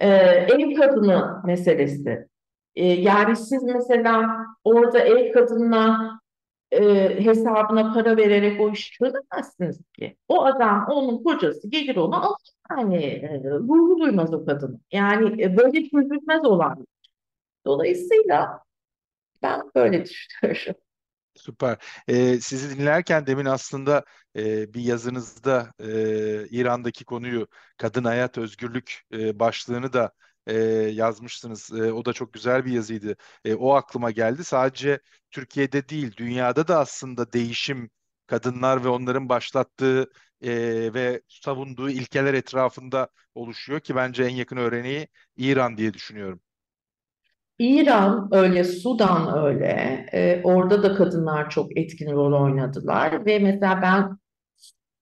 e, 0.00 0.08
ev 0.08 0.74
kadını 0.74 1.42
meselesi. 1.44 2.28
E, 2.76 2.86
yani 2.86 3.36
siz 3.36 3.62
mesela 3.62 4.36
orada 4.64 4.98
ev 4.98 5.32
kadınına 5.32 6.20
e, 6.70 6.80
hesabına 7.24 7.94
para 7.94 8.16
vererek 8.16 8.60
o 8.60 8.70
işi 8.70 8.92
çözemezsiniz 8.92 9.80
ki. 9.92 10.16
O 10.28 10.44
adam, 10.44 10.86
onun 10.90 11.22
kocası 11.24 11.70
gelir 11.70 11.96
onu 11.96 12.26
alır. 12.26 12.38
Yani 12.70 13.04
e, 13.04 13.42
ruhu 13.44 14.00
duymaz 14.00 14.34
o 14.34 14.44
kadın. 14.44 14.80
Yani 14.92 15.42
e, 15.42 15.56
böyle 15.56 15.88
çözülmez 15.88 16.44
olan. 16.44 16.86
Dolayısıyla 17.66 18.60
Ben 19.42 19.62
böyle 19.74 20.04
düşünüyorum. 20.04 20.74
Süper. 21.38 21.78
Ee, 22.08 22.40
sizi 22.40 22.78
dinlerken 22.78 23.26
demin 23.26 23.44
aslında 23.44 24.04
e, 24.36 24.74
bir 24.74 24.80
yazınızda 24.82 25.72
e, 25.80 26.48
İran'daki 26.50 27.04
konuyu 27.04 27.48
kadın 27.76 28.04
hayat 28.04 28.38
özgürlük 28.38 29.02
e, 29.12 29.38
başlığını 29.38 29.92
da 29.92 30.12
e, 30.46 30.54
yazmışsınız. 30.92 31.70
E, 31.72 31.92
o 31.92 32.04
da 32.04 32.12
çok 32.12 32.32
güzel 32.32 32.64
bir 32.64 32.72
yazıydı. 32.72 33.16
E, 33.44 33.54
o 33.54 33.72
aklıma 33.74 34.10
geldi. 34.10 34.44
Sadece 34.44 35.00
Türkiye'de 35.30 35.88
değil, 35.88 36.16
dünyada 36.16 36.68
da 36.68 36.78
aslında 36.78 37.32
değişim 37.32 37.90
kadınlar 38.26 38.84
ve 38.84 38.88
onların 38.88 39.28
başlattığı 39.28 40.10
e, 40.42 40.50
ve 40.94 41.22
savunduğu 41.28 41.90
ilkeler 41.90 42.34
etrafında 42.34 43.08
oluşuyor 43.34 43.80
ki 43.80 43.94
bence 43.96 44.24
en 44.24 44.34
yakın 44.34 44.56
örneği 44.56 45.08
İran 45.36 45.76
diye 45.76 45.94
düşünüyorum. 45.94 46.40
İran 47.58 48.28
öyle, 48.32 48.64
Sudan 48.64 49.44
öyle. 49.44 49.66
Ee, 50.12 50.40
orada 50.44 50.82
da 50.82 50.94
kadınlar 50.94 51.50
çok 51.50 51.78
etkin 51.78 52.10
rol 52.12 52.42
oynadılar 52.42 53.26
ve 53.26 53.38
mesela 53.38 53.82
ben 53.82 54.18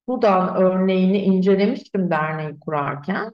Sudan 0.09 0.57
örneğini 0.57 1.19
incelemiştim 1.19 2.11
derneği 2.11 2.61
kurarken. 2.61 3.33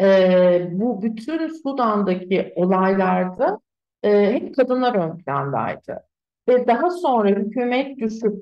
Ee, 0.00 0.68
bu 0.72 1.02
bütün 1.02 1.48
Sudan'daki 1.48 2.52
olaylarda 2.56 3.60
e, 4.02 4.32
hep 4.32 4.56
kadınlar 4.56 4.94
ön 4.94 5.18
plandaydı. 5.18 6.02
Ve 6.48 6.66
daha 6.66 6.90
sonra 6.90 7.28
hükümet 7.28 7.98
düşüp 7.98 8.34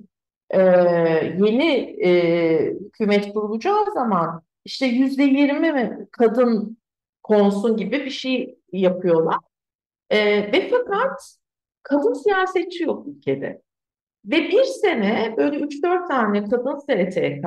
e, 0.50 0.60
yeni 1.38 1.72
e, 2.06 2.10
hükümet 2.80 3.32
kurulacağı 3.32 3.92
zaman 3.94 4.42
işte 4.64 4.86
yüzde 4.86 5.22
yirmi 5.22 5.72
mi 5.72 6.08
kadın 6.12 6.78
konsun 7.22 7.76
gibi 7.76 8.04
bir 8.04 8.10
şey 8.10 8.58
yapıyorlar. 8.72 9.38
E, 10.10 10.18
ve 10.52 10.68
fakat 10.70 11.36
kadın 11.82 12.12
siyasetçi 12.12 12.82
yok 12.84 13.06
ülkede. 13.06 13.62
Ve 14.24 14.36
bir 14.36 14.64
sene 14.64 15.34
böyle 15.36 15.56
3-4 15.56 16.08
tane 16.08 16.48
kadın 16.48 16.78
STK 16.78 17.46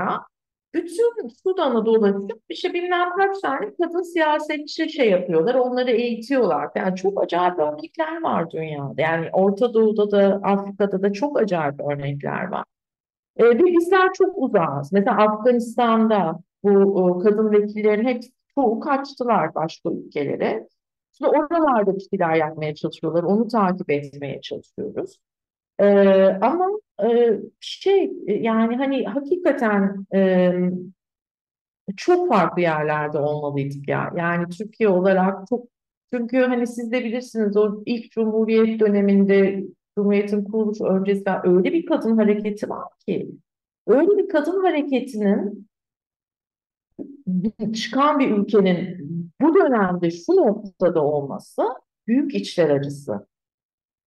bütün 0.74 1.28
Sudan'ı 1.43 1.86
dolaşıp 1.86 2.41
işte 2.49 2.74
bilmem 2.74 3.10
kaç 3.18 3.39
tane 3.41 3.74
kadın 3.82 4.01
siyasetçi 4.01 4.89
şey 4.89 5.10
yapıyorlar. 5.10 5.55
Onları 5.55 5.91
eğitiyorlar. 5.91 6.70
Yani 6.76 6.95
çok 6.95 7.24
acayip 7.24 7.60
örnekler 7.60 8.22
var 8.22 8.51
dünyada. 8.51 9.01
Yani 9.01 9.30
Orta 9.34 9.74
Doğu'da 9.74 10.12
da 10.12 10.39
Afrika'da 10.43 11.03
da 11.03 11.14
çok 11.14 11.41
acayip 11.41 11.80
örnekler 11.80 12.47
var. 12.47 12.64
E, 13.38 13.45
ve 13.45 13.60
bizler 13.60 14.14
çok 14.14 14.34
uzağız. 14.38 14.91
Mesela 14.91 15.18
Afganistan'da 15.18 16.39
bu 16.64 16.70
o, 17.03 17.20
kadın 17.20 17.51
vekillerin 17.51 18.05
hepsi 18.05 18.32
çoğu 18.55 18.80
kaçtılar 18.80 19.55
başka 19.55 19.89
ülkelere. 19.89 20.68
Şimdi 21.18 21.32
oralarda 21.32 21.95
bir 21.95 22.07
şeyler 22.09 22.36
yapmaya 22.36 22.76
çalışıyorlar. 22.76 23.24
Onu 23.24 23.47
takip 23.47 23.91
etmeye 23.91 24.41
çalışıyoruz. 24.41 25.20
Ee, 25.80 25.86
ama 26.41 26.70
e, 27.03 27.39
şey 27.59 28.11
yani 28.28 28.76
hani 28.76 29.05
hakikaten 29.05 30.05
e, 30.15 30.51
çok 31.97 32.30
farklı 32.30 32.61
yerlerde 32.61 33.18
olmalıydık 33.18 33.89
ya. 33.89 34.13
Yani 34.18 34.49
Türkiye 34.49 34.89
olarak 34.89 35.47
çok 35.49 35.68
çünkü 36.13 36.38
hani 36.38 36.68
siz 36.68 36.91
de 36.91 37.03
bilirsiniz 37.05 37.57
o 37.57 37.84
ilk 37.86 38.11
Cumhuriyet 38.11 38.80
döneminde 38.80 39.63
Cumhuriyet'in 39.97 40.43
kuruluşu 40.43 40.86
öncesi 40.86 41.24
öyle 41.43 41.74
bir 41.74 41.86
kadın 41.86 42.18
hareketi 42.18 42.70
var 42.70 42.88
ki 43.07 43.32
öyle 43.88 44.18
bir 44.18 44.30
kadın 44.30 44.63
hareketinin 44.63 45.68
çıkan 47.74 48.20
bir 48.20 48.32
ülkenin 48.32 49.07
bu 49.42 49.56
dönemde 49.56 50.12
şu 50.12 50.36
noktada 50.36 51.04
olması 51.04 51.62
büyük 52.08 52.36
içler 52.36 52.70
acısı. 52.70 53.28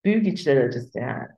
Büyük 0.05 0.27
içler 0.27 0.57
acısı 0.57 0.99
yani. 0.99 1.29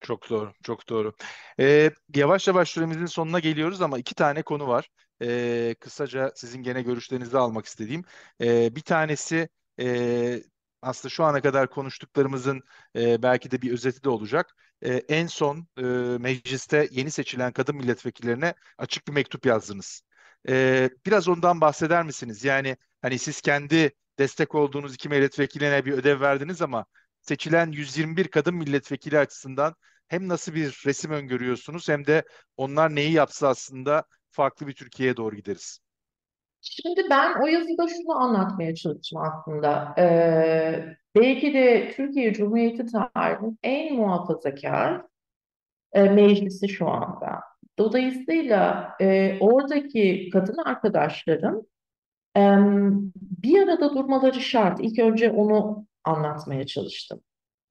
Çok 0.00 0.30
doğru, 0.30 0.52
çok 0.62 0.88
doğru. 0.88 1.14
Ee, 1.60 1.90
yavaş 2.16 2.48
yavaş 2.48 2.68
süremizin 2.70 3.06
sonuna 3.06 3.38
geliyoruz 3.38 3.82
ama 3.82 3.98
iki 3.98 4.14
tane 4.14 4.42
konu 4.42 4.68
var. 4.68 4.90
Ee, 5.22 5.74
kısaca 5.80 6.32
sizin 6.34 6.62
gene 6.62 6.82
görüşlerinizi 6.82 7.38
almak 7.38 7.66
istediğim. 7.66 8.04
Ee, 8.40 8.76
bir 8.76 8.80
tanesi 8.80 9.48
e, 9.80 10.42
aslında 10.82 11.10
şu 11.10 11.24
ana 11.24 11.40
kadar 11.42 11.70
konuştuklarımızın 11.70 12.62
e, 12.96 13.22
belki 13.22 13.50
de 13.50 13.62
bir 13.62 13.72
özeti 13.72 14.04
de 14.04 14.08
olacak. 14.08 14.56
E, 14.82 14.94
en 14.94 15.26
son 15.26 15.66
e, 15.78 15.82
mecliste 16.18 16.88
yeni 16.90 17.10
seçilen 17.10 17.52
kadın 17.52 17.76
milletvekillerine 17.76 18.54
açık 18.78 19.08
bir 19.08 19.12
mektup 19.12 19.46
yazdınız. 19.46 20.02
E, 20.48 20.90
biraz 21.06 21.28
ondan 21.28 21.60
bahseder 21.60 22.04
misiniz? 22.04 22.44
Yani 22.44 22.76
hani 23.02 23.18
siz 23.18 23.40
kendi 23.40 23.90
destek 24.18 24.54
olduğunuz 24.54 24.94
iki 24.94 25.08
milletvekiline 25.08 25.84
bir 25.84 25.92
ödev 25.92 26.20
verdiniz 26.20 26.62
ama 26.62 26.84
seçilen 27.20 27.72
121 27.72 28.28
kadın 28.28 28.54
milletvekili 28.54 29.18
açısından 29.18 29.74
hem 30.08 30.28
nasıl 30.28 30.54
bir 30.54 30.82
resim 30.86 31.10
öngörüyorsunuz 31.10 31.88
hem 31.88 32.06
de 32.06 32.22
onlar 32.56 32.94
neyi 32.94 33.12
yapsa 33.12 33.48
aslında 33.48 34.04
farklı 34.30 34.66
bir 34.66 34.74
Türkiye'ye 34.74 35.16
doğru 35.16 35.36
gideriz. 35.36 35.80
Şimdi 36.60 37.02
ben 37.10 37.42
o 37.42 37.46
yazıda 37.46 37.88
şunu 37.88 38.16
anlatmaya 38.16 38.74
çalıştım 38.74 39.20
aslında. 39.20 39.94
Ee, 39.98 40.96
belki 41.14 41.54
de 41.54 41.92
Türkiye 41.96 42.32
Cumhuriyeti 42.32 42.86
tarihinin 42.86 43.58
en 43.62 43.94
muhafazakar 43.94 45.02
e, 45.92 46.02
meclisi 46.02 46.68
şu 46.68 46.88
anda. 46.88 47.40
Dolayısıyla 47.78 48.92
e, 49.00 49.38
oradaki 49.40 50.30
kadın 50.32 50.56
arkadaşlarım 50.64 51.66
e, 52.36 52.40
bir 53.42 53.62
arada 53.62 53.94
durmaları 53.94 54.40
şart. 54.40 54.80
İlk 54.80 54.98
önce 54.98 55.30
onu 55.30 55.86
anlatmaya 56.04 56.66
çalıştım. 56.66 57.20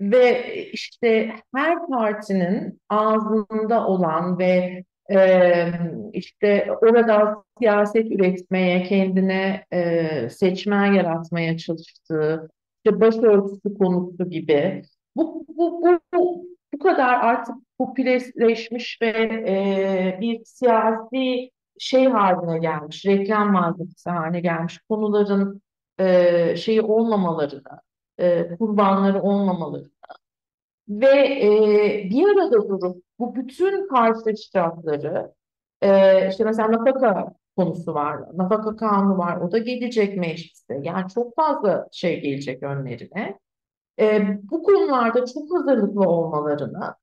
Ve 0.02 0.66
işte 0.72 1.32
her 1.56 1.88
partinin 1.88 2.82
ağzında 2.90 3.88
olan 3.88 4.40
ve 4.40 4.84
e, 5.12 5.72
işte 6.14 6.68
orada 6.82 7.44
siyaset 7.60 8.12
üretmeye, 8.12 8.84
kendine 8.84 9.66
e, 9.74 10.30
seçmen 10.30 10.94
yaratmaya 10.94 11.58
çalıştığı, 11.58 12.50
işte 12.86 13.02
başörtüsü 13.02 13.78
konusu 13.78 14.30
gibi 14.30 14.82
bu, 15.16 15.46
bu, 15.48 15.82
bu, 16.14 16.46
bu, 16.76 16.80
kadar 16.80 17.14
artık 17.14 17.56
popülerleşmiş 17.78 19.00
ve 19.02 19.08
e, 19.48 20.18
bir 20.22 20.46
siyasi 20.46 21.52
şey 21.80 22.06
haline 22.06 22.60
gelmiş, 22.60 23.06
reklam 23.06 23.52
malzemesi 23.52 24.10
haline 24.10 24.40
gelmiş 24.40 24.80
konuların 24.90 25.62
e, 26.00 26.56
şeyi 26.56 26.82
olmamalarını, 26.82 27.82
e, 28.20 28.56
kurbanları 28.58 29.22
olmamaları 29.22 29.90
ve 30.90 31.40
e, 31.46 32.10
bir 32.10 32.30
arada 32.30 32.52
durup 32.52 33.04
bu 33.20 33.36
bütün 33.36 33.88
karşılaşacakları 33.88 35.34
e, 35.82 36.30
işte 36.30 36.44
mesela 36.44 36.72
nafaka 36.72 37.34
konusu 37.58 37.94
var, 37.94 38.22
nafaka 38.34 38.76
kanunu 38.76 39.18
var, 39.18 39.38
o 39.38 39.52
da 39.52 39.58
gelecek 39.58 40.18
mecliste. 40.18 40.80
Yani 40.84 41.10
çok 41.14 41.36
fazla 41.36 41.88
şey 41.92 42.22
gelecek 42.22 42.64
önlerine. 42.64 43.40
E, 44.00 44.22
bu 44.52 44.64
konularda 44.64 45.26
çok 45.26 45.54
hazırlıklı 45.54 46.02
olmalarını 46.02 46.96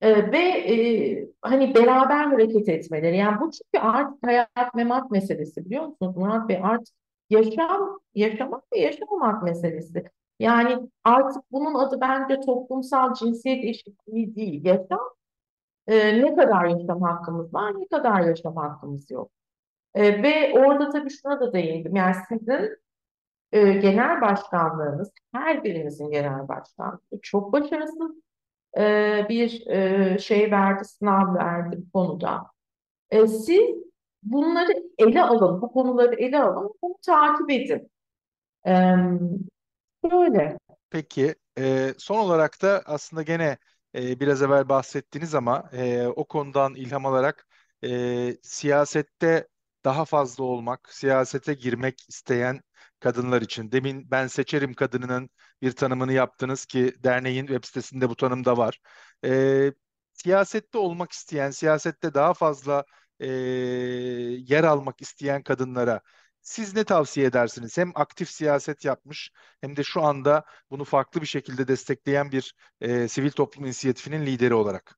e, 0.00 0.32
ve 0.32 0.38
e, 0.38 1.28
hani 1.42 1.74
beraber 1.74 2.24
hareket 2.24 2.68
etmeleri. 2.68 3.16
Yani 3.16 3.40
bu 3.40 3.50
çünkü 3.50 3.86
artık 3.86 4.26
hayat 4.26 4.74
memat 4.74 5.10
meselesi 5.10 5.64
biliyor 5.64 5.86
musunuz 5.86 6.16
Murat 6.16 6.48
Bey? 6.48 6.60
Artık 6.62 6.94
yaşam, 7.30 8.00
yaşamak 8.14 8.64
ve 8.72 8.78
yaşamamak 8.80 9.42
meselesi. 9.42 10.04
Yani 10.38 10.78
artık 11.04 11.42
bunun 11.52 11.74
adı 11.74 12.00
bence 12.00 12.40
toplumsal 12.40 13.14
cinsiyet 13.14 13.64
eşitliği 13.64 14.36
değil. 14.36 14.64
Yaşam 14.64 15.00
e, 15.86 16.22
ne 16.22 16.34
kadar 16.36 16.64
yaşam 16.66 17.02
hakkımız 17.02 17.54
var, 17.54 17.80
ne 17.80 17.88
kadar 17.88 18.20
yaşam 18.20 18.56
hakkımız 18.56 19.10
yok. 19.10 19.30
E, 19.94 20.22
ve 20.22 20.52
orada 20.60 20.90
tabii 20.90 21.10
şuna 21.10 21.40
da 21.40 21.52
değindim. 21.52 21.96
Yani 21.96 22.14
sizin 22.28 22.76
e, 23.52 23.72
genel 23.72 24.20
başkanlığınız, 24.20 25.12
her 25.34 25.64
birinizin 25.64 26.10
genel 26.10 26.48
başkanlığı 26.48 27.00
çok 27.22 27.52
başarısız 27.52 28.12
e, 28.78 29.26
bir 29.28 29.66
e, 29.66 30.18
şey 30.18 30.50
verdi, 30.50 30.84
sınav 30.84 31.34
verdi 31.34 31.76
bu 31.78 31.92
konuda. 31.92 32.46
E, 33.10 33.26
siz 33.26 33.70
bunları 34.22 34.72
ele 34.98 35.22
alın, 35.22 35.62
bu 35.62 35.72
konuları 35.72 36.14
ele 36.14 36.38
alın, 36.42 36.72
bunu 36.82 36.94
takip 37.06 37.50
edin. 37.50 37.90
E, 38.66 38.94
böyle. 40.10 40.58
Peki, 40.90 41.34
e, 41.58 41.94
son 41.98 42.18
olarak 42.18 42.62
da 42.62 42.82
aslında 42.86 43.22
gene 43.22 43.58
e, 43.94 44.20
biraz 44.20 44.42
evvel 44.42 44.68
bahsettiniz 44.68 45.34
ama 45.34 45.68
e, 45.72 46.06
o 46.06 46.24
konudan 46.24 46.74
ilham 46.74 47.06
alarak 47.06 47.46
e, 47.84 47.88
siyasette 48.42 49.48
daha 49.84 50.04
fazla 50.04 50.44
olmak, 50.44 50.88
siyasete 50.92 51.54
girmek 51.54 52.08
isteyen 52.08 52.60
kadınlar 53.00 53.42
için. 53.42 53.72
Demin 53.72 54.10
ben 54.10 54.26
seçerim 54.26 54.74
kadınının 54.74 55.30
bir 55.62 55.72
tanımını 55.72 56.12
yaptınız 56.12 56.66
ki 56.66 56.94
derneğin 57.04 57.46
web 57.46 57.64
sitesinde 57.64 58.08
bu 58.10 58.16
tanım 58.16 58.44
da 58.44 58.56
var. 58.56 58.80
E, 59.24 59.72
siyasette 60.12 60.78
olmak 60.78 61.12
isteyen, 61.12 61.50
siyasette 61.50 62.14
daha 62.14 62.34
fazla 62.34 62.84
e, 63.20 63.26
yer 64.46 64.64
almak 64.64 65.00
isteyen 65.00 65.42
kadınlara 65.42 66.00
siz 66.42 66.76
ne 66.76 66.84
tavsiye 66.84 67.26
edersiniz? 67.26 67.78
Hem 67.78 67.92
aktif 67.94 68.30
siyaset 68.30 68.84
yapmış 68.84 69.30
hem 69.60 69.76
de 69.76 69.82
şu 69.82 70.02
anda 70.02 70.44
bunu 70.70 70.84
farklı 70.84 71.20
bir 71.20 71.26
şekilde 71.26 71.68
destekleyen 71.68 72.32
bir 72.32 72.54
e, 72.80 73.08
sivil 73.08 73.30
toplum 73.30 73.64
inisiyatifinin 73.64 74.26
lideri 74.26 74.54
olarak. 74.54 74.96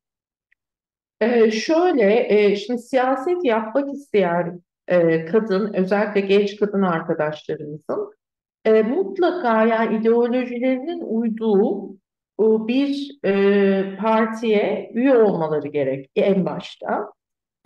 Ee, 1.21 1.51
şöyle, 1.51 2.35
e, 2.35 2.57
şimdi 2.57 2.83
siyaset 2.83 3.45
yapmak 3.45 3.95
isteyen 3.95 4.63
e, 4.89 5.25
kadın, 5.25 5.73
özellikle 5.75 6.21
genç 6.21 6.57
kadın 6.57 6.83
arkadaşlarımızın 6.83 8.13
e, 8.65 8.83
mutlaka 8.83 9.65
yani 9.65 9.97
ideolojilerinin 9.97 11.01
uyduğu 11.01 11.97
o 12.39 12.69
bir 12.69 13.19
e, 13.25 13.97
partiye 13.97 14.91
üye 14.95 15.17
olmaları 15.17 15.69
gerek 15.69 16.11
en 16.17 16.47
başta. 16.47 17.13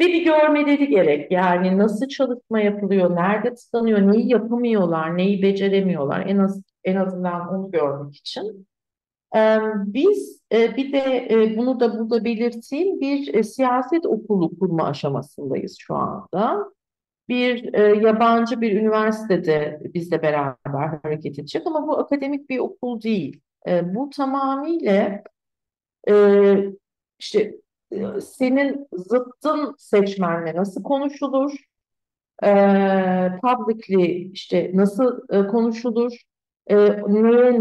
Ve 0.01 0.05
bir 0.07 0.25
görmeleri 0.25 0.89
gerek. 0.89 1.33
Yani 1.33 1.79
nasıl 1.79 2.09
çalışma 2.09 2.61
yapılıyor, 2.61 3.17
nerede 3.17 3.55
tıkanıyor, 3.55 4.13
neyi 4.13 4.33
yapamıyorlar, 4.33 5.17
neyi 5.17 5.43
beceremiyorlar. 5.43 6.27
En 6.27 6.39
az 6.39 6.63
en 6.85 6.97
azından 6.97 7.55
onu 7.55 7.71
görmek 7.71 8.17
için. 8.17 8.67
Biz 9.87 10.43
e, 10.53 10.77
bir 10.77 10.93
de 10.93 11.27
e, 11.31 11.57
bunu 11.57 11.81
da 11.81 11.99
burada 11.99 12.25
belirteyim 12.25 13.01
bir 13.01 13.35
e, 13.35 13.43
siyaset 13.43 14.07
okulu 14.07 14.59
kurma 14.59 14.85
aşamasındayız 14.85 15.77
şu 15.79 15.95
anda. 15.95 16.73
Bir 17.29 17.75
e, 17.75 17.81
yabancı 17.83 18.61
bir 18.61 18.81
üniversitede 18.81 19.81
bizle 19.95 20.23
beraber 20.23 20.99
hareket 21.03 21.39
edecek 21.39 21.67
ama 21.67 21.87
bu 21.87 21.99
akademik 21.99 22.51
bir 22.51 22.59
okul 22.59 23.03
değil. 23.03 23.41
E, 23.69 23.95
bu 23.95 24.11
tamamıyla 24.11 25.23
e, 26.09 26.15
işte 27.19 27.55
e, 27.93 28.21
senin 28.21 28.89
zıttın 28.93 29.75
seçmenle 29.79 30.57
nasıl 30.57 30.83
konuşulur, 30.83 31.53
e, 32.45 32.49
publicly 33.43 34.31
işte 34.33 34.71
nasıl 34.75 35.21
e, 35.31 35.47
konuşulur, 35.47 36.13
e, 36.67 36.77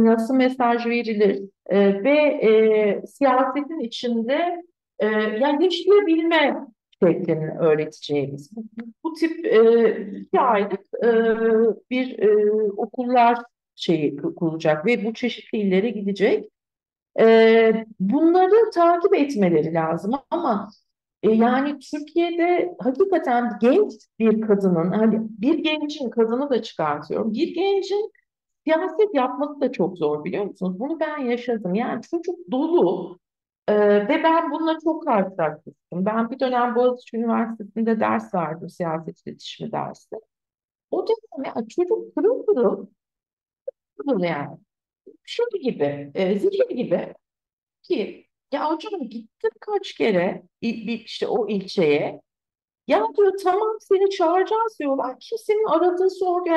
nasıl 0.05 0.33
mesaj 0.35 0.85
verilir? 0.85 1.41
E, 1.65 2.03
ve 2.03 2.17
e, 2.19 3.01
siyasetin 3.07 3.79
içinde 3.79 4.63
e, 4.99 5.05
yani 5.07 5.63
yaşayabilme 5.63 6.65
şeklini 7.07 7.51
öğreteceğimiz. 7.59 8.51
Bu, 9.03 9.13
tip 9.13 9.45
e, 9.45 9.91
iki 10.11 10.39
aylık 10.39 10.81
e, 11.03 11.09
bir 11.89 12.19
e, 12.19 12.61
okullar 12.77 13.37
şeyi 13.75 14.17
kurulacak 14.17 14.85
ve 14.85 15.05
bu 15.05 15.13
çeşitli 15.13 15.57
illere 15.57 15.89
gidecek. 15.89 16.49
E, 17.19 17.85
bunları 17.99 18.71
takip 18.73 19.15
etmeleri 19.15 19.73
lazım 19.73 20.11
ama 20.29 20.69
e, 21.23 21.31
yani 21.31 21.79
Türkiye'de 21.79 22.75
hakikaten 22.79 23.51
genç 23.61 23.93
bir 24.19 24.41
kadının, 24.41 24.91
hani 24.91 25.19
bir 25.29 25.57
gencin 25.57 26.09
kadını 26.09 26.49
da 26.49 26.61
çıkartıyorum, 26.61 27.33
bir 27.33 27.55
gencin 27.55 28.11
siyaset 28.63 29.15
yapması 29.15 29.61
da 29.61 29.71
çok 29.71 29.97
zor 29.97 30.23
biliyor 30.23 30.45
musunuz? 30.45 30.79
Bunu 30.79 30.99
ben 30.99 31.17
yaşadım. 31.17 31.75
Yani 31.75 32.01
çocuk 32.01 32.51
dolu 32.51 33.19
e, 33.67 33.73
ve 34.07 34.23
ben 34.23 34.51
bununla 34.51 34.77
çok 34.83 35.05
karşılaşmıştım. 35.05 36.05
Ben 36.05 36.31
bir 36.31 36.39
dönem 36.39 36.75
Boğaziçi 36.75 37.17
Üniversitesi'nde 37.17 37.99
ders 37.99 38.33
verdim, 38.33 38.69
siyaset 38.69 39.27
iletişimi 39.27 39.71
dersi. 39.71 40.15
O 40.91 41.07
dönem 41.07 41.45
ya, 41.45 41.55
çocuk 41.69 42.15
pırıl 42.15 42.45
pırıl, 42.45 42.87
pırıl 43.97 44.23
yani. 44.23 44.57
Şey 45.25 45.45
gibi, 45.63 46.11
e, 46.15 46.39
zehir 46.39 46.69
gibi 46.69 47.13
ki 47.83 48.27
ya 48.53 48.71
hocam 48.71 49.09
gittim 49.09 49.51
kaç 49.61 49.93
kere 49.93 50.43
işte 50.61 51.27
o 51.27 51.49
ilçeye. 51.49 52.21
Ya 52.87 53.07
diyor 53.17 53.33
tamam 53.43 53.77
seni 53.81 54.09
çağıracağız 54.09 54.77
diyorlar. 54.79 55.17
Kimsenin 55.19 55.65
aradığı 55.65 56.09
sorgu 56.09 56.49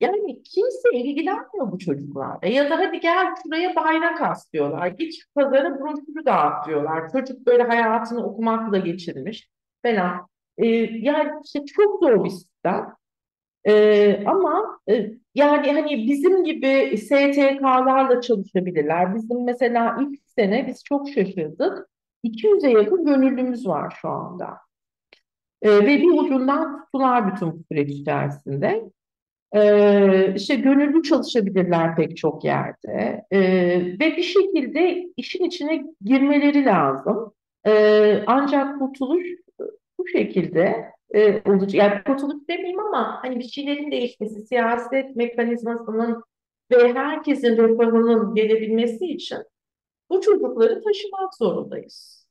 yani 0.00 0.42
kimse 0.42 0.88
ilgilenmiyor 0.92 1.72
bu 1.72 1.78
çocuklarla. 1.78 2.48
Ya 2.48 2.70
da 2.70 2.78
hadi 2.78 3.00
gel 3.00 3.26
şuraya 3.42 3.76
bayrak 3.76 4.22
as 4.22 4.52
diyorlar. 4.52 4.86
Git 4.86 5.14
pazara 5.34 5.80
broşürü 5.80 6.24
dağıt 6.26 6.66
diyorlar. 6.66 7.12
Çocuk 7.12 7.46
böyle 7.46 7.62
hayatını 7.62 8.24
okumakla 8.26 8.78
geçirmiş 8.78 9.50
falan. 9.82 10.28
Ee, 10.58 10.66
yani 10.66 11.30
işte 11.44 11.64
çok 11.66 12.00
zor 12.00 12.24
bir 12.24 12.30
sistem. 12.30 12.94
Ee, 13.64 14.24
ama 14.26 14.80
e, 14.90 15.10
yani 15.34 15.72
hani 15.72 16.06
bizim 16.08 16.44
gibi 16.44 16.98
STK'larla 16.98 18.20
çalışabilirler. 18.20 19.14
Bizim 19.14 19.44
mesela 19.44 19.98
ilk 20.00 20.20
sene 20.26 20.66
biz 20.66 20.84
çok 20.84 21.08
şaşırdık. 21.08 21.88
200'e 22.24 22.70
yakın 22.70 23.06
gönüllümüz 23.06 23.66
var 23.66 23.98
şu 24.00 24.08
anda. 24.08 24.58
Ee, 25.62 25.70
ve 25.70 25.86
bir 25.86 26.10
ucundan 26.10 26.82
tuttular 26.82 27.34
bütün 27.34 27.64
süreç 27.68 27.88
içerisinde. 27.90 28.90
Ee, 29.52 30.34
işte 30.36 30.54
gönüllü 30.54 31.02
çalışabilirler 31.02 31.96
pek 31.96 32.16
çok 32.16 32.44
yerde. 32.44 33.24
Ee, 33.30 33.40
ve 34.00 34.16
bir 34.16 34.22
şekilde 34.22 35.04
işin 35.16 35.44
içine 35.44 35.84
girmeleri 36.04 36.64
lazım. 36.64 37.32
Ee, 37.66 38.24
ancak 38.26 38.78
kurtuluş 38.78 39.26
bu 39.98 40.08
şekilde 40.08 40.92
e, 41.14 41.42
olacak. 41.50 41.74
Yani 41.74 42.02
kurtuluş 42.06 42.48
demeyeyim 42.48 42.80
ama 42.80 43.18
hani 43.22 43.38
bir 43.38 43.48
şeylerin 43.48 43.90
değişmesi, 43.90 44.46
siyaset 44.46 45.16
mekanizmasının 45.16 46.22
ve 46.70 46.92
herkesin 46.92 47.56
refahının 47.56 48.34
gelebilmesi 48.34 49.06
için 49.06 49.38
bu 50.10 50.20
çocukları 50.20 50.82
taşımak 50.82 51.34
zorundayız. 51.38 52.26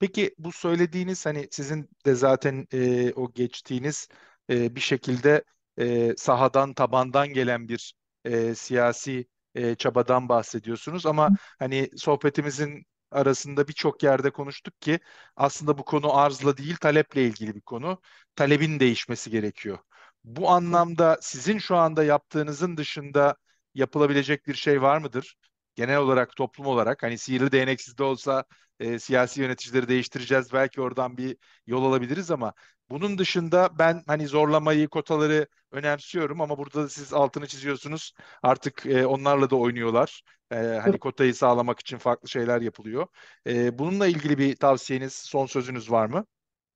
Peki 0.00 0.34
bu 0.38 0.52
söylediğiniz 0.52 1.26
hani 1.26 1.48
sizin 1.50 1.88
de 2.06 2.14
zaten 2.14 2.66
e, 2.72 3.12
o 3.12 3.32
geçtiğiniz 3.32 4.08
e, 4.50 4.74
bir 4.76 4.80
şekilde 4.80 5.44
e, 5.78 6.14
sahadan 6.16 6.74
tabandan 6.74 7.28
gelen 7.28 7.68
bir 7.68 7.94
e, 8.24 8.54
siyasi 8.54 9.26
e, 9.54 9.74
çabadan 9.74 10.28
bahsediyorsunuz 10.28 11.06
ama 11.06 11.32
hani 11.58 11.90
sohbetimizin 11.96 12.84
arasında 13.10 13.68
birçok 13.68 14.02
yerde 14.02 14.30
konuştuk 14.30 14.80
ki 14.80 15.00
aslında 15.36 15.78
bu 15.78 15.84
konu 15.84 16.16
arzla 16.16 16.56
değil 16.56 16.76
taleple 16.76 17.24
ilgili 17.26 17.54
bir 17.54 17.60
konu. 17.60 18.00
Talebin 18.36 18.80
değişmesi 18.80 19.30
gerekiyor. 19.30 19.78
Bu 20.24 20.50
anlamda 20.50 21.18
sizin 21.22 21.58
şu 21.58 21.76
anda 21.76 22.04
yaptığınızın 22.04 22.76
dışında 22.76 23.36
yapılabilecek 23.74 24.46
bir 24.46 24.54
şey 24.54 24.82
var 24.82 24.98
mıdır? 24.98 25.36
Genel 25.74 25.98
olarak 25.98 26.36
toplum 26.36 26.66
olarak 26.66 27.02
hani 27.02 27.18
sihirli 27.18 27.52
değneksiz 27.52 27.98
de 27.98 28.02
olsa 28.02 28.44
e, 28.80 28.98
siyasi 28.98 29.40
yöneticileri 29.40 29.88
değiştireceğiz 29.88 30.52
belki 30.52 30.80
oradan 30.80 31.16
bir 31.16 31.36
yol 31.66 31.84
alabiliriz 31.84 32.30
ama 32.30 32.52
bunun 32.90 33.18
dışında 33.18 33.68
ben 33.78 34.02
hani 34.06 34.26
zorlamayı, 34.26 34.88
kotaları 34.88 35.46
önemsiyorum 35.72 36.40
ama 36.40 36.58
burada 36.58 36.82
da 36.84 36.88
siz 36.88 37.14
altını 37.14 37.46
çiziyorsunuz. 37.46 38.12
Artık 38.42 38.86
e, 38.86 39.06
onlarla 39.06 39.50
da 39.50 39.56
oynuyorlar. 39.56 40.22
E, 40.52 40.56
hani 40.56 40.98
kotayı 40.98 41.34
sağlamak 41.34 41.80
için 41.80 41.98
farklı 41.98 42.28
şeyler 42.28 42.60
yapılıyor. 42.60 43.06
E, 43.46 43.78
bununla 43.78 44.06
ilgili 44.06 44.38
bir 44.38 44.56
tavsiyeniz, 44.56 45.12
son 45.12 45.46
sözünüz 45.46 45.90
var 45.90 46.06
mı? 46.06 46.24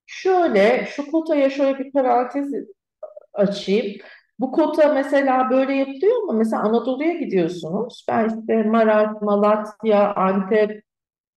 Şöyle, 0.06 0.86
şu 0.86 1.10
kotaya 1.10 1.50
şöyle 1.50 1.78
bir 1.78 1.92
parantez 1.92 2.52
açayım. 3.32 4.00
Bu 4.38 4.52
kota 4.52 4.92
mesela 4.92 5.50
böyle 5.50 5.74
yapılıyor 5.74 6.22
mu? 6.22 6.32
Mesela 6.32 6.62
Anadolu'ya 6.62 7.12
gidiyorsunuz. 7.12 8.04
Ben 8.08 8.28
işte 8.28 8.62
Maraş, 8.62 9.08
Malatya, 9.22 10.14
Antep, 10.14 10.82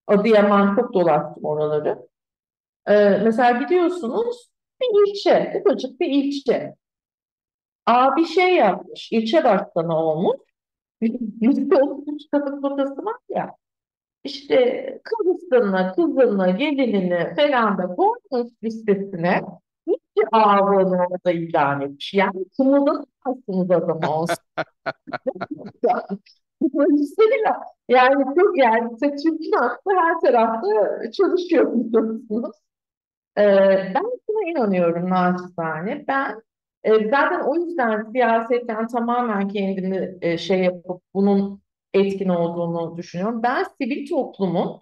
Adıyaman 0.07 0.75
çok 0.75 0.93
dolaştım 0.93 1.43
oraları. 1.45 2.07
Ee, 2.88 3.21
mesela 3.23 3.51
gidiyorsunuz 3.51 4.49
bir 4.82 5.11
ilçe, 5.11 5.61
ufacık 5.61 5.99
bir 5.99 6.07
ilçe. 6.09 6.75
Aa 7.86 8.15
bir 8.17 8.25
şey 8.25 8.55
yapmış, 8.55 9.11
ilçe 9.11 9.43
başkanı 9.43 9.97
olmuş. 9.97 10.38
Yüzde 11.41 11.75
otuz 11.75 12.28
kadın 12.32 12.61
kotası 12.61 13.05
var 13.05 13.15
ya. 13.30 13.55
İşte 14.23 15.01
kızını, 15.03 15.93
kızını, 15.95 16.57
gelinini 16.57 17.36
falan 17.36 17.78
da 17.78 17.95
koymuş 17.95 18.51
listesine. 18.63 19.41
Hiçbir 19.88 20.28
ağabeyini 20.32 20.95
orada 21.01 21.32
ilan 21.32 21.82
etmiş. 21.82 22.13
Yani 22.13 22.45
kımıldatamazsınız 22.57 23.71
adamı 23.71 24.15
olsun. 24.19 24.38
Dolayısıyla 26.73 27.63
yani 27.89 28.25
çok 28.39 28.57
yani 28.57 28.97
Türk'ün 28.99 29.51
aklı 29.61 29.91
her 29.95 30.21
tarafta 30.21 30.67
çalışıyor 31.11 31.73
biliyorsunuz. 31.73 32.51
Ee, 33.38 33.91
ben 33.95 34.03
şuna 34.25 34.49
inanıyorum 34.51 35.09
naçizane. 35.09 36.05
Ben 36.07 36.41
e, 36.83 37.09
zaten 37.09 37.39
o 37.39 37.55
yüzden 37.55 38.11
siyasetten 38.11 38.88
tamamen 38.88 39.47
kendimi 39.47 40.17
e, 40.21 40.38
şey 40.38 40.59
yapıp 40.63 41.01
bunun 41.13 41.61
etkin 41.93 42.29
olduğunu 42.29 42.97
düşünüyorum. 42.97 43.43
Ben 43.43 43.65
sivil 43.81 44.09
toplumun 44.09 44.79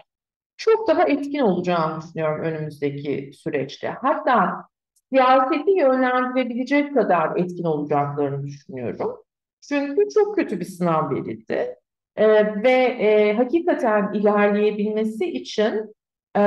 çok 0.58 0.88
daha 0.88 1.04
etkin 1.08 1.40
olacağını 1.40 2.02
düşünüyorum 2.02 2.44
önümüzdeki 2.46 3.32
süreçte. 3.34 3.90
Hatta 3.90 4.66
siyaseti 5.14 5.72
yönlendirebilecek 5.72 6.94
kadar 6.94 7.36
etkin 7.38 7.64
olacaklarını 7.64 8.44
düşünüyorum. 8.44 9.24
Çünkü 9.70 10.10
çok 10.14 10.36
kötü 10.36 10.60
bir 10.60 10.66
sınav 10.66 11.12
verildi. 11.12 11.76
Ee, 12.16 12.64
ve 12.64 12.72
e, 12.72 13.34
hakikaten 13.34 14.14
ilerleyebilmesi 14.14 15.26
için 15.26 15.96
e, 16.38 16.42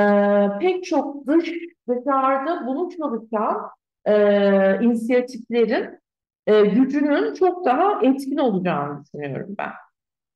pek 0.61 0.83
çok 0.85 1.27
dış 1.27 1.49
dışarıda 1.89 2.67
bunu 2.67 2.89
çalışan 2.97 3.69
e, 4.05 4.83
inisiyatiflerin 4.83 5.99
e, 6.47 6.61
gücünün 6.61 7.33
çok 7.33 7.65
daha 7.65 8.01
etkin 8.01 8.37
olacağını 8.37 9.03
düşünüyorum 9.05 9.55
ben. 9.57 9.71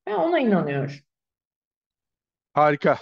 Ben 0.07 0.15
ona 0.15 0.39
inanıyorum. 0.39 0.95
Harika. 2.53 2.99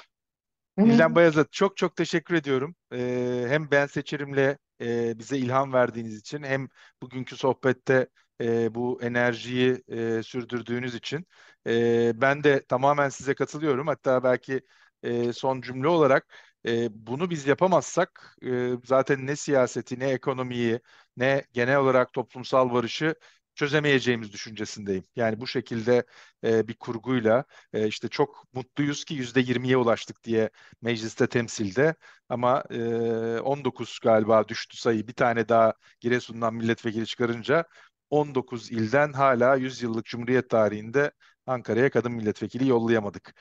Nilden 0.78 1.16
Bayazıt 1.16 1.52
çok 1.52 1.78
çok 1.78 1.96
teşekkür 1.96 2.36
ediyorum. 2.36 2.76
Ee, 2.94 3.46
hem 3.48 3.72
ben 3.72 3.86
seçerimle 3.88 4.58
e, 4.82 5.20
bize 5.20 5.38
ilham 5.38 5.74
verdiğiniz 5.74 6.18
için 6.18 6.44
hem 6.44 6.68
bugünkü 7.02 7.38
sohbette 7.38 8.08
e, 8.42 8.76
bu 8.76 9.00
enerjiyi 9.04 9.84
e, 9.88 10.24
sürdürdüğünüz 10.24 10.96
için. 10.96 11.28
E, 11.68 12.12
ben 12.22 12.44
de 12.44 12.66
tamamen 12.66 13.10
size 13.10 13.36
katılıyorum. 13.36 13.88
Hatta 13.88 14.24
belki 14.24 14.62
e, 15.04 15.34
son 15.34 15.62
cümle 15.62 15.88
olarak 15.88 16.28
e, 16.68 16.88
bunu 17.08 17.30
biz 17.30 17.48
yapamazsak 17.48 18.38
e, 18.46 18.72
zaten 18.86 19.28
ne 19.28 19.36
siyaseti, 19.36 20.00
ne 20.00 20.10
ekonomiyi, 20.10 20.80
ne 21.18 21.44
genel 21.54 21.78
olarak 21.78 22.14
toplumsal 22.14 22.74
barışı 22.74 23.16
çözemeyeceğimiz 23.56 24.34
düşüncesindeyim. 24.34 25.04
Yani 25.16 25.40
bu 25.42 25.48
şekilde 25.48 26.04
e, 26.44 26.68
bir 26.68 26.74
kurguyla 26.74 27.44
e, 27.74 27.88
işte 27.88 28.08
çok 28.08 28.44
mutluyuz 28.54 29.04
ki 29.06 29.14
yüzde 29.14 29.40
yirmiye 29.42 29.78
ulaştık 29.78 30.24
diye 30.24 30.50
mecliste 30.82 31.28
temsilde 31.28 31.96
ama 32.30 32.64
e, 32.70 33.40
19 33.40 34.00
galiba 34.04 34.48
düştü 34.48 34.78
sayı 34.78 35.08
bir 35.08 35.14
tane 35.14 35.50
daha 35.50 35.74
Giresun'dan 36.00 36.54
milletvekili 36.54 37.06
çıkarınca 37.06 37.66
19 38.10 38.72
ilden 38.72 39.14
hala 39.14 39.56
100 39.56 39.82
yıllık 39.82 40.06
Cumhuriyet 40.06 40.50
tarihinde 40.50 41.12
Ankara'ya 41.52 41.90
kadın 41.90 42.12
milletvekili 42.12 42.68
yollayamadık. 42.68 43.36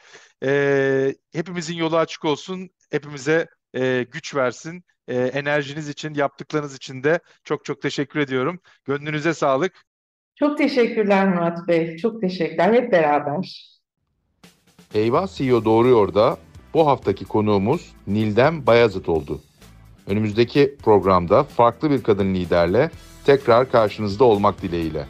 E, 0.45 1.15
hepimizin 1.33 1.75
yolu 1.75 1.97
açık 1.97 2.25
olsun, 2.25 2.71
hepimize 2.91 3.47
e, 3.75 4.03
güç 4.03 4.35
versin. 4.35 4.85
E, 5.09 5.17
enerjiniz 5.17 5.89
için, 5.89 6.15
yaptıklarınız 6.15 6.77
için 6.77 7.03
de 7.03 7.21
çok 7.45 7.65
çok 7.65 7.83
teşekkür 7.83 8.21
ediyorum. 8.21 8.61
Gönlünüze 8.85 9.35
sağlık. 9.35 9.85
Çok 10.35 10.59
teşekkürler 10.59 11.29
Murat 11.29 11.69
Bey. 11.69 11.97
Çok 11.97 12.21
teşekkürler. 12.21 12.73
Hep 12.73 12.93
beraber. 12.93 13.71
Eyvah 14.95 15.29
CEO 15.29 15.65
Doğruyor 15.65 16.15
da 16.15 16.39
bu 16.75 16.87
haftaki 16.87 17.25
konuğumuz 17.25 17.93
Nildem 18.07 18.67
Bayazıt 18.67 19.09
oldu. 19.09 19.41
Önümüzdeki 20.07 20.77
programda 20.83 21.45
farklı 21.45 21.91
bir 21.91 22.03
kadın 22.03 22.35
liderle 22.35 22.91
tekrar 23.27 23.71
karşınızda 23.71 24.25
olmak 24.25 24.63
dileğiyle. 24.63 25.07